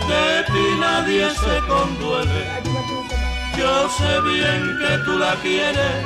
De 0.08 0.43
ti 0.48 0.80
nadie 0.80 1.30
se 1.30 1.60
conduele. 1.68 2.45
Yo 3.58 3.89
sé 3.89 4.22
bien 4.22 4.78
que 4.80 4.98
tú 5.04 5.18
la 5.18 5.36
quieres 5.36 6.06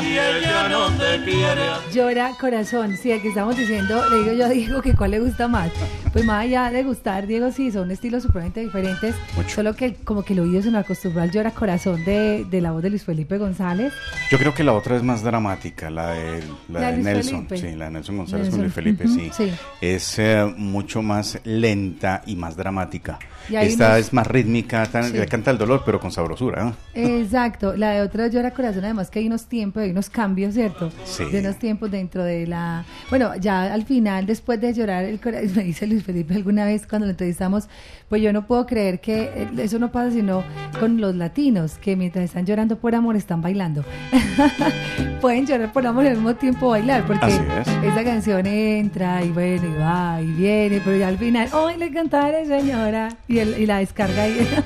y 0.00 0.18
ella 0.18 0.68
no 0.68 0.88
te 0.90 1.24
quiere. 1.24 1.62
Llora 1.92 2.32
corazón, 2.38 2.96
sí, 2.96 3.12
aquí 3.12 3.28
estamos 3.28 3.56
diciendo, 3.56 4.04
le 4.10 4.18
digo 4.18 4.32
yo 4.32 4.44
a 4.46 4.48
Diego 4.50 4.82
que 4.82 4.94
cuál 4.94 5.12
le 5.12 5.20
gusta 5.20 5.48
más. 5.48 5.70
Pues 6.12 6.26
más 6.26 6.42
allá 6.44 6.70
de 6.70 6.82
gustar, 6.82 7.26
Diego, 7.26 7.50
sí, 7.50 7.70
son 7.70 7.90
estilos 7.90 8.22
supremamente 8.22 8.60
diferentes. 8.60 9.14
Mucho. 9.34 9.48
Solo 9.48 9.74
que 9.74 9.94
como 9.94 10.22
que 10.22 10.34
el 10.34 10.40
oído 10.40 10.60
se 10.60 10.70
me 10.70 10.76
acostumbró 10.78 11.22
al 11.22 11.30
llora 11.30 11.52
corazón 11.52 12.04
de, 12.04 12.44
de 12.50 12.60
la 12.60 12.72
voz 12.72 12.82
de 12.82 12.90
Luis 12.90 13.04
Felipe 13.04 13.38
González. 13.38 13.94
Yo 14.30 14.36
creo 14.38 14.52
que 14.52 14.62
la 14.62 14.74
otra 14.74 14.96
es 14.96 15.02
más 15.02 15.22
dramática, 15.22 15.88
la 15.88 16.10
de, 16.10 16.42
la 16.68 16.80
La 16.80 16.86
de 16.88 16.92
Luis 16.94 17.04
Nelson. 17.06 17.48
Felipe. 17.48 17.70
Sí, 17.70 17.76
la 17.76 17.84
de 17.86 17.90
Nelson 17.92 18.16
González 18.18 18.44
Nelson, 18.44 18.58
con 18.58 18.60
Luis 18.62 18.74
Felipe, 18.74 19.08
sí. 19.08 19.30
sí. 19.34 19.50
Es 19.80 20.18
eh, 20.18 20.52
mucho 20.56 21.00
más 21.00 21.38
lenta 21.44 22.22
y 22.26 22.36
más 22.36 22.56
dramática. 22.56 23.18
Y 23.48 23.56
Esta 23.56 23.88
unos- 23.88 23.98
es 23.98 24.12
más 24.12 24.26
rítmica, 24.26 24.84
tan- 24.86 25.10
Sí. 25.10 25.16
le 25.18 25.26
canta 25.26 25.50
el 25.50 25.58
dolor, 25.58 25.82
pero 25.84 25.98
con 25.98 26.12
sabrosura. 26.12 26.62
¿no? 26.62 26.76
Exacto, 26.94 27.74
la 27.76 27.90
de 27.92 28.02
otra 28.02 28.28
llora 28.28 28.50
corazón, 28.52 28.84
además 28.84 29.10
que 29.10 29.18
hay 29.18 29.26
unos 29.26 29.46
tiempos, 29.46 29.82
hay 29.82 29.90
unos 29.90 30.08
cambios, 30.10 30.54
¿cierto? 30.54 30.92
Sí. 31.04 31.24
De 31.24 31.40
unos 31.40 31.56
tiempos 31.58 31.90
dentro 31.90 32.22
de 32.22 32.46
la... 32.46 32.84
Bueno, 33.10 33.34
ya 33.36 33.72
al 33.72 33.84
final, 33.84 34.26
después 34.26 34.60
de 34.60 34.72
llorar 34.74 35.04
el 35.04 35.18
corazón, 35.18 35.50
me 35.56 35.64
dice 35.64 35.86
Luis 35.86 36.01
Felipe 36.02 36.34
alguna 36.34 36.64
vez 36.64 36.86
cuando 36.86 37.06
lo 37.06 37.10
entrevistamos, 37.12 37.68
pues 38.08 38.20
yo 38.22 38.32
no 38.32 38.46
puedo 38.46 38.66
creer 38.66 39.00
que 39.00 39.22
eh, 39.34 39.48
eso 39.58 39.78
no 39.78 39.90
pasa 39.92 40.10
sino 40.12 40.42
con 40.80 41.00
los 41.00 41.14
latinos, 41.14 41.78
que 41.78 41.96
mientras 41.96 42.24
están 42.24 42.44
llorando 42.46 42.76
por 42.78 42.94
amor 42.94 43.16
están 43.16 43.40
bailando. 43.42 43.84
Pueden 45.20 45.46
llorar 45.46 45.72
por 45.72 45.86
amor 45.86 46.04
y 46.04 46.08
al 46.08 46.14
mismo 46.16 46.34
tiempo 46.34 46.70
bailar, 46.70 47.06
porque 47.06 47.26
es. 47.28 47.40
esa 47.84 48.04
canción 48.04 48.46
entra 48.46 49.24
y 49.24 49.28
bueno, 49.30 49.62
y 49.68 49.78
va 49.80 50.20
y 50.20 50.26
viene, 50.32 50.80
pero 50.84 50.96
ya 50.96 51.08
al 51.08 51.18
final, 51.18 51.48
¡ay, 51.52 51.76
le 51.78 51.90
cantaré 51.92 52.44
señora! 52.46 53.08
Y, 53.28 53.38
el- 53.38 53.58
y 53.60 53.66
la 53.66 53.78
descarga 53.78 54.22
ahí. 54.24 54.46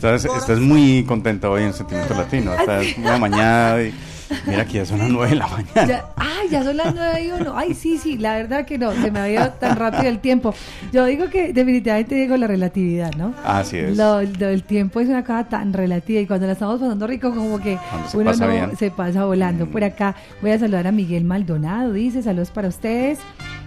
Estás, 0.00 0.24
estás 0.24 0.58
muy 0.58 1.04
contenta 1.04 1.50
hoy 1.50 1.64
en 1.64 1.74
Sentimiento 1.74 2.14
Latino. 2.14 2.54
Estás 2.54 2.86
una 2.96 3.18
mañana 3.18 3.82
y 3.82 3.92
mira 4.46 4.64
que 4.64 4.74
ya 4.74 4.86
son 4.86 4.98
las 4.98 5.08
nueve 5.08 5.30
de 5.30 5.36
la 5.36 5.46
mañana. 5.48 5.86
Ya, 5.86 6.04
ay, 6.16 6.48
ya 6.50 6.62
son 6.62 6.76
las 6.76 6.94
9 6.94 7.24
y 7.24 7.30
1. 7.32 7.52
Ay, 7.56 7.74
sí, 7.74 7.98
sí, 7.98 8.18
la 8.18 8.34
verdad 8.34 8.64
que 8.64 8.78
no, 8.78 8.92
se 8.92 9.10
me 9.10 9.20
había 9.20 9.40
ido 9.40 9.50
tan 9.52 9.76
rápido 9.76 10.08
el 10.08 10.18
tiempo. 10.18 10.54
Yo 10.92 11.04
digo 11.06 11.28
que 11.28 11.52
definitivamente 11.52 12.14
digo 12.14 12.36
la 12.36 12.46
relatividad, 12.46 13.12
¿no? 13.14 13.34
Así 13.44 13.78
es. 13.78 13.96
Lo, 13.96 14.22
lo 14.22 14.46
del 14.46 14.62
tiempo 14.64 15.00
es 15.00 15.08
una 15.08 15.24
cosa 15.24 15.44
tan 15.44 15.72
relativa 15.72 16.20
y 16.20 16.26
cuando 16.26 16.46
la 16.46 16.52
estamos 16.52 16.80
pasando 16.80 17.06
rico, 17.06 17.34
como 17.34 17.58
que 17.60 17.78
se 18.08 18.16
uno 18.16 18.30
pasa 18.30 18.46
no 18.46 18.76
se 18.76 18.90
pasa 18.90 19.24
volando. 19.24 19.66
Por 19.66 19.84
acá 19.84 20.16
voy 20.40 20.50
a 20.52 20.58
saludar 20.58 20.86
a 20.86 20.92
Miguel 20.92 21.24
Maldonado, 21.24 21.92
dice 21.92 22.22
saludos 22.22 22.50
para 22.50 22.68
ustedes. 22.68 23.18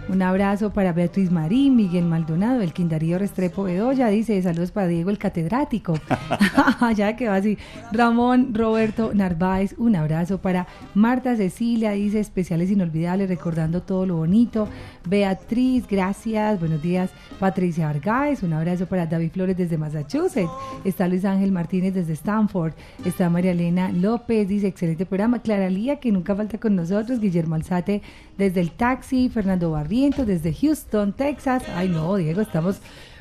Un 0.10 0.22
abrazo 0.22 0.74
para 0.74 0.92
Beatriz 0.92 1.32
Marín, 1.32 1.76
Miguel 1.76 2.06
Maldonado, 2.06 2.62
el 2.62 2.74
Quindarío 2.74 3.18
Restrepo 3.18 3.64
Bedoya, 3.64 4.08
dice 4.08 4.42
saludos 4.42 4.72
para 4.72 4.88
Diego 4.88 5.10
el 5.10 5.18
catedrático. 5.18 5.98
ya 6.96 7.16
que 7.16 7.28
va 7.28 7.36
así. 7.36 7.58
Ramón 7.92 8.54
Roberto 8.54 9.12
Narváez, 9.14 9.76
un 9.78 9.96
abrazo 9.96 10.40
para 10.40 10.68
Marta 10.94 11.36
Cecilia, 11.36 11.92
dice 11.92 12.20
especiales 12.20 12.70
inolvidables, 12.70 13.30
recordando 13.30 13.82
todo 13.82 14.06
lo 14.06 14.18
bonito. 14.18 14.68
Beatriz, 15.08 15.86
gracias, 15.88 16.60
buenos 16.60 16.82
días. 16.82 17.10
Patricia 17.40 17.90
Argáez, 17.90 18.44
un 18.44 18.54
abrazo 18.54 18.86
para 18.86 19.06
David 19.06 19.32
Flores 19.32 19.58
desde 19.58 19.78
Massachusetts. 19.78 20.52
Está 20.84 21.08
Luis 21.08 21.26
Ángel 21.26 21.52
Martínez 21.52 21.94
desde 21.94 22.14
Stanford. 22.14 22.74
Está 23.06 23.30
María 23.30 23.52
Elena 23.52 23.90
López, 23.92 24.48
dice 24.48 24.68
excelente 24.68 25.06
programa. 25.06 25.40
Clara 25.40 25.70
Lía, 25.70 26.00
que 26.00 26.12
nunca 26.12 26.36
falta 26.36 26.58
con 26.58 26.76
nosotros. 26.76 27.20
Guillermo 27.20 27.56
Alzate 27.56 28.02
desde 28.38 28.60
el 28.60 28.72
taxi. 28.72 29.30
Fernando 29.30 29.72
Barrientos 29.94 30.26
desde 30.26 30.52
Houston, 30.56 31.14
Texas. 31.14 31.62
Ay, 31.76 31.88
no, 31.88 32.16
Diego, 32.16 32.42
estamos 32.42 32.78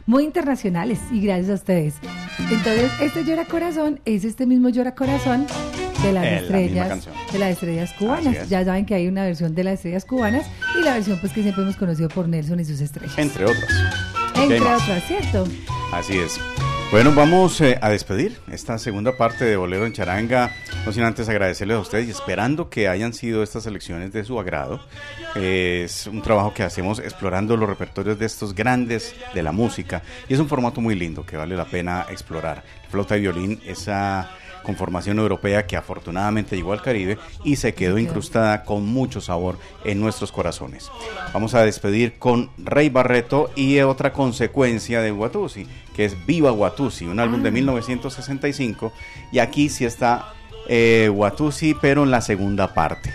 muy 0.07 0.25
internacionales 0.25 0.99
y 1.13 1.21
gracias 1.21 1.51
a 1.51 1.55
ustedes. 1.55 1.95
Entonces, 2.51 2.91
este 2.99 3.25
Llora 3.27 3.45
Corazón 3.45 4.01
es 4.07 4.25
este 4.25 4.47
mismo 4.47 4.71
Llora 4.71 4.95
Corazón 4.95 5.47
de 6.03 6.13
las 6.15 6.25
Eh, 6.25 6.37
estrellas 6.39 7.09
de 7.31 7.39
las 7.39 7.51
estrellas 7.51 7.93
cubanas. 7.99 8.35
es. 8.37 8.49
Ya 8.49 8.65
saben 8.65 8.87
que 8.87 8.95
hay 8.95 9.07
una 9.07 9.23
versión 9.25 9.55
de 9.55 9.65
las 9.65 9.75
estrellas 9.75 10.07
cubanas 10.07 10.47
y 10.81 10.83
la 10.83 10.95
versión 10.95 11.19
pues 11.21 11.35
que 11.35 11.43
siempre 11.43 11.63
hemos 11.63 11.77
conocido 11.77 12.09
por 12.09 12.27
Nelson 12.27 12.59
y 12.59 12.65
sus 12.65 12.81
estrellas. 12.81 13.19
Entre 13.19 13.45
otras. 13.45 13.71
Entre 14.37 14.61
otras, 14.63 15.05
¿cierto? 15.07 15.45
Así 15.93 16.17
es. 16.17 16.41
Bueno, 16.93 17.15
vamos 17.15 17.59
eh, 17.63 17.79
a 17.81 17.89
despedir 17.89 18.39
esta 18.51 18.77
segunda 18.77 19.17
parte 19.17 19.47
de 19.47 19.57
Bolero 19.57 19.87
en 19.87 19.95
Charanga. 19.95 20.55
No 20.85 20.93
sin 20.93 21.05
antes 21.05 21.27
agradecerles 21.27 21.79
a 21.79 21.81
ustedes 21.81 22.07
y 22.07 22.11
esperando 22.11 22.69
que 22.69 22.87
hayan 22.87 23.15
sido 23.15 23.43
estas 23.43 23.65
elecciones 23.65 24.13
de 24.13 24.25
su 24.25 24.39
agrado. 24.39 24.79
Eh, 25.35 25.85
es 25.87 26.07
un 26.07 26.21
trabajo 26.21 26.53
que 26.53 26.63
hacemos 26.63 26.99
explorando 26.99 27.57
los 27.57 27.67
repertorios 27.67 28.19
de 28.19 28.27
estos 28.27 28.55
grandes 28.55 29.15
de 29.33 29.43
la 29.43 29.53
música 29.53 30.03
y 30.29 30.35
es 30.35 30.39
un 30.39 30.51
formato 30.51 30.83
muy 30.83 30.95
lindo 30.95 31.25
que 31.25 31.39
vale 31.39 31.57
la 31.57 31.65
pena 31.65 32.05
explorar. 32.11 32.63
Flauta 32.91 33.17
y 33.17 33.23
violín, 33.23 33.59
esa 33.65 34.29
conformación 34.63 35.19
europea 35.19 35.67
que 35.67 35.77
afortunadamente 35.77 36.57
llegó 36.57 36.73
al 36.73 36.83
Caribe 36.83 37.19
y 37.45 37.57
se 37.57 37.75
quedó 37.75 37.99
incrustada 37.99 38.65
con 38.65 38.87
mucho 38.87 39.21
sabor 39.21 39.59
en 39.85 40.01
nuestros 40.01 40.33
corazones. 40.33 40.91
Vamos 41.33 41.55
a 41.55 41.65
despedir 41.65 42.19
con 42.19 42.51
Rey 42.59 42.89
Barreto 42.89 43.51
y 43.57 43.81
otra 43.81 44.13
consecuencia 44.13 45.01
de 45.01 45.13
Watusi, 45.13 45.67
que 45.95 46.05
es 46.05 46.27
Viva 46.27 46.53
Watusi, 46.53 47.07
un 47.07 47.21
álbum 47.21 47.43
de 47.43 47.51
1965 47.51 48.93
y 49.31 49.39
aquí 49.39 49.69
sí 49.69 49.85
está 49.85 50.33
eh, 50.69 51.11
Watusi 51.13 51.75
pero 51.81 52.03
en 52.05 52.11
la 52.11 52.21
segunda 52.21 52.73
parte. 52.75 53.13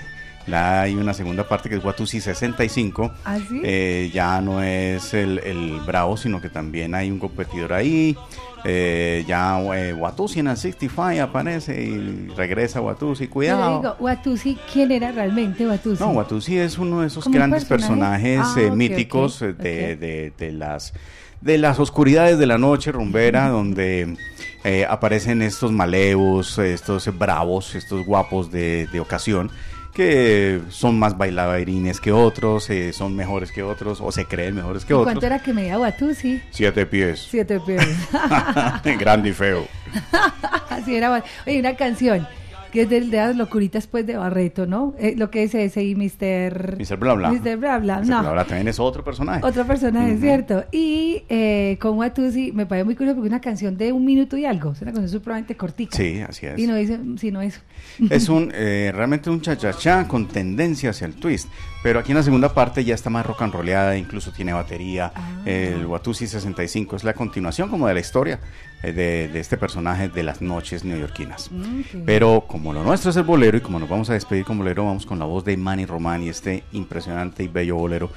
La, 0.48 0.84
hay 0.84 0.96
una 0.96 1.14
segunda 1.14 1.46
parte 1.46 1.68
que 1.68 1.76
es 1.76 1.84
Watusi 1.84 2.22
65. 2.22 3.12
¿Ah, 3.26 3.38
sí? 3.38 3.60
Eh, 3.66 4.10
ya 4.14 4.40
no 4.40 4.64
es 4.64 5.14
el, 5.14 5.40
el 5.40 5.82
Bravo, 5.86 6.16
sino 6.16 6.40
que 6.40 6.48
también 6.50 6.96
hay 6.96 7.12
un 7.12 7.20
competidor 7.20 7.74
ahí. 7.74 8.16
Eh, 8.64 9.26
ya 9.28 9.60
eh, 9.76 9.92
Watusi 9.94 10.40
en 10.40 10.48
el 10.48 10.56
65 10.56 11.22
aparece 11.22 11.82
y 11.84 12.28
regresa 12.30 12.80
Watusi. 12.80 13.28
Cuidado. 13.28 13.82
digo, 13.82 13.96
Watusi, 14.00 14.58
¿quién 14.72 14.94
era 14.94 15.12
realmente 15.12 15.68
Watusi? 15.68 16.02
No, 16.02 16.12
Watusi 16.12 16.58
es 16.58 16.78
uno 16.78 17.02
de 17.02 17.08
esos 17.08 17.26
¿Como 17.26 17.34
un 17.34 17.40
grandes 17.40 17.66
personaje? 17.66 18.38
personajes 18.38 18.56
Ah, 18.58 18.62
eh, 18.62 18.70
ok, 18.70 18.76
míticos 18.78 19.42
eh, 19.42 19.52
de, 19.52 19.96
de- 19.98 20.32
de 20.38 20.52
las 20.54 20.94
de 21.42 21.58
las 21.58 21.80
oscuridades 21.80 22.38
de 22.38 22.46
la 22.46 22.58
noche 22.58 22.92
rumbera, 22.92 23.50
donde 23.50 24.16
eh, 24.64 24.86
aparecen 24.90 25.42
estos 25.42 25.72
malevos, 25.72 26.58
estos 26.58 27.18
bravos, 27.18 27.76
estos 27.76 28.06
guapos 28.06 28.52
de, 28.52 28.88
de 28.88 29.00
ocasión, 29.00 29.52
que 29.94 30.62
son 30.70 31.00
más 31.00 31.18
bailarines 31.18 32.00
que 32.00 32.12
otros, 32.12 32.70
eh, 32.70 32.94
son 32.94 33.16
mejores 33.16 33.52
que 33.52 33.64
otros, 33.64 34.00
o 34.00 34.12
se 34.12 34.26
creen 34.26 34.56
mejores 34.56 34.86
que 34.86 34.94
¿Y 34.94 34.96
otros. 34.96 35.06
¿Cuánto 35.06 35.26
era 35.26 35.40
que 35.40 35.54
medía 35.54 35.80
Watusi? 35.80 36.42
Siete 36.52 36.86
pies. 36.86 37.28
Siete 37.30 37.60
pies. 37.60 37.88
Grande 39.00 39.30
y 39.30 39.34
feo. 39.34 39.68
Así 40.70 40.96
era. 40.96 41.24
Oye, 41.48 41.60
una 41.60 41.76
canción 41.76 42.28
que 42.72 42.82
es 42.84 42.90
de, 42.90 43.02
de 43.02 43.18
las 43.18 43.36
locuritas 43.36 43.88
pues 43.88 44.06
de 44.06 44.18
Barreto, 44.18 44.66
¿no? 44.66 44.94
Eh, 45.00 45.16
lo 45.18 45.30
que 45.30 45.44
es 45.44 45.56
ese 45.56 45.84
y 45.84 45.96
Mr. 45.96 46.78
Mr. 46.80 46.98
Bla 46.98 47.14
Bla. 47.14 47.32
Mr. 47.32 47.58
Bla 47.58 47.80
Bla, 47.80 48.00
Mr. 48.00 48.08
no. 48.08 48.46
También 48.46 48.68
es 48.68 48.80
otro 48.80 49.04
personaje. 49.04 49.46
Otro 49.46 49.66
personaje, 49.66 50.14
Ujú. 50.14 50.22
¿cierto? 50.22 50.66
Y 50.72 51.24
eh, 51.30 51.78
con 51.82 51.98
Watusi 51.98 52.52
me 52.52 52.66
parece 52.66 52.86
muy 52.86 52.96
curioso 52.96 53.16
porque 53.16 53.28
es 53.28 53.32
una 53.32 53.42
canción 53.42 53.78
de 53.78 53.92
un 53.92 54.06
minuto 54.06 54.38
y 54.38 54.46
algo. 54.46 54.72
Es 54.72 54.82
una 54.82 54.92
canción 54.92 55.10
supremamente 55.10 55.56
cortica. 55.56 55.96
Sí, 55.96 56.22
así 56.22 56.46
es. 56.46 56.60
Y 56.60 56.68
no 56.68 56.76
dice 56.76 57.00
sino 57.18 57.42
eso. 57.42 57.60
Es 58.10 58.30
un 58.30 58.52
eh, 58.54 58.92
realmente 58.94 59.30
un 59.30 59.42
cha-cha-cha 59.42 60.08
con 60.08 60.28
tendencia 60.28 60.92
hacia 60.92 61.08
el 61.08 61.16
twist. 61.16 61.50
Pero 61.84 62.00
aquí 62.00 62.12
en 62.12 62.18
la 62.18 62.24
segunda 62.24 62.54
parte 62.54 62.84
ya 62.84 62.96
está 62.96 63.10
más 63.10 63.26
rock 63.26 63.44
and 63.44 63.54
rollada, 63.54 63.98
incluso 63.98 64.32
tiene 64.32 64.54
batería. 64.54 65.12
Ah. 65.16 65.42
El 65.46 65.86
Watusi 65.86 66.28
65 66.28 66.96
es 66.96 67.04
la 67.04 67.14
continuación 67.14 67.70
como 67.70 67.88
de 67.88 67.94
la 67.94 68.00
historia 68.00 68.40
de, 68.84 69.28
de 69.28 69.40
este 69.40 69.58
personaje 69.58 70.10
de 70.10 70.24
las 70.24 70.42
noches 70.42 70.84
neoyorquinas. 70.84 71.52
Mm. 71.52 72.04
Pero 72.06 72.46
como 72.48 72.74
lo 72.74 72.84
nuestro 72.84 73.12
es 73.12 73.18
el 73.18 73.24
bolero 73.24 73.58
y 73.58 73.62
como 73.62 73.80
nos 73.80 73.90
vamos 73.90 74.10
a 74.10 74.14
despedir 74.14 74.46
con 74.46 74.58
bolero, 74.58 74.86
vamos 74.86 75.06
con 75.06 75.20
la 75.20 75.26
voz 75.26 75.44
de 75.46 75.58
Manny 75.58 75.86
Román 75.86 76.24
y 76.24 76.30
este 76.30 76.64
impresionante 76.72 77.44
y 77.44 77.48
bello 77.48 77.76
bolero 77.76 78.10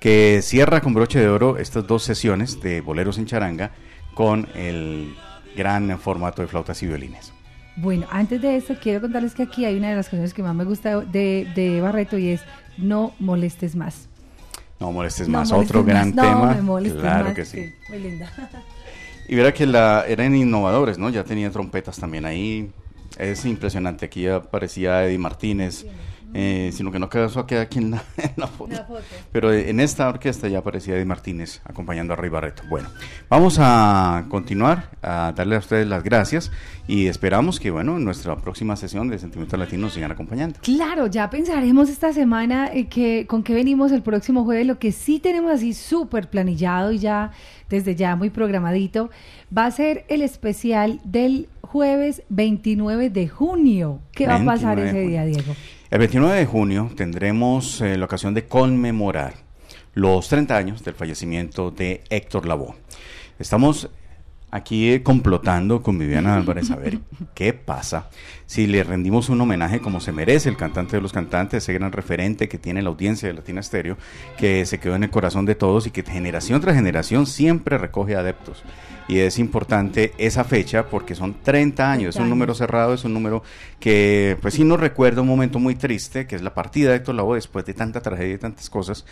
que 0.00 0.40
cierra 0.42 0.80
con 0.80 0.94
broche 0.94 1.18
de 1.18 1.28
oro 1.28 1.58
estas 1.58 1.86
dos 1.86 2.02
sesiones 2.02 2.60
de 2.60 2.80
boleros 2.80 3.18
en 3.18 3.26
charanga 3.26 3.72
con 4.14 4.48
el 4.54 5.14
gran 5.56 5.98
formato 5.98 6.42
de 6.42 6.48
flautas 6.48 6.82
y 6.82 6.86
violines. 6.86 7.32
Bueno, 7.76 8.06
antes 8.10 8.40
de 8.40 8.56
esto 8.56 8.74
quiero 8.80 9.02
contarles 9.02 9.34
que 9.34 9.42
aquí 9.42 9.64
hay 9.64 9.76
una 9.76 9.90
de 9.90 9.96
las 9.96 10.06
canciones 10.06 10.32
que 10.32 10.42
más 10.42 10.54
me 10.54 10.64
gusta 10.64 11.00
de, 11.00 11.50
de 11.54 11.80
Barreto 11.80 12.16
y 12.16 12.30
es 12.30 12.40
No 12.78 13.12
molestes 13.18 13.76
más. 13.76 14.08
No 14.80 14.92
molestes 14.92 15.28
No 15.28 15.38
más, 15.38 15.50
molestes 15.50 15.70
otro 15.70 15.84
gran. 15.84 16.14
No, 16.14 16.22
tema. 16.22 16.54
me 16.54 16.90
claro 16.90 17.24
más, 17.26 17.34
que 17.34 17.44
sí. 17.44 17.74
Muy 17.88 17.98
linda. 17.98 18.30
Y 19.28 19.34
verá 19.34 19.52
que 19.52 19.66
la, 19.66 20.04
eran 20.06 20.34
innovadores, 20.34 20.98
¿no? 20.98 21.10
Ya 21.10 21.24
tenía 21.24 21.50
trompetas 21.50 21.98
también 21.98 22.24
ahí. 22.24 22.70
Es 23.18 23.44
impresionante. 23.44 24.06
Aquí 24.06 24.26
aparecía 24.28 25.04
Eddie 25.04 25.18
Martínez. 25.18 25.86
Eh, 26.34 26.70
sino 26.72 26.92
que 26.92 26.98
no 26.98 27.08
quedó 27.08 27.46
queda 27.46 27.62
aquí 27.62 27.78
en 27.78 27.92
la, 27.92 28.02
en 28.16 28.32
la 28.36 28.46
foto. 28.46 28.72
La 28.72 28.84
foto. 28.84 29.02
Pero 29.32 29.52
en 29.52 29.80
esta 29.80 30.08
orquesta 30.08 30.48
ya 30.48 30.58
aparecía 30.58 30.94
Eddie 30.94 31.04
Martínez 31.04 31.60
acompañando 31.64 32.12
a 32.12 32.16
Rey 32.16 32.30
Barreto. 32.30 32.62
Bueno, 32.68 32.88
vamos 33.28 33.58
a 33.60 34.26
continuar, 34.28 34.90
a 35.02 35.32
darle 35.34 35.56
a 35.56 35.58
ustedes 35.58 35.86
las 35.86 36.02
gracias 36.02 36.50
y 36.88 37.06
esperamos 37.06 37.58
que, 37.58 37.70
bueno, 37.70 37.96
en 37.96 38.04
nuestra 38.04 38.36
próxima 38.36 38.76
sesión 38.76 39.08
de 39.08 39.18
Sentimiento 39.18 39.56
Latino 39.56 39.82
nos 39.82 39.94
sigan 39.94 40.12
acompañando. 40.12 40.58
Claro, 40.62 41.06
ya 41.06 41.30
pensaremos 41.30 41.88
esta 41.88 42.12
semana 42.12 42.70
eh, 42.72 42.86
que, 42.88 43.26
con 43.26 43.42
qué 43.42 43.54
venimos 43.54 43.92
el 43.92 44.02
próximo 44.02 44.44
jueves. 44.44 44.66
Lo 44.66 44.78
que 44.78 44.92
sí 44.92 45.18
tenemos 45.18 45.50
así 45.52 45.74
súper 45.74 46.28
planillado 46.28 46.92
y 46.92 46.98
ya 46.98 47.32
desde 47.68 47.94
ya 47.96 48.14
muy 48.16 48.30
programadito 48.30 49.10
va 49.56 49.66
a 49.66 49.70
ser 49.70 50.04
el 50.08 50.22
especial 50.22 51.00
del 51.04 51.48
jueves 51.60 52.22
29 52.28 53.10
de 53.10 53.28
junio. 53.28 54.00
¿Qué 54.12 54.26
va 54.26 54.36
a 54.36 54.44
pasar 54.44 54.76
29 54.76 54.82
de 54.82 54.88
ese 54.88 55.08
día, 55.08 55.24
Diego? 55.24 55.54
El 55.88 56.00
29 56.00 56.36
de 56.36 56.46
junio 56.46 56.90
tendremos 56.96 57.80
eh, 57.80 57.96
la 57.96 58.06
ocasión 58.06 58.34
de 58.34 58.46
conmemorar 58.46 59.34
los 59.94 60.28
30 60.28 60.56
años 60.56 60.82
del 60.82 60.94
fallecimiento 60.94 61.70
de 61.70 62.02
Héctor 62.10 62.44
Lavoe. 62.46 62.74
Estamos 63.38 63.88
aquí 64.50 64.90
eh, 64.90 65.04
complotando 65.04 65.84
con 65.84 65.96
Viviana 65.96 66.34
Álvarez 66.34 66.72
a 66.72 66.76
ver 66.76 66.98
qué 67.34 67.52
pasa 67.52 68.10
si 68.46 68.66
le 68.66 68.82
rendimos 68.82 69.28
un 69.28 69.40
homenaje 69.40 69.78
como 69.78 70.00
se 70.00 70.10
merece 70.10 70.48
el 70.48 70.56
cantante 70.56 70.96
de 70.96 71.02
los 71.02 71.12
cantantes, 71.12 71.62
ese 71.62 71.72
gran 71.72 71.92
referente 71.92 72.48
que 72.48 72.58
tiene 72.58 72.82
la 72.82 72.88
audiencia 72.88 73.28
de 73.28 73.34
Latina 73.34 73.62
Stereo, 73.62 73.96
que 74.36 74.66
se 74.66 74.80
quedó 74.80 74.96
en 74.96 75.04
el 75.04 75.10
corazón 75.10 75.46
de 75.46 75.54
todos 75.54 75.86
y 75.86 75.92
que 75.92 76.02
generación 76.02 76.60
tras 76.60 76.74
generación 76.74 77.26
siempre 77.26 77.78
recoge 77.78 78.16
adeptos. 78.16 78.64
Y 79.08 79.18
es 79.18 79.38
importante 79.38 80.12
esa 80.18 80.42
fecha 80.42 80.88
porque 80.88 81.14
son 81.14 81.36
30 81.42 81.90
años, 81.90 82.08
es 82.08 82.14
30 82.14 82.24
un 82.24 82.30
número 82.30 82.54
cerrado, 82.54 82.94
es 82.94 83.04
un 83.04 83.14
número 83.14 83.42
que 83.78 84.36
pues 84.42 84.54
sí 84.54 84.64
nos 84.64 84.80
recuerda 84.80 85.22
un 85.22 85.28
momento 85.28 85.58
muy 85.58 85.76
triste, 85.76 86.26
que 86.26 86.34
es 86.34 86.42
la 86.42 86.54
partida 86.54 86.90
de 86.90 86.96
Héctor 86.96 87.14
Lavoe 87.14 87.36
después 87.36 87.64
de 87.64 87.74
tanta 87.74 88.00
tragedia 88.00 88.34
y 88.34 88.38
tantas 88.38 88.68
cosas, 88.68 89.06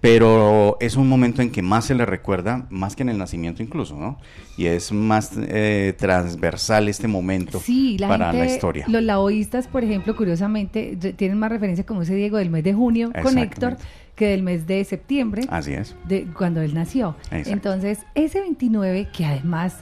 pero 0.00 0.76
es 0.80 0.96
un 0.96 1.08
momento 1.08 1.42
en 1.42 1.50
que 1.50 1.62
más 1.62 1.86
se 1.86 1.94
le 1.94 2.06
recuerda, 2.06 2.66
más 2.70 2.94
que 2.94 3.02
en 3.02 3.08
el 3.08 3.18
nacimiento 3.18 3.62
incluso, 3.62 3.96
¿no? 3.96 4.18
Y 4.56 4.66
es 4.66 4.92
más 4.92 5.32
eh, 5.36 5.94
transversal 5.98 6.88
este 6.88 7.08
momento 7.08 7.60
Sí, 7.60 7.98
la 7.98 8.08
para 8.08 8.30
gente, 8.32 8.46
la 8.46 8.52
historia. 8.52 8.84
los 8.88 9.02
laoístas, 9.02 9.66
por 9.66 9.84
ejemplo, 9.84 10.14
curiosamente, 10.16 10.96
tienen 11.16 11.38
más 11.38 11.50
referencia 11.50 11.84
como 11.84 12.02
ese 12.02 12.14
Diego 12.14 12.36
del 12.38 12.50
mes 12.50 12.64
de 12.64 12.74
junio 12.74 13.10
con 13.22 13.38
Héctor 13.38 13.76
que 14.14 14.28
del 14.28 14.42
mes 14.42 14.66
de 14.66 14.82
septiembre. 14.84 15.42
Así 15.50 15.74
es. 15.74 15.94
de 16.08 16.24
cuando 16.24 16.62
él 16.62 16.72
nació. 16.74 17.14
Exacto. 17.24 17.50
Entonces, 17.50 17.98
ese 18.14 18.40
29, 18.40 19.08
que 19.14 19.26
además 19.26 19.76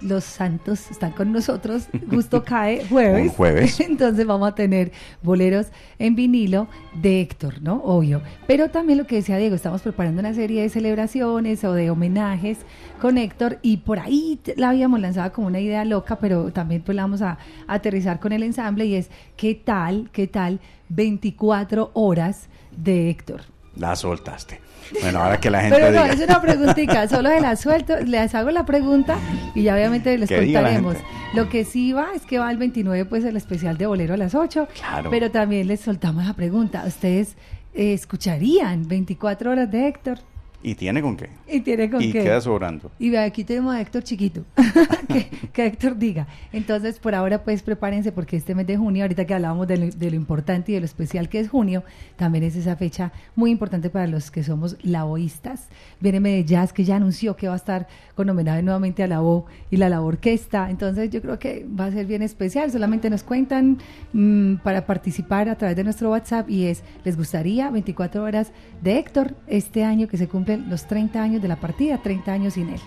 los 0.00 0.24
santos 0.24 0.90
están 0.90 1.12
con 1.12 1.32
nosotros, 1.32 1.88
justo 2.10 2.44
cae 2.46 2.84
jueves. 2.86 3.22
Un 3.22 3.28
jueves. 3.30 3.80
Entonces 3.88 4.26
vamos 4.26 4.48
a 4.48 4.54
tener 4.54 4.92
boleros 5.22 5.68
en 5.98 6.14
vinilo 6.14 6.68
de 6.94 7.20
Héctor, 7.20 7.62
¿no? 7.62 7.82
Obvio. 7.84 8.22
Pero 8.46 8.70
también 8.70 8.98
lo 8.98 9.06
que 9.06 9.16
decía 9.16 9.36
Diego, 9.36 9.54
estamos 9.54 9.82
preparando 9.82 10.20
una 10.20 10.34
serie 10.34 10.62
de 10.62 10.68
celebraciones 10.68 11.64
o 11.64 11.72
de 11.72 11.90
homenajes 11.90 12.58
con 13.00 13.18
Héctor 13.18 13.58
y 13.62 13.78
por 13.78 13.98
ahí 13.98 14.40
la 14.56 14.70
habíamos 14.70 15.00
lanzado 15.00 15.32
como 15.32 15.46
una 15.46 15.60
idea 15.60 15.84
loca, 15.84 16.18
pero 16.18 16.52
también 16.52 16.82
pues 16.82 16.96
la 16.96 17.02
vamos 17.02 17.22
a, 17.22 17.38
aterrizar 17.66 18.20
con 18.20 18.32
el 18.32 18.42
ensamble 18.42 18.86
y 18.86 18.94
es, 18.94 19.10
¿qué 19.36 19.54
tal, 19.54 20.10
qué 20.12 20.26
tal 20.26 20.60
24 20.88 21.90
horas 21.94 22.48
de 22.76 23.10
Héctor? 23.10 23.42
La 23.76 23.94
soltaste. 23.94 24.60
Bueno, 25.02 25.20
ahora 25.22 25.38
que 25.38 25.50
la 25.50 25.60
gente 25.62 25.76
Pero 25.76 25.92
no, 25.92 26.02
diga. 26.02 26.14
es 26.14 26.20
una 26.20 26.40
preguntita, 26.40 27.08
solo 27.08 27.28
se 27.30 27.40
la 27.40 27.56
suelto, 27.56 27.96
les 28.00 28.34
hago 28.34 28.50
la 28.50 28.64
pregunta 28.64 29.16
y 29.54 29.62
ya 29.62 29.74
obviamente 29.74 30.16
les 30.18 30.30
contaremos. 30.30 30.96
Lo 31.34 31.48
que 31.48 31.64
sí 31.64 31.92
va 31.92 32.08
es 32.14 32.22
que 32.24 32.38
va 32.38 32.50
el 32.50 32.56
29, 32.56 33.04
pues 33.04 33.24
el 33.24 33.36
especial 33.36 33.76
de 33.76 33.86
Bolero 33.86 34.14
a 34.14 34.16
las 34.16 34.34
8, 34.34 34.66
Claro. 34.78 35.10
pero 35.10 35.30
también 35.30 35.66
les 35.68 35.80
soltamos 35.80 36.24
la 36.24 36.32
pregunta, 36.34 36.84
¿ustedes 36.86 37.36
eh, 37.74 37.92
escucharían 37.92 38.88
24 38.88 39.50
horas 39.50 39.70
de 39.70 39.88
Héctor? 39.88 40.18
¿Y 40.62 40.74
tiene 40.74 41.00
con 41.00 41.16
qué? 41.16 41.28
Y 41.46 41.60
tiene 41.60 41.88
con 41.88 42.02
y 42.02 42.10
qué. 42.10 42.24
queda 42.24 42.40
sobrando. 42.40 42.90
Y 42.98 43.14
aquí 43.14 43.44
tenemos 43.44 43.74
a 43.74 43.80
Héctor 43.80 44.02
chiquito, 44.02 44.44
que, 45.08 45.28
que 45.52 45.66
Héctor 45.66 45.96
diga. 45.96 46.26
Entonces, 46.52 46.98
por 46.98 47.14
ahora, 47.14 47.44
pues 47.44 47.62
prepárense 47.62 48.10
porque 48.10 48.36
este 48.36 48.54
mes 48.56 48.66
de 48.66 48.76
junio, 48.76 49.04
ahorita 49.04 49.24
que 49.24 49.34
hablábamos 49.34 49.68
de 49.68 49.76
lo, 49.76 49.86
de 49.86 50.10
lo 50.10 50.16
importante 50.16 50.72
y 50.72 50.74
de 50.74 50.80
lo 50.80 50.86
especial 50.86 51.28
que 51.28 51.38
es 51.38 51.48
junio, 51.48 51.84
también 52.16 52.42
es 52.42 52.56
esa 52.56 52.74
fecha 52.74 53.12
muy 53.36 53.50
importante 53.52 53.88
para 53.88 54.08
los 54.08 54.30
que 54.32 54.42
somos 54.42 54.76
laoístas. 54.82 55.68
Viene 56.00 56.18
de 56.20 56.44
Jazz, 56.44 56.72
que 56.72 56.84
ya 56.84 56.96
anunció 56.96 57.36
que 57.36 57.46
va 57.46 57.54
a 57.54 57.56
estar 57.56 57.86
con 58.16 58.28
homenaje 58.28 58.62
nuevamente 58.62 59.04
a 59.04 59.06
la 59.06 59.22
O 59.22 59.46
y 59.70 59.76
la 59.76 59.88
la 59.88 60.00
orquesta. 60.00 60.70
Entonces, 60.70 61.10
yo 61.10 61.22
creo 61.22 61.38
que 61.38 61.66
va 61.68 61.86
a 61.86 61.92
ser 61.92 62.06
bien 62.06 62.22
especial. 62.22 62.70
Solamente 62.72 63.10
nos 63.10 63.22
cuentan 63.22 63.78
mm, 64.12 64.56
para 64.56 64.86
participar 64.86 65.48
a 65.48 65.56
través 65.56 65.76
de 65.76 65.84
nuestro 65.84 66.10
WhatsApp 66.10 66.50
y 66.50 66.66
es, 66.66 66.82
¿les 67.04 67.16
gustaría 67.16 67.70
24 67.70 68.24
horas 68.24 68.50
de 68.82 68.98
Héctor 68.98 69.34
este 69.46 69.84
año 69.84 70.08
que 70.08 70.16
se 70.16 70.26
los 70.56 70.86
30 70.86 71.22
años 71.22 71.42
de 71.42 71.48
la 71.48 71.56
partida, 71.56 71.98
30 71.98 72.32
años 72.32 72.54
sin 72.54 72.70
él? 72.70 72.80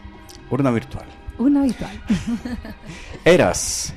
Urna 0.49 0.72
virtual. 0.72 1.05
Un 1.38 1.57
habitual. 1.57 1.91
Eras. 3.26 3.93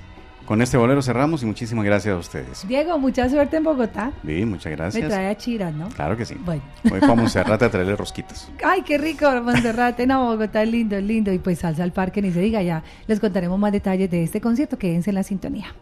Con 0.47 0.61
este 0.61 0.77
bolero 0.77 1.01
cerramos 1.01 1.43
y 1.43 1.47
muchísimas 1.47 1.87
gracias 1.87 2.15
a 2.15 2.19
ustedes. 2.19 2.69
Diego, 2.69 2.99
mucha 2.99 3.27
suerte 3.31 3.57
en 3.57 3.65
Bogotá. 3.65 4.13
Vivi, 4.23 4.45
muchas 4.45 4.67
Me 4.67 4.77
gracias. 4.77 5.09
trae 5.09 5.29
a 5.29 5.37
Chira, 5.39 5.71
¿no? 5.71 5.89
Claro 5.89 6.19
que 6.19 6.27
sí. 6.27 6.35
Bueno. 6.45 6.61
Voy 6.85 7.01
para 7.01 7.15
Montserrat 7.15 7.63
a 7.63 7.71
traerle 7.71 7.97
rosquitas. 7.97 8.51
Ay, 8.65 8.83
qué 8.83 8.99
rico, 8.99 9.27
Monserrate. 9.43 10.07
No, 10.07 10.27
Bogotá 10.27 10.63
es 10.63 10.69
lindo, 10.71 10.97
es 10.97 11.03
lindo. 11.05 11.33
Y 11.33 11.39
pues 11.39 11.61
salsa 11.61 11.83
al 11.83 11.93
parque, 11.93 12.21
ni 12.21 12.31
se 12.31 12.41
diga. 12.41 12.63
Ya 12.63 12.83
les 13.07 13.21
contaremos 13.21 13.59
más 13.59 13.73
detalles 13.73 14.11
de 14.11 14.23
este 14.23 14.43
concierto. 14.43 14.77
Quédense 14.79 15.11
en 15.11 15.15
la 15.15 15.23
sintonía. 15.23 15.75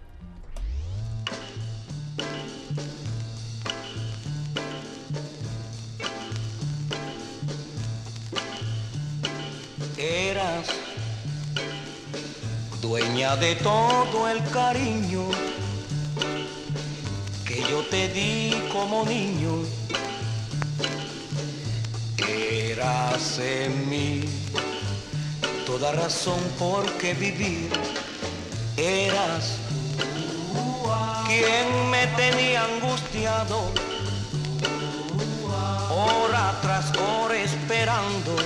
Dueña 12.93 13.37
de 13.37 13.55
todo 13.55 14.29
el 14.29 14.45
cariño 14.51 15.25
que 17.47 17.63
yo 17.71 17.81
te 17.91 18.09
di 18.09 18.53
como 18.71 19.07
niño. 19.07 19.65
Eras 22.29 23.39
en 23.39 23.89
mí 23.89 24.25
toda 25.65 25.93
razón 25.93 26.41
por 26.59 26.85
qué 26.99 27.15
vivir. 27.15 27.71
Eras 28.77 29.57
quien 31.27 31.91
me 31.91 32.07
tenía 32.09 32.63
angustiado, 32.65 33.59
hora 35.89 36.59
tras 36.61 36.93
hora 36.99 37.37
esperando 37.39 38.37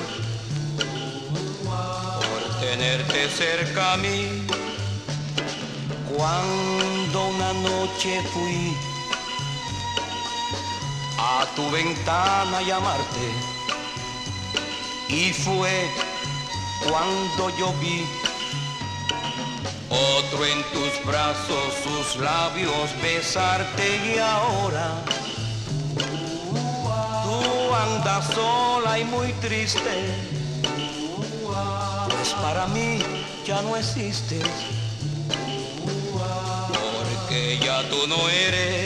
tenerte 2.61 3.29
cerca 3.29 3.95
a 3.95 3.97
mí. 3.97 4.47
Cuando 6.17 7.29
una 7.29 7.53
noche 7.53 8.23
fui 8.33 8.77
a 11.19 11.47
tu 11.55 11.71
ventana 11.71 12.59
a 12.59 12.63
llamarte 12.63 13.27
y 15.09 15.33
fue 15.33 15.89
cuando 16.89 17.51
yo 17.59 17.73
vi 17.81 18.05
otro 19.91 20.45
en 20.45 20.63
tus 20.73 21.05
brazos, 21.05 21.75
sus 21.85 22.17
labios 22.21 22.91
besarte 23.03 24.15
y 24.15 24.19
ahora 24.19 25.03
tú 27.25 27.75
andas 27.75 28.27
sola 28.35 28.99
y 28.99 29.05
muy 29.05 29.33
triste 29.35 30.37
para 32.35 32.67
mí 32.69 32.99
ya 33.47 33.63
no 33.63 33.77
existes, 33.77 34.43
porque 36.99 37.59
ya 37.63 37.83
tú 37.89 38.07
no 38.07 38.29
eres 38.29 38.86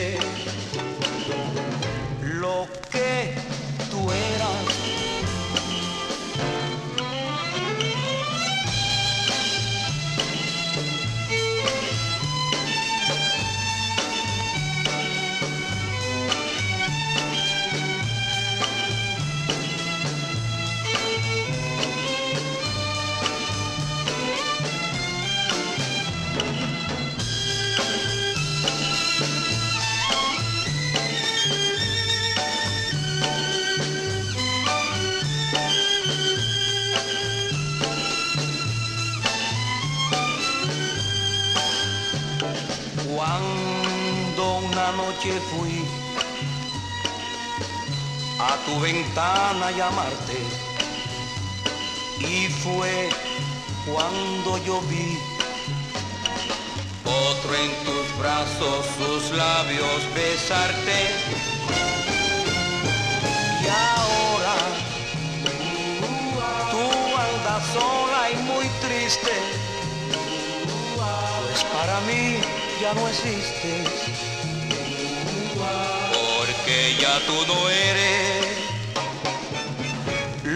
llamarte. 49.77 50.37
Y 52.19 52.47
fue 52.47 53.09
cuando 53.91 54.57
yo 54.65 54.81
vi 54.81 55.17
otro 57.05 57.55
en 57.55 57.71
tus 57.85 58.19
brazos, 58.19 58.85
sus 58.97 59.31
labios 59.37 60.01
besarte. 60.13 60.99
Y 63.63 63.67
ahora 63.67 64.55
tú 66.71 66.85
andas 67.27 67.63
sola 67.73 68.29
y 68.31 68.35
muy 68.43 68.67
triste, 68.81 69.31
pues 70.95 71.63
para 71.65 71.99
mí 72.01 72.39
ya 72.81 72.93
no 72.93 73.07
existes, 73.07 73.87
porque 76.13 76.95
ya 76.99 77.19
tú 77.25 77.45
no 77.47 77.69
eres 77.69 78.50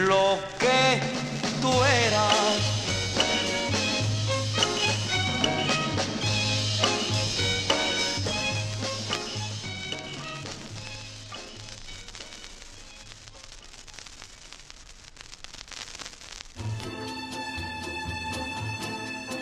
lo 0.07 0.37
que 0.59 0.99
tú 1.61 1.71
eras. 1.83 2.71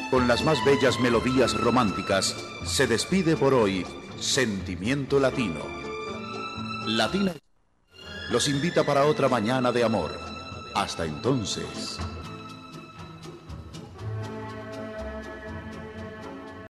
Con 0.10 0.28
las 0.28 0.44
más 0.44 0.64
bellas 0.64 1.00
melodías 1.00 1.56
románticas, 1.60 2.36
se 2.66 2.86
despide 2.88 3.36
por 3.36 3.54
hoy 3.54 3.86
Sentimiento 4.20 5.20
Latino. 5.20 5.60
Latina 6.86 7.34
los 8.30 8.48
invita 8.48 8.84
para 8.84 9.06
otra 9.06 9.28
mañana 9.28 9.72
de 9.72 9.84
amor. 9.84 10.33
Hasta 10.74 11.06
entonces. 11.06 12.00